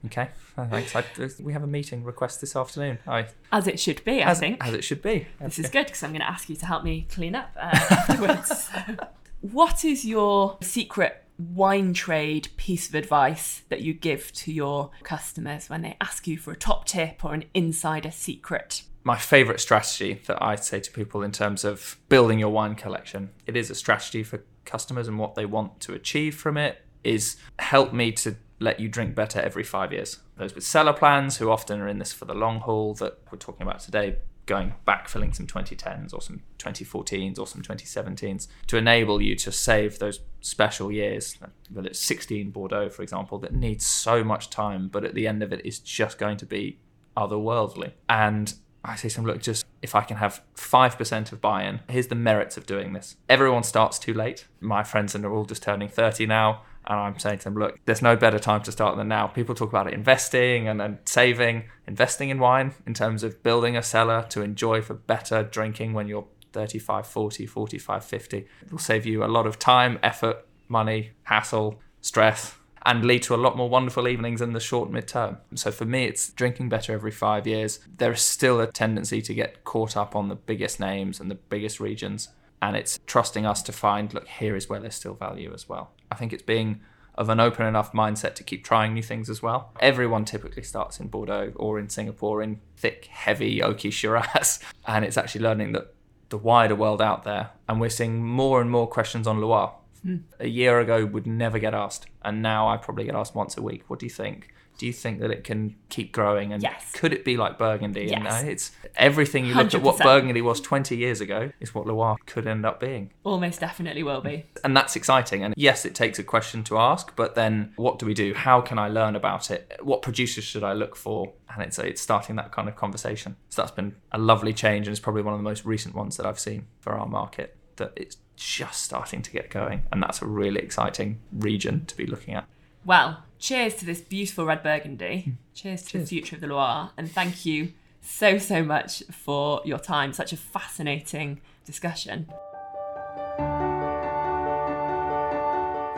Okay, 0.05 0.29
thanks. 0.55 0.95
I, 0.95 1.03
we 1.41 1.53
have 1.53 1.63
a 1.63 1.67
meeting 1.67 2.03
request 2.03 2.41
this 2.41 2.55
afternoon. 2.55 2.99
I, 3.07 3.27
as 3.51 3.67
it 3.67 3.79
should 3.79 4.03
be, 4.03 4.21
I 4.21 4.31
as, 4.31 4.39
think. 4.39 4.63
As 4.63 4.73
it 4.73 4.83
should 4.83 5.01
be. 5.01 5.27
This 5.39 5.59
is 5.59 5.69
good 5.69 5.85
because 5.85 6.03
I'm 6.03 6.11
going 6.11 6.21
to 6.21 6.29
ask 6.29 6.49
you 6.49 6.57
to 6.57 6.65
help 6.65 6.83
me 6.83 7.07
clean 7.09 7.35
up 7.35 7.51
uh, 7.55 7.69
afterwards. 7.89 8.69
what 9.41 9.85
is 9.85 10.05
your 10.05 10.57
secret 10.61 11.22
wine 11.51 11.93
trade 11.93 12.49
piece 12.57 12.87
of 12.89 12.95
advice 12.95 13.63
that 13.69 13.81
you 13.81 13.93
give 13.93 14.31
to 14.33 14.51
your 14.51 14.91
customers 15.03 15.69
when 15.69 15.81
they 15.81 15.97
ask 16.01 16.27
you 16.27 16.37
for 16.37 16.51
a 16.51 16.57
top 16.57 16.85
tip 16.85 17.23
or 17.23 17.33
an 17.33 17.45
insider 17.53 18.11
secret? 18.11 18.83
My 19.03 19.17
favorite 19.17 19.59
strategy 19.59 20.21
that 20.27 20.41
I 20.41 20.55
say 20.55 20.79
to 20.79 20.91
people 20.91 21.23
in 21.23 21.31
terms 21.31 21.63
of 21.65 21.97
building 22.07 22.39
your 22.39 22.49
wine 22.49 22.75
collection, 22.75 23.31
it 23.45 23.57
is 23.57 23.69
a 23.69 23.75
strategy 23.75 24.23
for 24.23 24.43
customers 24.65 25.07
and 25.07 25.19
what 25.19 25.35
they 25.35 25.45
want 25.45 25.79
to 25.81 25.93
achieve 25.93 26.35
from 26.35 26.57
it 26.57 26.81
is 27.03 27.35
help 27.59 27.93
me 27.93 28.13
to 28.13 28.35
let 28.59 28.79
you 28.79 28.87
drink 28.87 29.13
better 29.13 29.41
every 29.41 29.63
five 29.63 29.91
years. 29.91 30.19
Those 30.37 30.55
with 30.55 30.63
cellar 30.63 30.93
plans 30.93 31.37
who 31.37 31.51
often 31.51 31.81
are 31.81 31.87
in 31.87 31.99
this 31.99 32.13
for 32.13 32.25
the 32.25 32.33
long 32.33 32.61
haul 32.61 32.93
that 32.95 33.19
we're 33.29 33.37
talking 33.37 33.67
about 33.67 33.81
today, 33.81 34.15
going 34.45 34.73
back 34.85 35.07
filling 35.07 35.33
some 35.33 35.47
2010s 35.47 36.13
or 36.13 36.21
some 36.21 36.41
2014s 36.59 37.39
or 37.39 37.47
some 37.47 37.61
2017s 37.61 38.47
to 38.67 38.77
enable 38.77 39.21
you 39.21 39.35
to 39.35 39.51
save 39.51 39.99
those 39.99 40.19
special 40.41 40.91
years 40.91 41.37
whether 41.71 41.87
it's 41.87 41.99
16 41.99 42.51
bordeaux 42.51 42.89
for 42.89 43.03
example 43.03 43.37
that 43.39 43.53
needs 43.53 43.85
so 43.85 44.23
much 44.23 44.49
time 44.49 44.89
but 44.89 45.05
at 45.05 45.15
the 45.15 45.27
end 45.27 45.41
of 45.41 45.53
it 45.53 45.65
is 45.65 45.79
just 45.79 46.17
going 46.17 46.35
to 46.37 46.45
be 46.45 46.77
otherworldly 47.15 47.91
and 48.09 48.55
I 48.85 48.95
say 48.95 49.07
to 49.07 49.15
them, 49.15 49.25
look, 49.25 49.41
just 49.41 49.65
if 49.81 49.95
I 49.95 50.01
can 50.01 50.17
have 50.17 50.43
5% 50.55 51.31
of 51.31 51.39
buy 51.39 51.63
in, 51.63 51.79
here's 51.89 52.07
the 52.07 52.15
merits 52.15 52.57
of 52.57 52.65
doing 52.65 52.91
this. 52.91 53.15
Everyone 53.29 53.63
starts 53.63 53.97
too 53.97 54.13
late. 54.13 54.47
My 54.59 54.83
friends 54.83 55.15
and 55.15 55.23
are 55.23 55.31
all 55.33 55.45
just 55.45 55.63
turning 55.63 55.87
30 55.87 56.25
now. 56.25 56.63
And 56.85 56.99
I'm 56.99 57.19
saying 57.19 57.39
to 57.39 57.43
them, 57.45 57.55
look, 57.55 57.79
there's 57.85 58.01
no 58.01 58.15
better 58.15 58.39
time 58.39 58.61
to 58.63 58.71
start 58.71 58.97
than 58.97 59.07
now. 59.07 59.27
People 59.27 59.55
talk 59.55 59.69
about 59.69 59.91
investing 59.91 60.67
and 60.67 60.79
then 60.79 60.99
saving, 61.05 61.63
investing 61.87 62.29
in 62.29 62.39
wine 62.39 62.73
in 62.85 62.93
terms 62.93 63.23
of 63.23 63.41
building 63.41 63.77
a 63.77 63.83
cellar 63.83 64.25
to 64.29 64.41
enjoy 64.41 64.81
for 64.81 64.93
better 64.93 65.43
drinking 65.43 65.93
when 65.93 66.07
you're 66.07 66.27
35, 66.51 67.07
40, 67.07 67.45
45, 67.45 68.05
50. 68.05 68.37
It 68.37 68.47
will 68.71 68.79
save 68.79 69.05
you 69.05 69.23
a 69.23 69.27
lot 69.27 69.47
of 69.47 69.59
time, 69.59 69.99
effort, 70.03 70.45
money, 70.67 71.11
hassle, 71.23 71.79
stress, 72.01 72.55
and 72.85 73.05
lead 73.05 73.23
to 73.23 73.35
a 73.35 73.37
lot 73.37 73.57
more 73.57 73.69
wonderful 73.69 74.07
evenings 74.07 74.41
in 74.41 74.53
the 74.53 74.59
short 74.59 74.91
midterm. 74.91 75.37
So 75.55 75.71
for 75.71 75.85
me, 75.85 76.05
it's 76.05 76.31
drinking 76.31 76.69
better 76.69 76.93
every 76.93 77.11
five 77.11 77.47
years. 77.47 77.79
There 77.97 78.11
is 78.11 78.21
still 78.21 78.59
a 78.59 78.67
tendency 78.67 79.21
to 79.21 79.33
get 79.33 79.63
caught 79.63 79.95
up 79.95 80.15
on 80.15 80.27
the 80.27 80.35
biggest 80.35 80.79
names 80.79 81.19
and 81.19 81.31
the 81.31 81.35
biggest 81.35 81.79
regions. 81.79 82.29
And 82.61 82.75
it's 82.75 82.99
trusting 83.05 83.45
us 83.45 83.61
to 83.63 83.71
find, 83.71 84.13
look, 84.13 84.27
here 84.27 84.55
is 84.55 84.69
where 84.69 84.79
there's 84.79 84.95
still 84.95 85.15
value 85.15 85.53
as 85.53 85.67
well. 85.67 85.91
I 86.13 86.15
think 86.15 86.31
it's 86.31 86.43
being 86.43 86.79
of 87.15 87.29
an 87.29 87.39
open 87.39 87.65
enough 87.65 87.91
mindset 87.91 88.35
to 88.35 88.43
keep 88.43 88.63
trying 88.63 88.93
new 88.93 89.01
things 89.01 89.29
as 89.31 89.41
well. 89.41 89.71
Everyone 89.79 90.25
typically 90.25 90.61
starts 90.61 90.99
in 90.99 91.07
Bordeaux 91.07 91.51
or 91.55 91.79
in 91.79 91.89
Singapore 91.89 92.43
in 92.43 92.59
thick, 92.77 93.05
heavy, 93.05 93.59
oaky 93.59 93.91
Shiraz. 93.91 94.59
And 94.85 95.05
it's 95.05 95.17
actually 95.17 95.41
learning 95.41 95.71
that 95.71 95.93
the 96.29 96.37
wider 96.37 96.75
world 96.75 97.01
out 97.01 97.23
there. 97.23 97.51
And 97.67 97.81
we're 97.81 97.89
seeing 97.89 98.23
more 98.23 98.61
and 98.61 98.69
more 98.69 98.87
questions 98.87 99.25
on 99.25 99.39
Loire 99.41 99.73
hmm. 100.03 100.17
a 100.39 100.47
year 100.47 100.79
ago 100.79 101.05
would 101.05 101.25
never 101.25 101.57
get 101.57 101.73
asked, 101.73 102.05
and 102.23 102.41
now 102.41 102.67
I 102.67 102.77
probably 102.77 103.05
get 103.05 103.15
asked 103.15 103.33
once 103.33 103.57
a 103.57 103.61
week. 103.61 103.83
What 103.87 103.99
do 103.99 104.05
you 104.05 104.11
think? 104.11 104.52
Do 104.77 104.85
you 104.87 104.93
think 104.93 105.19
that 105.19 105.31
it 105.31 105.43
can 105.43 105.75
keep 105.89 106.11
growing? 106.11 106.51
And 106.51 106.61
Yes. 106.63 106.91
could 106.93 107.13
it 107.13 107.23
be 107.23 107.37
like 107.37 107.57
Burgundy? 107.57 108.11
And 108.11 108.23
Yes. 108.23 108.43
uh, 108.43 108.47
it's 108.47 108.71
everything 108.95 109.45
you 109.45 109.53
look 109.53 109.73
at 109.73 109.81
what 109.81 109.97
Burgundy 109.99 110.41
was 110.41 110.59
20 110.59 110.97
years 110.97 111.21
ago 111.21 111.51
is 111.59 111.73
what 111.75 111.85
Loire 111.87 112.17
could 112.25 112.47
end 112.47 112.65
up 112.65 112.79
being. 112.79 113.11
Almost 113.23 113.59
definitely 113.59 114.03
will 114.03 114.21
be. 114.21 114.45
And 114.63 114.75
that's 114.75 114.95
exciting. 114.95 115.43
And 115.43 115.53
yes, 115.57 115.85
it 115.85 115.95
takes 115.95 116.19
a 116.19 116.23
question 116.23 116.63
to 116.65 116.77
ask, 116.77 117.15
but 117.15 117.35
then 117.35 117.73
what 117.75 117.99
do 117.99 118.05
we 118.05 118.13
do? 118.13 118.33
How 118.33 118.61
can 118.61 118.77
I 118.79 118.87
learn 118.89 119.15
about 119.15 119.51
it? 119.51 119.71
What 119.81 120.01
producers 120.01 120.43
should 120.43 120.63
I 120.63 120.73
look 120.73 120.95
for? 120.95 121.33
And 121.53 121.61
it's 121.63 121.77
it's 121.77 122.01
starting 122.01 122.35
that 122.37 122.51
kind 122.51 122.67
of 122.67 122.75
conversation. 122.75 123.35
So 123.49 123.61
that's 123.61 123.71
been 123.71 123.95
a 124.11 124.17
lovely 124.17 124.53
change, 124.53 124.87
and 124.87 124.91
it's 124.93 124.99
probably 124.99 125.21
one 125.21 125.33
of 125.35 125.39
the 125.39 125.43
most 125.43 125.65
recent 125.65 125.93
ones 125.93 126.17
that 126.17 126.25
I've 126.25 126.39
seen 126.39 126.65
for 126.79 126.93
our 126.93 127.05
market. 127.07 127.55
That 127.75 127.93
it's 127.95 128.17
just 128.35 128.81
starting 128.83 129.21
to 129.21 129.31
get 129.31 129.49
going, 129.51 129.83
and 129.91 130.01
that's 130.01 130.21
a 130.21 130.25
really 130.25 130.59
exciting 130.59 131.19
region 131.31 131.85
to 131.85 131.95
be 131.95 132.05
looking 132.07 132.33
at. 132.33 132.45
Well, 132.85 133.23
cheers 133.43 133.75
to 133.75 133.85
this 133.85 133.99
beautiful 133.99 134.45
red 134.45 134.63
burgundy. 134.63 135.21
Hmm. 135.21 135.31
Cheers 135.53 135.83
to 135.83 135.99
the 135.99 136.05
future 136.05 136.35
of 136.35 136.41
the 136.41 136.47
Loire. 136.47 136.91
And 136.97 137.11
thank 137.11 137.45
you 137.45 137.73
so, 138.01 138.37
so 138.37 138.63
much 138.63 139.03
for 139.11 139.61
your 139.65 139.79
time. 139.79 140.13
Such 140.13 140.31
a 140.31 140.37
fascinating 140.37 141.41
discussion. 141.65 142.27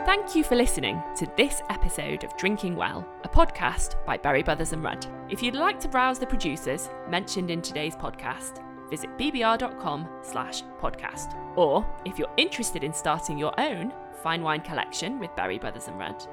Thank 0.04 0.34
you 0.34 0.42
for 0.42 0.56
listening 0.56 1.00
to 1.16 1.30
this 1.36 1.62
episode 1.70 2.24
of 2.24 2.36
Drinking 2.36 2.74
Well, 2.74 3.06
a 3.22 3.28
podcast 3.28 4.04
by 4.04 4.16
Berry 4.16 4.42
Brothers 4.42 4.72
and 4.72 4.82
Rudd. 4.82 5.06
If 5.30 5.42
you'd 5.42 5.54
like 5.54 5.78
to 5.80 5.88
browse 5.88 6.18
the 6.18 6.26
producers 6.26 6.90
mentioned 7.08 7.50
in 7.50 7.62
today's 7.62 7.94
podcast, 7.94 8.60
visit 8.90 9.16
bbr.com 9.18 10.08
slash 10.22 10.62
podcast. 10.80 11.36
Or 11.56 11.86
if 12.04 12.18
you're 12.18 12.32
interested 12.36 12.82
in 12.82 12.92
starting 12.92 13.38
your 13.38 13.58
own 13.60 13.92
fine 14.22 14.42
wine 14.42 14.62
collection 14.62 15.20
with 15.20 15.34
Berry 15.36 15.58
Brothers 15.58 15.86
and 15.86 15.98
Rudd, 15.98 16.26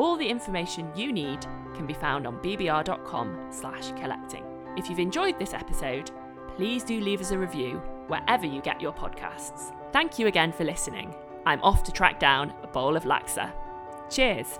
all 0.00 0.16
the 0.16 0.28
information 0.28 0.90
you 0.96 1.12
need 1.12 1.46
can 1.74 1.86
be 1.86 1.94
found 1.94 2.26
on 2.26 2.38
bbr.com 2.38 3.48
slash 3.50 3.92
collecting. 3.92 4.44
If 4.76 4.88
you've 4.88 4.98
enjoyed 4.98 5.38
this 5.38 5.54
episode, 5.54 6.10
please 6.56 6.82
do 6.84 7.00
leave 7.00 7.20
us 7.20 7.32
a 7.32 7.38
review 7.38 7.82
wherever 8.06 8.46
you 8.46 8.62
get 8.62 8.80
your 8.80 8.92
podcasts. 8.92 9.74
Thank 9.92 10.18
you 10.18 10.26
again 10.26 10.52
for 10.52 10.64
listening. 10.64 11.14
I'm 11.46 11.62
off 11.62 11.82
to 11.84 11.92
track 11.92 12.18
down 12.18 12.54
a 12.62 12.66
bowl 12.66 12.96
of 12.96 13.04
Laksa. 13.04 13.52
Cheers! 14.08 14.58